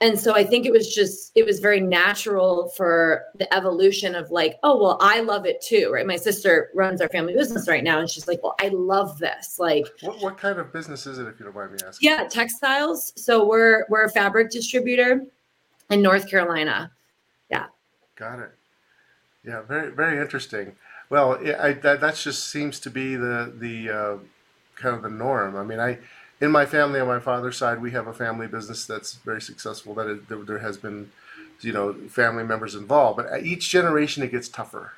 and 0.00 0.18
so 0.18 0.34
i 0.34 0.42
think 0.42 0.66
it 0.66 0.72
was 0.72 0.92
just 0.92 1.32
it 1.34 1.44
was 1.44 1.60
very 1.60 1.80
natural 1.80 2.68
for 2.76 3.24
the 3.36 3.52
evolution 3.54 4.14
of 4.14 4.30
like 4.30 4.58
oh 4.62 4.80
well 4.80 4.98
i 5.00 5.20
love 5.20 5.46
it 5.46 5.60
too 5.60 5.90
right? 5.92 6.06
My 6.06 6.16
sister 6.16 6.70
runs 6.74 7.00
our 7.00 7.08
family 7.08 7.34
business 7.34 7.68
right 7.68 7.84
now 7.84 7.98
and 8.00 8.08
she's 8.08 8.26
like 8.28 8.42
well 8.42 8.54
i 8.60 8.68
love 8.68 9.18
this. 9.18 9.58
Like 9.58 9.86
what, 10.00 10.20
what 10.22 10.38
kind 10.38 10.58
of 10.58 10.72
business 10.72 11.06
is 11.06 11.18
it 11.18 11.26
if 11.26 11.38
you 11.38 11.46
don't 11.46 11.54
mind 11.54 11.72
me 11.72 11.78
asking? 11.86 12.08
Yeah 12.08 12.24
textiles. 12.28 13.12
So 13.16 13.46
we're 13.46 13.84
we're 13.88 14.04
a 14.04 14.10
fabric 14.10 14.50
distributor 14.50 15.24
in 15.90 16.02
north 16.02 16.28
carolina. 16.28 16.90
Yeah. 17.50 17.66
Got 18.16 18.40
it. 18.40 18.52
Yeah 19.44 19.62
very 19.62 19.90
very 19.92 20.20
interesting. 20.20 20.76
Well 21.08 21.38
I, 21.58 21.72
that, 21.72 22.00
that 22.00 22.16
just 22.16 22.50
seems 22.50 22.80
to 22.80 22.90
be 22.90 23.16
the 23.16 23.52
the 23.56 23.90
uh, 23.90 24.16
kind 24.76 24.94
of 24.94 25.02
the 25.02 25.10
norm. 25.10 25.56
I 25.56 25.64
mean 25.64 25.80
i 25.80 25.98
in 26.40 26.50
my 26.50 26.64
family 26.64 27.00
on 27.00 27.06
my 27.06 27.20
father's 27.20 27.56
side, 27.56 27.82
we 27.82 27.90
have 27.90 28.06
a 28.06 28.14
family 28.14 28.46
business 28.46 28.86
that's 28.86 29.14
very 29.14 29.42
successful. 29.42 29.94
That 29.94 30.06
is, 30.06 30.20
there 30.46 30.58
has 30.58 30.78
been, 30.78 31.10
you 31.60 31.72
know, 31.72 31.92
family 32.08 32.44
members 32.44 32.74
involved. 32.74 33.18
But 33.18 33.44
each 33.44 33.68
generation, 33.68 34.22
it 34.22 34.30
gets 34.30 34.48
tougher. 34.48 34.92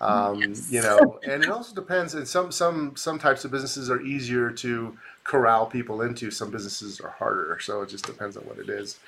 Um, 0.00 0.40
yes. 0.40 0.70
You 0.70 0.82
know, 0.82 1.20
and 1.28 1.42
it 1.42 1.50
also 1.50 1.74
depends. 1.74 2.14
And 2.14 2.26
some 2.26 2.50
some 2.50 2.96
some 2.96 3.18
types 3.18 3.44
of 3.44 3.50
businesses 3.50 3.90
are 3.90 4.00
easier 4.00 4.50
to 4.50 4.96
corral 5.22 5.66
people 5.66 6.02
into. 6.02 6.30
Some 6.30 6.50
businesses 6.50 7.00
are 7.00 7.10
harder. 7.10 7.58
So 7.60 7.82
it 7.82 7.88
just 7.90 8.06
depends 8.06 8.36
on 8.36 8.44
what 8.44 8.58
it 8.58 8.68
is. 8.68 8.98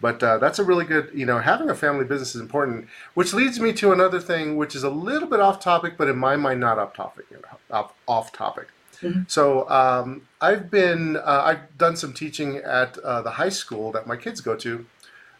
But 0.00 0.22
uh, 0.22 0.38
that's 0.38 0.58
a 0.58 0.64
really 0.64 0.84
good, 0.84 1.10
you 1.14 1.24
know, 1.24 1.38
having 1.38 1.70
a 1.70 1.74
family 1.74 2.04
business 2.04 2.34
is 2.34 2.40
important. 2.40 2.88
Which 3.14 3.32
leads 3.32 3.60
me 3.60 3.72
to 3.74 3.92
another 3.92 4.20
thing, 4.20 4.56
which 4.56 4.74
is 4.74 4.82
a 4.82 4.90
little 4.90 5.28
bit 5.28 5.40
off 5.40 5.60
topic, 5.60 5.94
but 5.96 6.08
in 6.08 6.16
my 6.16 6.36
mind, 6.36 6.60
not 6.60 6.78
off 6.78 6.94
topic. 6.94 7.26
you 7.30 7.36
know, 7.36 7.58
Off, 7.76 7.92
off 8.06 8.32
topic. 8.32 8.68
Mm-hmm. 9.04 9.22
So 9.28 9.68
um, 9.68 10.22
I've 10.40 10.70
been 10.70 11.16
uh, 11.16 11.42
I've 11.44 11.78
done 11.78 11.96
some 11.96 12.12
teaching 12.12 12.56
at 12.56 12.98
uh, 12.98 13.22
the 13.22 13.32
high 13.32 13.48
school 13.48 13.92
that 13.92 14.06
my 14.06 14.16
kids 14.16 14.40
go 14.40 14.56
to. 14.56 14.86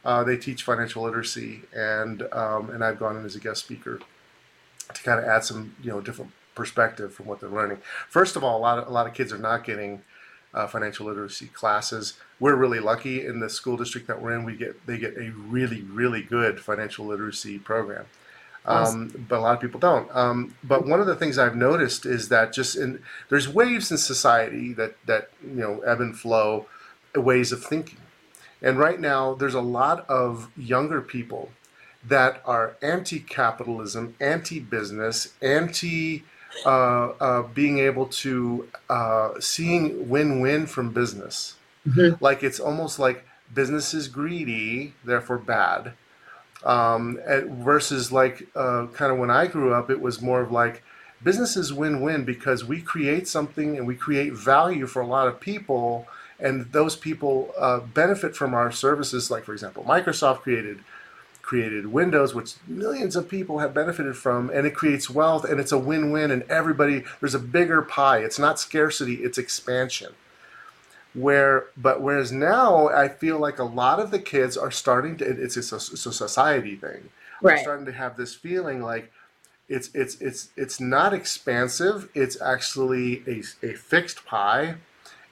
Uh, 0.04 0.22
they 0.22 0.36
teach 0.36 0.62
financial 0.62 1.02
literacy, 1.02 1.62
and 1.74 2.22
um, 2.32 2.70
and 2.70 2.84
I've 2.84 2.98
gone 2.98 3.16
in 3.16 3.24
as 3.24 3.34
a 3.34 3.40
guest 3.40 3.64
speaker 3.64 4.00
to 4.92 5.02
kind 5.02 5.18
of 5.18 5.24
add 5.24 5.44
some 5.44 5.74
you 5.82 5.90
know 5.90 6.00
different 6.00 6.32
perspective 6.54 7.12
from 7.12 7.26
what 7.26 7.40
they're 7.40 7.48
learning. 7.48 7.78
First 8.08 8.36
of 8.36 8.44
all, 8.44 8.58
a 8.58 8.60
lot 8.60 8.78
of 8.78 8.88
a 8.88 8.90
lot 8.90 9.06
of 9.06 9.14
kids 9.14 9.32
are 9.32 9.38
not 9.38 9.64
getting 9.64 10.02
uh, 10.52 10.66
financial 10.66 11.06
literacy 11.06 11.46
classes. 11.46 12.14
We're 12.38 12.54
really 12.54 12.80
lucky 12.80 13.26
in 13.26 13.40
the 13.40 13.48
school 13.48 13.76
district 13.76 14.06
that 14.08 14.20
we're 14.20 14.34
in. 14.34 14.44
We 14.44 14.56
get 14.56 14.86
they 14.86 14.98
get 14.98 15.16
a 15.16 15.30
really 15.30 15.82
really 15.82 16.22
good 16.22 16.60
financial 16.60 17.06
literacy 17.06 17.58
program 17.58 18.06
um, 18.64 19.26
but 19.28 19.38
a 19.38 19.40
lot 19.40 19.54
of 19.54 19.60
people 19.60 19.80
don't. 19.80 20.14
Um, 20.14 20.54
but 20.64 20.86
one 20.86 21.00
of 21.00 21.06
the 21.06 21.16
things 21.16 21.38
I've 21.38 21.56
noticed 21.56 22.06
is 22.06 22.28
that 22.28 22.52
just 22.52 22.76
in 22.76 23.02
there's 23.28 23.48
waves 23.48 23.90
in 23.90 23.98
society 23.98 24.72
that 24.74 24.96
that 25.06 25.30
you 25.42 25.54
know 25.54 25.80
ebb 25.80 26.00
and 26.00 26.18
flow, 26.18 26.66
ways 27.14 27.52
of 27.52 27.62
thinking, 27.62 27.98
and 28.62 28.78
right 28.78 28.98
now 28.98 29.34
there's 29.34 29.54
a 29.54 29.60
lot 29.60 30.08
of 30.08 30.50
younger 30.56 31.00
people 31.00 31.50
that 32.06 32.42
are 32.44 32.76
anti-capitalism, 32.82 34.14
anti-business, 34.20 35.34
anti. 35.42 36.24
Uh, 36.64 37.12
uh, 37.18 37.42
being 37.42 37.80
able 37.80 38.06
to 38.06 38.68
uh, 38.88 39.30
seeing 39.40 40.08
win-win 40.08 40.68
from 40.68 40.92
business, 40.92 41.56
mm-hmm. 41.84 42.14
like 42.22 42.44
it's 42.44 42.60
almost 42.60 43.00
like 43.00 43.26
business 43.52 43.92
is 43.92 44.06
greedy, 44.06 44.94
therefore 45.04 45.36
bad, 45.36 45.94
um, 46.64 47.20
at, 47.26 47.44
versus 47.44 48.10
like 48.10 48.48
uh, 48.54 48.86
kind 48.92 49.12
of 49.12 49.18
when 49.18 49.30
I 49.30 49.46
grew 49.46 49.72
up, 49.72 49.90
it 49.90 50.00
was 50.00 50.20
more 50.20 50.40
of 50.40 50.50
like 50.50 50.82
businesses 51.22 51.72
win-win 51.72 52.24
because 52.24 52.64
we 52.64 52.80
create 52.80 53.28
something 53.28 53.76
and 53.76 53.86
we 53.86 53.94
create 53.94 54.32
value 54.32 54.86
for 54.86 55.00
a 55.02 55.06
lot 55.06 55.28
of 55.28 55.40
people, 55.40 56.06
and 56.38 56.72
those 56.72 56.96
people 56.96 57.54
uh, 57.58 57.80
benefit 57.80 58.34
from 58.34 58.54
our 58.54 58.70
services. 58.72 59.30
Like 59.30 59.44
for 59.44 59.52
example, 59.52 59.84
Microsoft 59.84 60.40
created 60.40 60.80
created 61.42 61.86
Windows, 61.88 62.34
which 62.34 62.54
millions 62.66 63.14
of 63.16 63.28
people 63.28 63.58
have 63.58 63.74
benefited 63.74 64.16
from, 64.16 64.48
and 64.48 64.66
it 64.66 64.74
creates 64.74 65.10
wealth, 65.10 65.44
and 65.44 65.60
it's 65.60 65.72
a 65.72 65.78
win-win, 65.78 66.30
and 66.30 66.42
everybody 66.44 67.04
there's 67.20 67.34
a 67.34 67.38
bigger 67.38 67.82
pie. 67.82 68.18
It's 68.18 68.38
not 68.38 68.58
scarcity; 68.58 69.16
it's 69.16 69.38
expansion 69.38 70.14
where 71.14 71.66
but 71.76 72.00
whereas 72.00 72.32
now 72.32 72.88
i 72.88 73.08
feel 73.08 73.38
like 73.38 73.58
a 73.58 73.64
lot 73.64 74.00
of 74.00 74.10
the 74.10 74.18
kids 74.18 74.56
are 74.56 74.70
starting 74.70 75.16
to 75.16 75.24
it's, 75.24 75.56
it's, 75.56 75.72
a, 75.72 75.76
it's 75.76 76.06
a 76.06 76.12
society 76.12 76.76
thing. 76.76 77.08
Right. 77.40 77.58
are 77.58 77.62
starting 77.62 77.86
to 77.86 77.92
have 77.92 78.16
this 78.16 78.34
feeling 78.34 78.82
like 78.82 79.12
it's 79.68 79.90
it's 79.94 80.20
it's 80.20 80.48
it's 80.56 80.80
not 80.80 81.14
expansive. 81.14 82.10
It's 82.14 82.40
actually 82.40 83.22
a, 83.26 83.42
a 83.66 83.74
fixed 83.74 84.24
pie 84.26 84.76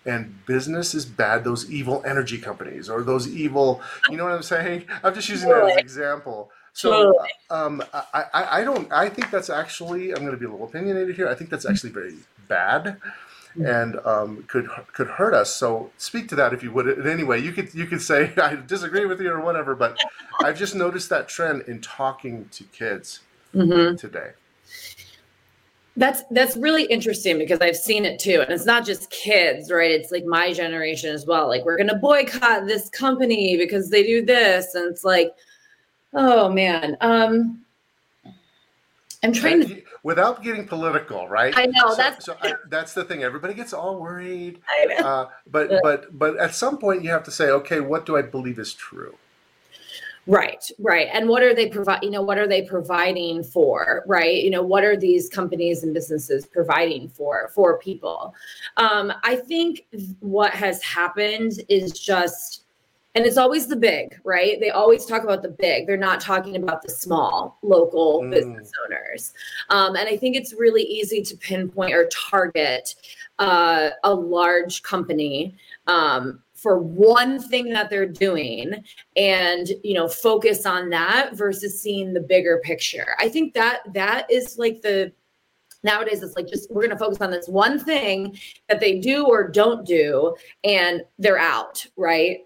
and 0.06 0.44
business 0.46 0.94
is 0.94 1.04
bad. 1.04 1.44
Those 1.44 1.70
evil 1.70 2.02
energy 2.06 2.38
companies 2.38 2.88
or 2.88 3.02
those 3.02 3.28
evil 3.28 3.80
you 4.08 4.16
know 4.16 4.24
what 4.24 4.32
i'm 4.32 4.42
saying? 4.42 4.86
I'm 5.02 5.14
just 5.14 5.28
using 5.28 5.48
that 5.50 5.64
as 5.64 5.72
an 5.72 5.78
example. 5.78 6.50
So 6.74 7.14
um, 7.50 7.82
I, 7.92 8.24
I, 8.32 8.60
I 8.60 8.64
don't 8.64 8.90
i 8.90 9.06
think 9.08 9.30
that's 9.30 9.50
actually 9.50 10.12
i'm 10.12 10.20
going 10.20 10.32
to 10.32 10.38
be 10.38 10.46
a 10.46 10.50
little 10.50 10.66
opinionated 10.66 11.16
here. 11.16 11.28
I 11.28 11.34
think 11.34 11.50
that's 11.50 11.66
actually 11.66 11.90
very 11.90 12.14
bad 12.48 12.96
and 13.56 13.98
um, 14.04 14.44
could 14.48 14.68
could 14.92 15.08
hurt 15.08 15.34
us. 15.34 15.54
So 15.54 15.90
speak 15.98 16.28
to 16.28 16.34
that 16.36 16.52
if 16.52 16.62
you 16.62 16.72
would. 16.72 16.88
In 16.88 17.06
any 17.06 17.24
way, 17.24 17.38
you 17.38 17.52
could 17.52 17.72
you 17.74 17.86
could 17.86 18.02
say 18.02 18.32
I 18.42 18.56
disagree 18.56 19.06
with 19.06 19.20
you 19.20 19.30
or 19.30 19.40
whatever. 19.40 19.74
But 19.74 19.98
I've 20.42 20.58
just 20.58 20.74
noticed 20.74 21.08
that 21.10 21.28
trend 21.28 21.62
in 21.62 21.80
talking 21.80 22.48
to 22.52 22.64
kids 22.64 23.20
mm-hmm. 23.54 23.96
today. 23.96 24.30
That's 25.96 26.22
that's 26.30 26.56
really 26.56 26.84
interesting 26.84 27.38
because 27.38 27.60
I've 27.60 27.76
seen 27.76 28.06
it 28.06 28.18
too, 28.18 28.40
and 28.40 28.50
it's 28.50 28.64
not 28.64 28.86
just 28.86 29.10
kids, 29.10 29.70
right? 29.70 29.90
It's 29.90 30.10
like 30.10 30.24
my 30.24 30.52
generation 30.52 31.10
as 31.10 31.26
well. 31.26 31.48
Like 31.48 31.64
we're 31.64 31.76
going 31.76 31.88
to 31.88 31.96
boycott 31.96 32.66
this 32.66 32.88
company 32.88 33.58
because 33.58 33.90
they 33.90 34.02
do 34.02 34.24
this, 34.24 34.74
and 34.74 34.90
it's 34.90 35.04
like, 35.04 35.32
oh 36.14 36.48
man. 36.48 36.96
Um, 37.02 37.62
I'm 39.22 39.32
trying 39.32 39.66
to 39.66 39.82
without 40.02 40.42
getting 40.42 40.66
political, 40.66 41.28
right? 41.28 41.54
I 41.56 41.66
know 41.66 41.90
so, 41.90 41.96
that's 41.96 42.26
so 42.26 42.36
I, 42.42 42.54
that's 42.68 42.92
the 42.92 43.04
thing. 43.04 43.22
Everybody 43.22 43.54
gets 43.54 43.72
all 43.72 44.00
worried. 44.00 44.60
I 44.68 44.84
know. 44.86 45.06
Uh, 45.06 45.28
but 45.46 45.70
but 45.82 46.18
but 46.18 46.36
at 46.38 46.54
some 46.54 46.78
point 46.78 47.04
you 47.04 47.10
have 47.10 47.22
to 47.24 47.30
say, 47.30 47.50
okay, 47.50 47.80
what 47.80 48.04
do 48.04 48.16
I 48.16 48.22
believe 48.22 48.58
is 48.58 48.74
true? 48.74 49.16
Right, 50.26 50.70
right. 50.78 51.08
And 51.12 51.28
what 51.28 51.42
are 51.42 51.52
they 51.52 51.68
provide? 51.68 52.04
You 52.04 52.10
know, 52.10 52.22
what 52.22 52.38
are 52.38 52.46
they 52.46 52.62
providing 52.62 53.42
for? 53.42 54.04
Right. 54.06 54.42
You 54.42 54.50
know, 54.50 54.62
what 54.62 54.84
are 54.84 54.96
these 54.96 55.28
companies 55.28 55.82
and 55.82 55.92
businesses 55.92 56.46
providing 56.46 57.08
for 57.08 57.50
for 57.54 57.78
people? 57.78 58.34
Um, 58.76 59.12
I 59.24 59.36
think 59.36 59.86
what 60.20 60.52
has 60.52 60.80
happened 60.82 61.60
is 61.68 61.92
just 61.92 62.61
and 63.14 63.26
it's 63.26 63.36
always 63.36 63.66
the 63.66 63.76
big, 63.76 64.18
right? 64.24 64.58
They 64.58 64.70
always 64.70 65.04
talk 65.04 65.22
about 65.22 65.42
the 65.42 65.50
big. 65.50 65.86
They're 65.86 65.96
not 65.96 66.20
talking 66.20 66.56
about 66.56 66.82
the 66.82 66.88
small 66.88 67.58
local 67.62 68.22
mm. 68.22 68.30
business 68.30 68.70
owners. 68.84 69.34
Um, 69.68 69.96
and 69.96 70.08
I 70.08 70.16
think 70.16 70.36
it's 70.36 70.54
really 70.54 70.82
easy 70.82 71.22
to 71.22 71.36
pinpoint 71.36 71.92
or 71.92 72.08
target 72.08 72.94
uh, 73.38 73.90
a 74.04 74.14
large 74.14 74.82
company 74.82 75.54
um, 75.86 76.42
for 76.54 76.78
one 76.78 77.40
thing 77.40 77.72
that 77.72 77.90
they're 77.90 78.06
doing 78.06 78.84
and 79.16 79.68
you 79.82 79.94
know 79.94 80.06
focus 80.06 80.64
on 80.64 80.88
that 80.90 81.34
versus 81.34 81.82
seeing 81.82 82.12
the 82.12 82.20
bigger 82.20 82.60
picture 82.62 83.16
i 83.18 83.28
think 83.28 83.52
that 83.52 83.80
that 83.92 84.30
is 84.30 84.58
like 84.58 84.80
the 84.80 85.12
nowadays 85.82 86.22
it's 86.22 86.36
like 86.36 86.46
just 86.46 86.70
we're 86.70 86.82
going 86.82 86.90
to 86.90 86.96
focus 86.96 87.20
on 87.20 87.32
this 87.32 87.48
one 87.48 87.80
thing 87.80 88.38
that 88.68 88.78
they 88.78 89.00
do 89.00 89.26
or 89.26 89.48
don't 89.48 89.84
do 89.84 90.36
and 90.62 91.02
they're 91.18 91.38
out 91.38 91.84
right 91.96 92.42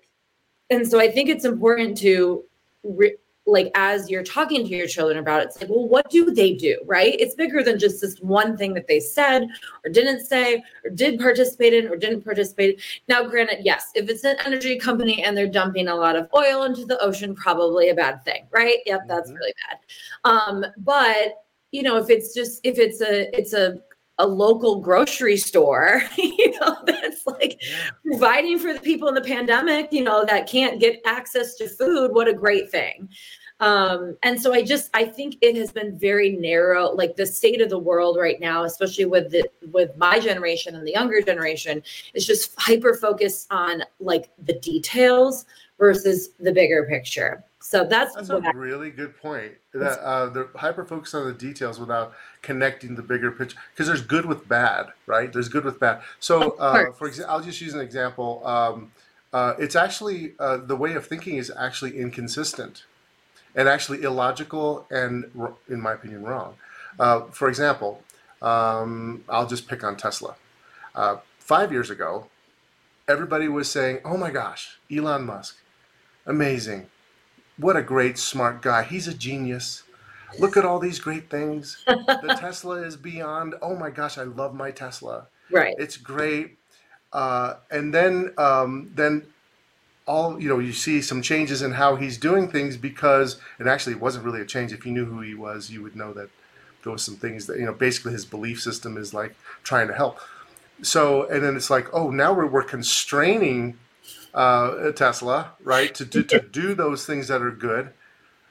and 0.71 0.89
so 0.89 1.01
I 1.01 1.11
think 1.11 1.29
it's 1.29 1.45
important 1.45 1.97
to 1.99 2.45
re- 2.83 3.17
like 3.49 3.71
as 3.77 4.11
you're 4.11 4.25
talking 4.25 4.67
to 4.67 4.71
your 4.75 4.89
children 4.89 5.19
about 5.19 5.41
it, 5.41 5.45
it's 5.47 5.61
like, 5.61 5.71
well, 5.71 5.87
what 5.87 6.11
do 6.11 6.33
they 6.33 6.55
do? 6.55 6.81
Right? 6.85 7.15
It's 7.19 7.35
bigger 7.35 7.63
than 7.63 7.79
just 7.79 8.01
this 8.01 8.19
one 8.19 8.57
thing 8.57 8.75
that 8.75 8.89
they 8.89 8.99
said 8.99 9.47
or 9.85 9.91
didn't 9.91 10.27
say 10.27 10.63
or 10.85 10.91
did 10.91 11.21
participate 11.21 11.73
in 11.73 11.87
or 11.87 11.97
didn't 11.97 12.23
participate. 12.23 12.83
Now, 13.09 13.23
granted, 13.23 13.61
yes, 13.63 13.93
if 13.95 14.09
it's 14.09 14.25
an 14.25 14.37
energy 14.45 14.79
company 14.79 15.23
and 15.23 15.37
they're 15.37 15.47
dumping 15.47 15.87
a 15.89 15.95
lot 15.95 16.17
of 16.17 16.29
oil 16.37 16.65
into 16.65 16.85
the 16.85 16.99
ocean, 17.01 17.37
probably 17.37 17.91
a 17.91 17.95
bad 17.95 18.25
thing, 18.25 18.49
right? 18.51 18.79
Yep, 18.85 19.03
that's 19.07 19.31
mm-hmm. 19.31 19.39
really 19.39 19.55
bad. 19.71 20.31
Um, 20.31 20.65
but 20.79 21.45
you 21.71 21.83
know, 21.83 21.97
if 21.99 22.11
it's 22.11 22.35
just 22.35 22.61
if 22.65 22.79
it's 22.79 23.01
a 23.01 23.37
it's 23.37 23.53
a 23.53 23.79
a 24.19 24.27
local 24.27 24.81
grocery 24.81 25.37
store, 25.37 26.03
you 26.17 26.59
know, 26.61 26.77
that's 26.87 27.27
like 27.27 27.61
providing 28.05 28.59
for 28.59 28.73
the 28.73 28.81
people 28.81 29.09
in 29.09 29.15
the 29.15 29.21
pandemic, 29.21 29.93
you 29.93 30.03
know, 30.03 30.25
that 30.25 30.47
can't 30.47 30.81
get 30.81 31.01
access 31.05 31.55
to 31.57 31.69
food. 31.69 32.13
What 32.13 32.29
a 32.29 32.33
great 32.33 32.71
thing. 32.71 33.09
Um, 33.59 34.17
and 34.23 34.41
so 34.41 34.53
I 34.53 34.63
just 34.63 34.91
I 34.93 35.05
think 35.05 35.37
it 35.41 35.57
has 35.57 35.73
been 35.73 35.99
very 35.99 36.33
narrow, 36.33 36.91
like 36.91 37.17
the 37.17 37.25
state 37.25 37.63
of 37.63 37.71
the 37.71 37.79
world 37.79 38.19
right 38.19 38.39
now, 38.39 38.65
especially 38.65 39.07
with 39.07 39.31
the 39.31 39.49
with 39.73 39.97
my 39.97 40.19
generation 40.19 40.75
and 40.75 40.87
the 40.87 40.93
younger 40.93 41.23
generation, 41.23 41.83
is 42.13 42.27
just 42.27 42.53
hyper 42.59 42.95
focused 42.95 43.47
on 43.51 43.83
like 43.99 44.31
the 44.45 44.59
details 44.61 45.47
versus 45.79 46.31
the 46.39 46.53
bigger 46.53 46.85
picture. 46.85 47.45
So 47.67 47.85
that's 47.85 48.15
that's 48.15 48.31
a 48.31 48.41
I, 48.45 48.51
really 48.51 48.91
good 48.91 49.17
point. 49.17 49.55
That 49.75 49.99
uh, 49.99 50.29
they're 50.29 50.51
hyper 50.55 50.85
focused 50.85 51.17
on 51.17 51.27
the 51.27 51.33
details 51.33 51.81
without 51.81 52.13
connecting 52.41 52.95
the 52.95 53.03
bigger 53.03 53.33
picture. 53.33 53.59
Because 53.73 53.89
there's 53.89 54.03
good 54.03 54.25
with 54.25 54.47
bad, 54.47 54.87
right? 55.07 55.33
There's 55.33 55.49
good 55.49 55.65
with 55.65 55.81
bad. 55.81 56.03
So, 56.21 56.53
uh, 56.59 56.93
for 56.93 57.09
example, 57.09 57.35
I'll 57.35 57.43
just 57.43 57.61
use 57.61 57.75
an 57.75 57.81
example. 57.81 58.47
Um, 58.47 58.93
uh, 59.33 59.55
it's 59.59 59.75
actually 59.75 60.35
uh, 60.39 60.59
the 60.59 60.77
way 60.77 60.95
of 60.95 61.09
thinking 61.09 61.39
is 61.39 61.53
actually 61.59 61.99
inconsistent, 61.99 62.85
and 63.57 63.69
actually 63.69 64.05
illogical, 64.05 64.87
and 64.89 65.25
in 65.69 65.81
my 65.81 65.95
opinion, 65.95 66.23
wrong. 66.23 66.55
Uh, 67.01 67.23
for 67.33 67.49
example, 67.49 68.01
um, 68.43 69.25
I'll 69.29 69.49
just 69.49 69.67
pick 69.67 69.83
on 69.83 69.97
Tesla. 69.97 70.37
Uh, 70.95 71.17
five 71.41 71.73
years 71.73 71.91
ago, 71.91 72.29
everybody 73.09 73.49
was 73.49 73.69
saying, 73.69 74.03
"Oh 74.05 74.17
my 74.17 74.31
gosh, 74.31 74.79
Elon 74.89 75.27
Musk, 75.27 75.57
amazing." 76.27 76.87
What 77.59 77.77
a 77.77 77.83
great 77.83 78.19
smart 78.19 78.63
guy. 78.63 78.83
He's 78.83 79.09
a 79.09 79.15
genius. 79.15 79.83
Look 80.39 80.57
at 80.57 80.65
all 80.65 80.79
these 80.79 80.99
great 80.99 81.31
things. 81.31 81.83
the 81.87 82.37
Tesla 82.41 82.83
is 82.83 82.97
beyond. 82.97 83.55
Oh 83.63 83.75
my 83.75 83.91
gosh, 83.91 84.19
I 84.19 84.25
love 84.25 84.55
my 84.55 84.71
Tesla. 84.71 85.29
Right. 85.51 85.75
It's 85.79 85.97
great. 85.97 86.59
Uh, 87.13 87.55
and 87.71 87.95
then 87.95 88.35
um, 88.37 88.91
then 88.95 89.27
all 90.07 90.41
you 90.41 90.49
know 90.49 90.59
you 90.59 90.73
see 90.73 91.03
some 91.03 91.21
changes 91.21 91.63
in 91.63 91.73
how 91.73 91.97
he's 91.97 92.17
doing 92.17 92.49
things 92.49 92.77
because 92.77 93.41
and 93.59 93.69
actually 93.69 93.93
it 93.93 94.01
wasn't 94.01 94.25
really 94.25 94.41
a 94.41 94.45
change 94.45 94.73
if 94.73 94.87
you 94.87 94.93
knew 94.93 95.05
who 95.05 95.21
he 95.21 95.35
was 95.35 95.71
you 95.71 95.83
would 95.83 95.97
know 95.97 96.13
that 96.13 96.31
there 96.83 96.93
was 96.93 97.03
some 97.03 97.17
things 97.17 97.47
that 97.47 97.59
you 97.59 97.65
know 97.65 97.73
basically 97.73 98.13
his 98.13 98.25
belief 98.25 98.61
system 98.63 98.97
is 98.97 99.13
like 99.13 99.35
trying 99.65 99.89
to 99.89 99.95
help 99.95 100.21
so 100.81 101.29
and 101.29 101.43
then 101.43 101.57
it's 101.57 101.71
like 101.71 101.93
oh 101.93 102.11
now 102.11 102.33
we're, 102.33 102.47
we're 102.47 102.63
constraining 102.63 103.77
uh, 104.37 104.93
Tesla, 104.93 105.53
right? 105.65 105.93
To, 105.95 106.07
to, 106.07 106.23
to 106.23 106.41
do 106.41 106.75
those 106.75 107.07
things 107.07 107.29
that 107.29 107.43
are 107.43 107.51
good. 107.51 107.93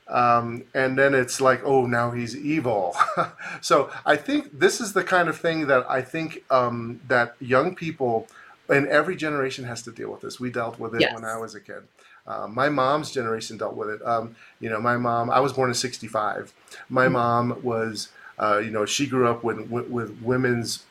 Um, 0.07 0.63
and 0.73 0.97
then 0.97 1.13
it's 1.15 1.39
like, 1.39 1.61
oh, 1.63 1.85
now 1.85 2.11
he's 2.11 2.35
evil. 2.35 2.95
so 3.61 3.89
I 4.05 4.17
think 4.17 4.59
this 4.59 4.81
is 4.81 4.93
the 4.93 5.03
kind 5.03 5.29
of 5.29 5.37
thing 5.37 5.67
that 5.67 5.89
I 5.89 6.01
think 6.01 6.43
um, 6.51 6.99
that 7.07 7.35
young 7.39 7.75
people 7.75 8.27
in 8.69 8.87
every 8.87 9.15
generation 9.15 9.65
has 9.65 9.81
to 9.83 9.91
deal 9.91 10.11
with 10.11 10.21
this. 10.21 10.39
We 10.39 10.49
dealt 10.49 10.79
with 10.79 10.95
it 10.95 11.01
yes. 11.01 11.13
when 11.13 11.23
I 11.23 11.37
was 11.37 11.55
a 11.55 11.61
kid. 11.61 11.83
Uh, 12.27 12.47
my 12.47 12.69
mom's 12.69 13.11
generation 13.11 13.57
dealt 13.57 13.75
with 13.75 13.89
it. 13.89 14.05
Um, 14.05 14.35
you 14.59 14.69
know, 14.69 14.79
my 14.79 14.97
mom, 14.97 15.29
I 15.29 15.39
was 15.39 15.53
born 15.53 15.69
in 15.69 15.75
65. 15.75 16.53
My 16.89 17.05
mm-hmm. 17.05 17.13
mom 17.13 17.59
was, 17.61 18.09
uh, 18.39 18.57
you 18.57 18.71
know, 18.71 18.85
she 18.85 19.05
grew 19.05 19.27
up 19.27 19.43
with, 19.43 19.69
with, 19.69 19.87
with 19.89 20.21
women's 20.21 20.83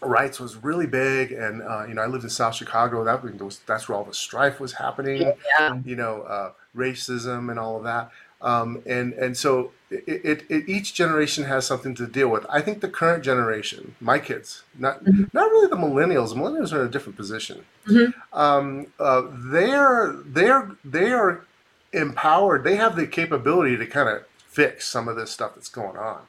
rights 0.00 0.38
was 0.38 0.56
really 0.56 0.86
big 0.86 1.32
and 1.32 1.62
uh, 1.62 1.84
you 1.86 1.94
know 1.94 2.02
i 2.02 2.06
lived 2.06 2.24
in 2.24 2.30
south 2.30 2.54
chicago 2.54 3.04
that 3.04 3.22
was 3.22 3.60
that's 3.66 3.88
where 3.88 3.96
all 3.96 4.04
the 4.04 4.14
strife 4.14 4.60
was 4.60 4.74
happening 4.74 5.32
yeah. 5.58 5.78
you 5.84 5.96
know 5.96 6.22
uh, 6.22 6.52
racism 6.76 7.50
and 7.50 7.58
all 7.58 7.76
of 7.76 7.84
that 7.84 8.10
um, 8.42 8.82
and 8.84 9.14
and 9.14 9.36
so 9.36 9.72
it, 9.90 10.04
it, 10.24 10.44
it, 10.50 10.68
each 10.68 10.92
generation 10.92 11.44
has 11.44 11.66
something 11.66 11.94
to 11.94 12.06
deal 12.06 12.28
with 12.28 12.44
i 12.50 12.60
think 12.60 12.80
the 12.80 12.88
current 12.88 13.24
generation 13.24 13.94
my 14.00 14.18
kids 14.18 14.62
not 14.78 15.02
mm-hmm. 15.04 15.24
not 15.32 15.50
really 15.50 15.68
the 15.68 15.76
millennials 15.76 16.34
millennials 16.34 16.72
are 16.72 16.82
in 16.82 16.86
a 16.86 16.90
different 16.90 17.16
position 17.16 17.64
mm-hmm. 17.86 18.38
um, 18.38 18.86
uh, 19.00 19.22
they're 19.30 20.12
they're 20.26 20.72
they 20.84 21.10
are 21.10 21.44
empowered 21.92 22.64
they 22.64 22.76
have 22.76 22.96
the 22.96 23.06
capability 23.06 23.76
to 23.76 23.86
kind 23.86 24.08
of 24.08 24.24
fix 24.36 24.86
some 24.86 25.08
of 25.08 25.16
this 25.16 25.30
stuff 25.30 25.54
that's 25.54 25.68
going 25.68 25.96
on 25.96 26.20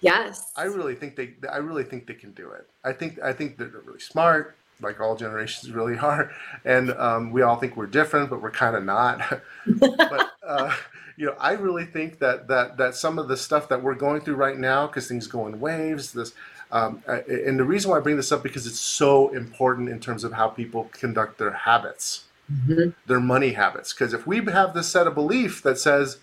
Yes. 0.00 0.52
I 0.56 0.64
really 0.64 0.94
think 0.94 1.16
they 1.16 1.34
I 1.50 1.58
really 1.58 1.84
think 1.84 2.06
they 2.06 2.14
can 2.14 2.32
do 2.32 2.50
it. 2.50 2.66
I 2.84 2.92
think 2.92 3.20
I 3.20 3.32
think 3.32 3.58
they're 3.58 3.68
really 3.84 4.00
smart, 4.00 4.56
like 4.80 5.00
all 5.00 5.16
generations 5.16 5.70
really 5.72 5.98
are, 5.98 6.32
and 6.64 6.92
um, 6.92 7.30
we 7.32 7.42
all 7.42 7.56
think 7.56 7.76
we're 7.76 7.86
different, 7.86 8.30
but 8.30 8.40
we're 8.40 8.50
kind 8.50 8.76
of 8.76 8.84
not. 8.84 9.42
but 9.66 10.30
uh, 10.46 10.74
you 11.16 11.26
know, 11.26 11.36
I 11.38 11.52
really 11.52 11.84
think 11.84 12.18
that 12.20 12.48
that 12.48 12.78
that 12.78 12.94
some 12.94 13.18
of 13.18 13.28
the 13.28 13.36
stuff 13.36 13.68
that 13.68 13.82
we're 13.82 13.94
going 13.94 14.22
through 14.22 14.36
right 14.36 14.58
now, 14.58 14.86
because 14.86 15.06
things 15.06 15.26
go 15.26 15.46
in 15.46 15.60
waves. 15.60 16.12
This 16.12 16.32
um, 16.72 17.02
and 17.06 17.58
the 17.58 17.64
reason 17.64 17.90
why 17.90 17.98
I 17.98 18.00
bring 18.00 18.16
this 18.16 18.30
up 18.30 18.42
because 18.42 18.66
it's 18.66 18.80
so 18.80 19.28
important 19.30 19.88
in 19.88 19.98
terms 19.98 20.24
of 20.24 20.32
how 20.32 20.48
people 20.48 20.88
conduct 20.92 21.38
their 21.38 21.50
habits, 21.50 22.24
mm-hmm. 22.50 22.90
their 23.06 23.20
money 23.20 23.52
habits. 23.52 23.92
Because 23.92 24.12
if 24.12 24.26
we 24.26 24.44
have 24.44 24.72
this 24.72 24.88
set 24.88 25.06
of 25.06 25.14
belief 25.14 25.62
that 25.62 25.78
says, 25.78 26.18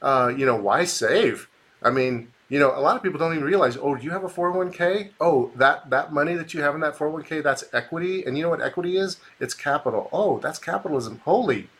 uh, 0.00 0.32
you 0.36 0.44
know, 0.44 0.56
why 0.56 0.84
save? 0.84 1.48
I 1.82 1.90
mean, 1.90 2.31
you 2.52 2.58
know, 2.58 2.76
a 2.76 2.82
lot 2.82 2.96
of 2.96 3.02
people 3.02 3.18
don't 3.18 3.32
even 3.32 3.46
realize, 3.46 3.78
oh, 3.80 3.94
do 3.94 4.04
you 4.04 4.10
have 4.10 4.24
a 4.24 4.28
401k? 4.28 5.12
Oh, 5.18 5.50
that 5.56 5.88
that 5.88 6.12
money 6.12 6.34
that 6.34 6.52
you 6.52 6.60
have 6.60 6.74
in 6.74 6.82
that 6.82 6.94
401k, 6.94 7.42
that's 7.42 7.64
equity. 7.72 8.26
And 8.26 8.36
you 8.36 8.42
know 8.42 8.50
what 8.50 8.60
equity 8.60 8.98
is? 8.98 9.16
It's 9.40 9.54
capital. 9.54 10.10
Oh, 10.12 10.38
that's 10.38 10.58
capitalism. 10.58 11.22
Holy, 11.24 11.70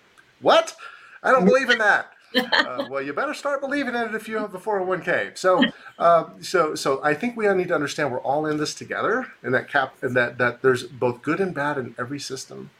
what? 0.40 0.74
I 1.22 1.30
don't 1.30 1.44
believe 1.44 1.68
in 1.68 1.78
that. 1.78 2.12
Uh, 2.34 2.86
well, 2.90 3.02
you 3.02 3.12
better 3.12 3.34
start 3.34 3.60
believing 3.60 3.94
in 3.94 4.00
it 4.04 4.14
if 4.14 4.26
you 4.26 4.38
have 4.38 4.52
the 4.52 4.58
401k. 4.58 5.36
So, 5.36 5.62
uh, 5.98 6.30
so, 6.40 6.74
so 6.74 7.04
I 7.04 7.12
think 7.12 7.36
we 7.36 7.46
all 7.46 7.54
need 7.54 7.68
to 7.68 7.74
understand 7.74 8.10
we're 8.10 8.22
all 8.22 8.46
in 8.46 8.56
this 8.56 8.74
together, 8.74 9.26
and 9.42 9.52
that 9.52 9.68
cap, 9.68 9.96
and 10.00 10.16
that 10.16 10.38
that 10.38 10.62
there's 10.62 10.84
both 10.84 11.20
good 11.20 11.40
and 11.40 11.54
bad 11.54 11.76
in 11.76 11.94
every 11.98 12.18
system. 12.18 12.70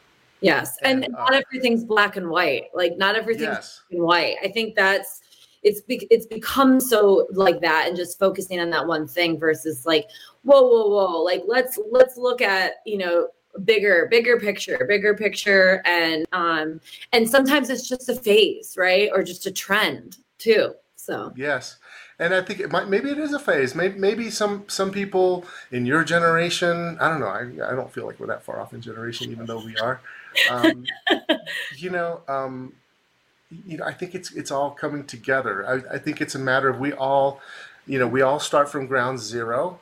Yes, 0.41 0.77
and, 0.81 1.05
and 1.05 1.15
uh, 1.15 1.19
not 1.19 1.35
everything's 1.35 1.83
black 1.83 2.17
and 2.17 2.31
white. 2.31 2.71
Like 2.73 2.97
not 2.97 3.15
everything's 3.15 3.43
yes. 3.43 3.81
black 3.89 3.97
and 3.99 4.07
white. 4.07 4.35
I 4.43 4.47
think 4.47 4.73
that's 4.73 5.21
it's 5.63 5.81
be- 5.81 6.07
it's 6.09 6.25
become 6.25 6.79
so 6.79 7.27
like 7.31 7.61
that 7.61 7.87
and 7.87 7.97
just 7.97 8.19
focusing 8.19 8.59
on 8.59 8.69
that 8.69 8.85
one 8.85 9.07
thing 9.07 9.39
versus 9.39 9.85
like 9.85 10.07
whoa 10.43 10.61
whoa 10.61 10.89
whoa 10.89 11.21
like 11.21 11.43
let's 11.47 11.79
let's 11.91 12.17
look 12.17 12.41
at 12.41 12.73
you 12.85 12.97
know 12.97 13.27
bigger 13.65 14.07
bigger 14.09 14.39
picture 14.39 14.85
bigger 14.87 15.13
picture 15.13 15.81
and 15.85 16.25
um 16.33 16.79
and 17.11 17.29
sometimes 17.29 17.69
it's 17.69 17.87
just 17.87 18.09
a 18.09 18.15
phase 18.15 18.75
right 18.77 19.09
or 19.13 19.23
just 19.23 19.45
a 19.45 19.51
trend 19.51 20.17
too 20.37 20.73
so 20.95 21.31
yes 21.35 21.77
and 22.19 22.33
I 22.33 22.41
think 22.41 22.59
it 22.59 22.71
might 22.71 22.87
maybe 22.87 23.09
it 23.09 23.17
is 23.17 23.33
a 23.33 23.39
phase. 23.39 23.75
Maybe 23.75 23.99
maybe 23.99 24.29
some 24.29 24.65
some 24.67 24.91
people 24.91 25.45
in 25.71 25.85
your 25.85 26.03
generation. 26.03 26.97
I 26.99 27.09
don't 27.09 27.19
know. 27.19 27.27
I, 27.27 27.71
I 27.71 27.75
don't 27.75 27.91
feel 27.91 28.05
like 28.05 28.19
we're 28.19 28.27
that 28.27 28.43
far 28.43 28.61
off 28.61 28.73
in 28.73 28.81
generation, 28.81 29.31
even 29.31 29.45
though 29.45 29.63
we 29.63 29.75
are. 29.77 29.99
Um, 30.49 30.85
you 31.75 31.89
know, 31.89 32.21
um, 32.27 32.73
you 33.65 33.77
know, 33.77 33.85
I 33.85 33.93
think 33.93 34.15
it's 34.15 34.31
it's 34.31 34.51
all 34.51 34.71
coming 34.71 35.05
together. 35.05 35.65
I, 35.67 35.95
I 35.95 35.97
think 35.97 36.21
it's 36.21 36.35
a 36.35 36.39
matter 36.39 36.69
of 36.69 36.79
we 36.79 36.93
all, 36.93 37.41
you 37.85 37.99
know, 37.99 38.07
we 38.07 38.21
all 38.21 38.39
start 38.39 38.69
from 38.69 38.87
ground 38.87 39.19
zero, 39.19 39.79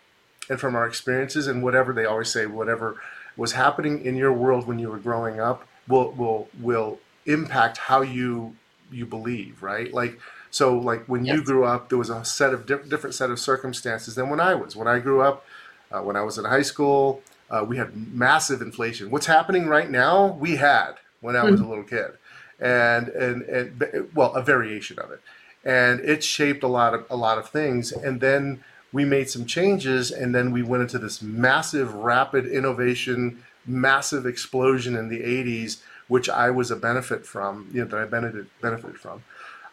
and 0.49 0.59
from 0.59 0.75
our 0.75 0.85
experiences 0.87 1.47
and 1.47 1.63
whatever 1.63 1.93
they 1.93 2.05
always 2.05 2.29
say, 2.29 2.45
whatever 2.45 2.99
was 3.37 3.53
happening 3.53 4.03
in 4.03 4.15
your 4.15 4.33
world 4.33 4.67
when 4.67 4.79
you 4.79 4.89
were 4.89 4.97
growing 4.97 5.39
up 5.39 5.65
will 5.87 6.11
will 6.11 6.49
will 6.59 6.99
impact 7.25 7.77
how 7.77 8.01
you 8.01 8.55
you 8.91 9.05
believe, 9.05 9.63
right? 9.63 9.93
Like 9.93 10.19
so, 10.49 10.77
like 10.77 11.05
when 11.05 11.25
yes. 11.25 11.37
you 11.37 11.43
grew 11.43 11.63
up, 11.63 11.89
there 11.89 11.97
was 11.97 12.09
a 12.09 12.25
set 12.25 12.53
of 12.53 12.65
di- 12.65 12.83
different 12.89 13.15
set 13.15 13.29
of 13.29 13.39
circumstances 13.39 14.15
than 14.15 14.29
when 14.29 14.39
I 14.39 14.55
was. 14.55 14.75
When 14.75 14.87
I 14.87 14.99
grew 14.99 15.21
up, 15.21 15.45
uh, 15.91 16.01
when 16.01 16.15
I 16.15 16.21
was 16.21 16.37
in 16.37 16.45
high 16.45 16.61
school, 16.63 17.21
uh, 17.49 17.65
we 17.67 17.77
had 17.77 17.95
massive 18.13 18.61
inflation. 18.61 19.09
What's 19.09 19.27
happening 19.27 19.67
right 19.67 19.89
now, 19.89 20.33
we 20.33 20.57
had 20.57 20.93
when 21.21 21.35
I 21.35 21.43
was 21.43 21.55
mm-hmm. 21.55 21.65
a 21.65 21.69
little 21.69 21.83
kid 21.83 22.17
and, 22.61 23.09
and 23.09 23.41
and 23.43 24.09
well, 24.13 24.33
a 24.33 24.41
variation 24.41 24.99
of 24.99 25.11
it, 25.11 25.21
and 25.65 25.99
it 26.01 26.23
shaped 26.23 26.63
a 26.63 26.67
lot 26.67 26.93
of 26.93 27.05
a 27.09 27.15
lot 27.15 27.37
of 27.37 27.49
things. 27.49 27.91
And 27.91 28.21
then 28.21 28.63
we 28.93 29.03
made 29.03 29.29
some 29.29 29.45
changes, 29.45 30.11
and 30.11 30.33
then 30.35 30.51
we 30.51 30.61
went 30.61 30.83
into 30.83 30.99
this 30.99 31.21
massive, 31.21 31.93
rapid 31.93 32.45
innovation, 32.45 33.43
massive 33.65 34.25
explosion 34.25 34.95
in 34.95 35.09
the 35.09 35.21
'80s, 35.21 35.81
which 36.07 36.29
I 36.29 36.51
was 36.51 36.71
a 36.71 36.75
benefit 36.75 37.25
from, 37.25 37.69
you 37.73 37.81
know, 37.81 37.87
that 37.87 37.99
I 37.99 38.05
benefited 38.05 38.47
benefited 38.61 38.99
from. 38.99 39.23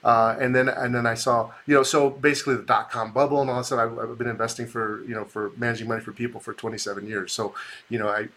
Uh, 0.04 0.36
and 0.40 0.54
then 0.54 0.68
and 0.68 0.94
then 0.94 1.06
I 1.06 1.14
saw 1.14 1.50
you 1.66 1.74
know 1.74 1.82
so 1.82 2.08
basically 2.08 2.54
the 2.54 2.62
dot 2.62 2.88
com 2.88 3.12
bubble 3.12 3.40
and 3.40 3.50
all 3.50 3.56
that 3.56 3.64
stuff. 3.64 3.80
I've, 3.80 3.98
I've, 3.98 4.16
been 4.16 4.28
investing 4.28 4.66
for 4.68 5.02
you 5.02 5.14
know 5.14 5.24
for 5.24 5.50
managing 5.56 5.88
money 5.88 6.00
for 6.00 6.12
people 6.12 6.40
for 6.40 6.54
27 6.54 7.06
years. 7.08 7.32
So 7.32 7.52
you 7.88 7.98
know 7.98 8.08
I 8.08 8.28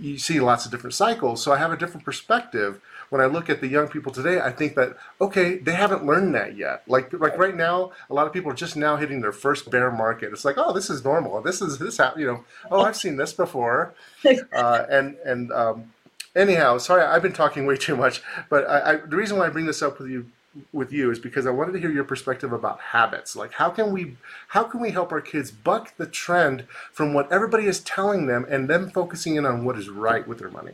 you 0.00 0.16
see 0.16 0.40
lots 0.40 0.64
of 0.64 0.72
different 0.72 0.94
cycles. 0.94 1.42
So 1.42 1.52
I 1.52 1.58
have 1.58 1.72
a 1.72 1.76
different 1.76 2.06
perspective 2.06 2.80
when 3.10 3.20
I 3.20 3.26
look 3.26 3.50
at 3.50 3.60
the 3.60 3.68
young 3.68 3.88
people 3.88 4.10
today. 4.10 4.40
I 4.40 4.50
think 4.50 4.74
that 4.76 4.96
okay 5.20 5.58
they 5.58 5.74
haven't 5.74 6.06
learned 6.06 6.34
that 6.34 6.56
yet. 6.56 6.82
Like 6.88 7.12
like 7.12 7.36
right 7.36 7.54
now 7.54 7.92
a 8.08 8.14
lot 8.14 8.26
of 8.26 8.32
people 8.32 8.50
are 8.50 8.54
just 8.54 8.76
now 8.76 8.96
hitting 8.96 9.20
their 9.20 9.32
first 9.32 9.70
bear 9.70 9.90
market. 9.90 10.32
It's 10.32 10.44
like 10.44 10.56
oh 10.56 10.72
this 10.72 10.88
is 10.88 11.04
normal. 11.04 11.40
This 11.42 11.60
is 11.60 11.78
this 11.78 12.00
you 12.16 12.26
know 12.26 12.44
oh 12.70 12.80
I've 12.80 12.96
seen 12.96 13.16
this 13.16 13.32
before. 13.32 13.94
Uh, 14.52 14.86
and 14.90 15.16
and 15.24 15.52
um, 15.52 15.92
anyhow 16.36 16.78
sorry 16.78 17.02
I've 17.02 17.22
been 17.22 17.32
talking 17.32 17.66
way 17.66 17.76
too 17.76 17.96
much. 17.96 18.22
But 18.48 18.68
I, 18.68 18.92
I, 18.92 18.96
the 18.96 19.16
reason 19.16 19.38
why 19.38 19.46
I 19.46 19.50
bring 19.50 19.66
this 19.66 19.82
up 19.82 19.98
with 19.98 20.08
you 20.08 20.26
with 20.72 20.92
you 20.92 21.10
is 21.10 21.18
because 21.18 21.46
I 21.46 21.50
wanted 21.50 21.72
to 21.72 21.80
hear 21.80 21.90
your 21.90 22.04
perspective 22.04 22.52
about 22.52 22.80
habits. 22.80 23.34
Like 23.34 23.52
how 23.52 23.70
can 23.70 23.92
we 23.92 24.16
how 24.48 24.64
can 24.64 24.80
we 24.80 24.90
help 24.90 25.12
our 25.12 25.20
kids 25.20 25.50
buck 25.50 25.96
the 25.96 26.06
trend 26.06 26.66
from 26.92 27.12
what 27.12 27.30
everybody 27.32 27.66
is 27.66 27.80
telling 27.80 28.26
them 28.26 28.46
and 28.48 28.68
them 28.68 28.90
focusing 28.90 29.36
in 29.36 29.46
on 29.46 29.64
what 29.64 29.78
is 29.78 29.88
right 29.88 30.26
with 30.26 30.38
their 30.38 30.50
money? 30.50 30.72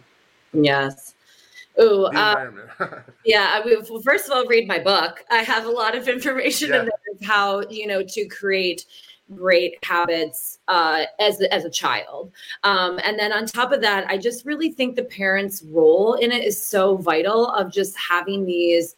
Yes. 0.52 1.15
Oh, 1.78 2.04
uh, 2.04 2.50
yeah. 3.24 3.50
I 3.52 3.66
mean, 3.66 3.78
well, 3.88 4.02
first 4.02 4.26
of 4.26 4.32
all, 4.32 4.46
read 4.46 4.66
my 4.66 4.78
book. 4.78 5.24
I 5.30 5.38
have 5.38 5.66
a 5.66 5.70
lot 5.70 5.94
of 5.94 6.08
information 6.16 6.70
yes. 6.70 6.80
in 6.80 6.84
there 6.86 7.14
of 7.14 7.26
how 7.26 7.62
you 7.68 7.86
know 7.86 8.02
to 8.02 8.26
create 8.26 8.86
great 9.34 9.76
habits 9.84 10.58
uh, 10.68 11.04
as 11.18 11.40
as 11.42 11.64
a 11.64 11.70
child. 11.70 12.32
Um, 12.62 13.00
and 13.04 13.18
then 13.18 13.32
on 13.32 13.46
top 13.46 13.72
of 13.72 13.80
that, 13.82 14.08
I 14.08 14.18
just 14.18 14.46
really 14.46 14.72
think 14.72 14.96
the 14.96 15.04
parents' 15.04 15.62
role 15.62 16.14
in 16.14 16.32
it 16.32 16.44
is 16.44 16.62
so 16.62 16.96
vital 16.96 17.48
of 17.48 17.72
just 17.72 17.96
having 17.96 18.46
these 18.46 18.96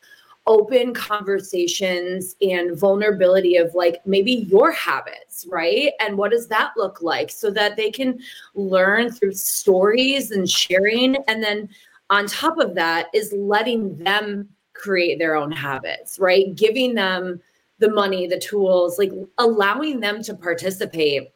open 0.49 0.95
conversations 0.95 2.35
and 2.41 2.76
vulnerability 2.76 3.57
of 3.57 3.74
like 3.74 4.01
maybe 4.07 4.33
your 4.33 4.72
habits, 4.72 5.47
right? 5.51 5.93
And 6.01 6.16
what 6.16 6.31
does 6.31 6.49
that 6.49 6.72
look 6.74 7.03
like 7.03 7.31
so 7.31 7.51
that 7.51 7.76
they 7.76 7.91
can 7.91 8.18
learn 8.55 9.12
through 9.12 9.35
stories 9.35 10.31
and 10.31 10.49
sharing. 10.49 11.16
And 11.29 11.45
then 11.45 11.68
on 12.11 12.27
top 12.27 12.59
of 12.59 12.75
that 12.75 13.09
is 13.15 13.33
letting 13.33 13.97
them 13.99 14.49
create 14.75 15.19
their 15.19 15.37
own 15.37 15.53
habits, 15.53 16.19
right? 16.19 16.55
Giving 16.55 16.95
them 16.95 17.41
the 17.79 17.91
money, 17.91 18.27
the 18.27 18.39
tools, 18.39 18.99
like 18.99 19.13
allowing 19.39 20.01
them 20.01 20.23
to 20.23 20.35
participate 20.35 21.31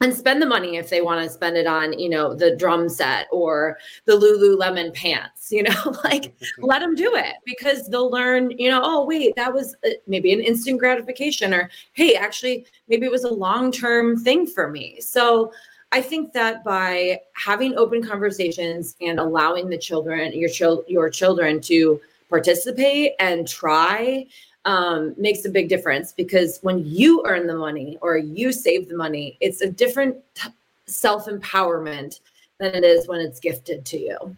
and 0.00 0.14
spend 0.14 0.42
the 0.42 0.46
money 0.46 0.76
if 0.76 0.90
they 0.90 1.00
want 1.00 1.24
to 1.24 1.30
spend 1.30 1.56
it 1.56 1.66
on, 1.66 1.98
you 1.98 2.08
know, 2.08 2.34
the 2.34 2.56
drum 2.56 2.88
set 2.88 3.26
or 3.30 3.78
the 4.06 4.12
Lululemon 4.12 4.92
pants, 4.92 5.52
you 5.52 5.62
know, 5.62 5.94
like 6.04 6.34
let 6.58 6.80
them 6.80 6.94
do 6.94 7.14
it 7.14 7.36
because 7.44 7.88
they'll 7.88 8.10
learn, 8.10 8.50
you 8.58 8.68
know, 8.68 8.80
oh, 8.82 9.04
wait, 9.04 9.34
that 9.36 9.52
was 9.52 9.76
uh, 9.86 9.90
maybe 10.06 10.32
an 10.32 10.40
instant 10.40 10.80
gratification 10.80 11.54
or, 11.54 11.70
hey, 11.92 12.16
actually, 12.16 12.66
maybe 12.88 13.06
it 13.06 13.12
was 13.12 13.24
a 13.24 13.32
long 13.32 13.70
term 13.70 14.16
thing 14.22 14.46
for 14.46 14.68
me. 14.68 15.00
So, 15.00 15.52
I 15.94 16.02
think 16.02 16.32
that 16.32 16.64
by 16.64 17.20
having 17.34 17.76
open 17.76 18.02
conversations 18.02 18.96
and 19.00 19.20
allowing 19.20 19.68
the 19.68 19.78
children, 19.78 20.32
your 20.32 20.48
child, 20.48 20.82
your 20.88 21.08
children 21.08 21.60
to 21.60 22.00
participate 22.28 23.12
and 23.20 23.46
try 23.46 24.26
um, 24.64 25.14
makes 25.16 25.44
a 25.44 25.48
big 25.48 25.68
difference 25.68 26.10
because 26.10 26.58
when 26.62 26.84
you 26.84 27.22
earn 27.26 27.46
the 27.46 27.54
money 27.54 27.96
or 28.02 28.16
you 28.16 28.50
save 28.50 28.88
the 28.88 28.96
money, 28.96 29.36
it's 29.40 29.60
a 29.60 29.70
different 29.70 30.16
t- 30.34 30.48
self 30.86 31.26
empowerment 31.26 32.18
than 32.58 32.74
it 32.74 32.82
is 32.82 33.06
when 33.06 33.20
it's 33.20 33.38
gifted 33.38 33.84
to 33.84 33.96
you. 33.96 34.36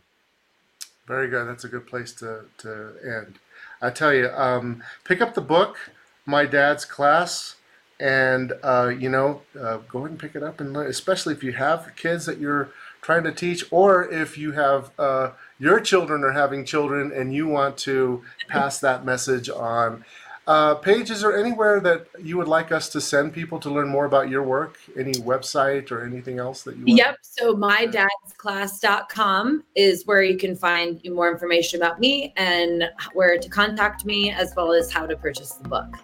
Very 1.06 1.28
good. 1.28 1.48
That's 1.48 1.64
a 1.64 1.68
good 1.68 1.86
place 1.86 2.12
to, 2.16 2.44
to 2.58 2.92
end. 3.02 3.38
I 3.80 3.88
tell 3.88 4.12
you, 4.12 4.28
um, 4.28 4.82
pick 5.04 5.22
up 5.22 5.32
the 5.32 5.40
book, 5.40 5.78
My 6.26 6.44
Dad's 6.44 6.84
Class, 6.84 7.55
and 7.98 8.52
uh, 8.62 8.88
you 8.88 9.08
know, 9.08 9.42
uh, 9.58 9.78
go 9.88 10.00
ahead 10.00 10.10
and 10.10 10.18
pick 10.18 10.34
it 10.34 10.42
up 10.42 10.60
and 10.60 10.72
learn. 10.72 10.88
Especially 10.88 11.34
if 11.34 11.42
you 11.42 11.52
have 11.52 11.92
kids 11.96 12.26
that 12.26 12.38
you're 12.38 12.70
trying 13.02 13.24
to 13.24 13.32
teach, 13.32 13.64
or 13.70 14.10
if 14.12 14.36
you 14.36 14.52
have 14.52 14.90
uh, 14.98 15.30
your 15.58 15.80
children 15.80 16.24
are 16.24 16.32
having 16.32 16.64
children 16.64 17.12
and 17.12 17.34
you 17.34 17.46
want 17.46 17.76
to 17.78 18.22
pass 18.48 18.78
that 18.80 19.04
message 19.04 19.48
on. 19.48 20.04
Uh, 20.46 20.74
Paige, 20.76 21.10
is 21.10 21.22
there 21.22 21.36
anywhere 21.36 21.80
that 21.80 22.06
you 22.22 22.36
would 22.36 22.46
like 22.46 22.70
us 22.70 22.88
to 22.90 23.00
send 23.00 23.32
people 23.32 23.58
to 23.58 23.68
learn 23.68 23.88
more 23.88 24.04
about 24.04 24.28
your 24.28 24.44
work? 24.44 24.78
Any 24.96 25.14
website 25.14 25.90
or 25.90 26.04
anything 26.04 26.38
else 26.38 26.62
that 26.62 26.76
you 26.76 26.84
want? 26.86 26.98
Yep. 26.98 27.16
So 27.22 27.56
mydadsclass.com 27.56 29.64
is 29.74 30.06
where 30.06 30.22
you 30.22 30.36
can 30.36 30.54
find 30.54 31.00
more 31.10 31.32
information 31.32 31.82
about 31.82 31.98
me 31.98 32.32
and 32.36 32.88
where 33.12 33.38
to 33.38 33.48
contact 33.48 34.04
me, 34.04 34.30
as 34.30 34.52
well 34.56 34.72
as 34.72 34.92
how 34.92 35.04
to 35.04 35.16
purchase 35.16 35.54
the 35.54 35.68
book. 35.68 35.96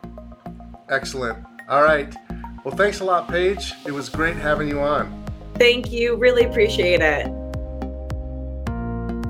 Excellent. 0.88 1.51
All 1.72 1.82
right. 1.82 2.14
Well, 2.64 2.76
thanks 2.76 3.00
a 3.00 3.04
lot, 3.04 3.28
Paige. 3.28 3.72
It 3.86 3.92
was 3.92 4.10
great 4.10 4.36
having 4.36 4.68
you 4.68 4.80
on. 4.80 5.24
Thank 5.54 5.90
you. 5.90 6.16
Really 6.16 6.44
appreciate 6.44 7.00
it. 7.00 7.26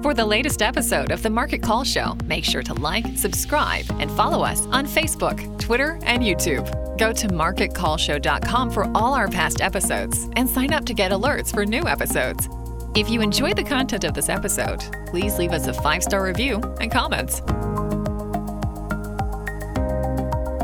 For 0.03 0.13
the 0.13 0.27
latest 0.27 0.61
episode 0.61 1.13
of 1.13 1.23
the 1.23 1.31
Market 1.31 1.63
Call 1.63 1.85
Show, 1.85 2.17
make 2.25 2.45
sure 2.45 2.65
to 2.65 2.75
like, 2.75 3.07
subscribe, 3.17 3.85
and 4.01 4.11
follow 4.11 4.43
us 4.43 4.67
on 4.67 4.87
Facebook, 4.87 5.57
Twitter, 5.61 6.01
and 6.03 6.25
YouTube. 6.25 6.67
Go 6.99 7.13
to 7.13 7.29
marketcallshow.com 7.29 8.73
for 8.73 8.91
all 8.93 9.15
our 9.15 9.29
past 9.29 9.61
episodes 9.61 10.29
and 10.35 10.51
sign 10.51 10.73
up 10.73 10.85
to 10.87 10.95
get 10.95 11.13
alerts 11.13 11.55
for 11.55 11.65
new 11.65 11.87
episodes. 11.87 12.49
If 12.97 13.09
you 13.09 13.21
enjoyed 13.21 13.57
the 13.57 13.63
content 13.63 14.03
of 14.03 14.15
this 14.15 14.29
episode, 14.29 14.83
please 15.07 15.39
leave 15.39 15.53
us 15.53 15.69
a 15.69 15.73
five 15.75 16.03
star 16.03 16.25
review 16.25 16.61
and 16.81 16.91
comments. 16.91 17.41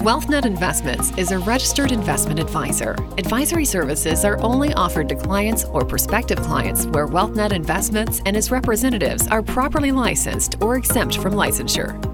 WealthNet 0.00 0.46
Investments 0.46 1.12
is 1.18 1.30
a 1.30 1.38
registered 1.40 1.92
investment 1.92 2.40
advisor. 2.40 2.92
Advisory 3.18 3.66
services 3.66 4.24
are 4.24 4.40
only 4.40 4.72
offered 4.72 5.10
to 5.10 5.14
clients 5.14 5.66
or 5.66 5.84
prospective 5.84 6.40
clients 6.40 6.86
where 6.86 7.06
WealthNet 7.06 7.52
Investments 7.52 8.22
and 8.24 8.34
its 8.34 8.50
representatives 8.50 9.28
are 9.28 9.42
properly 9.42 9.92
licensed 9.92 10.56
or 10.62 10.76
exempt 10.76 11.18
from 11.18 11.34
licensure. 11.34 12.09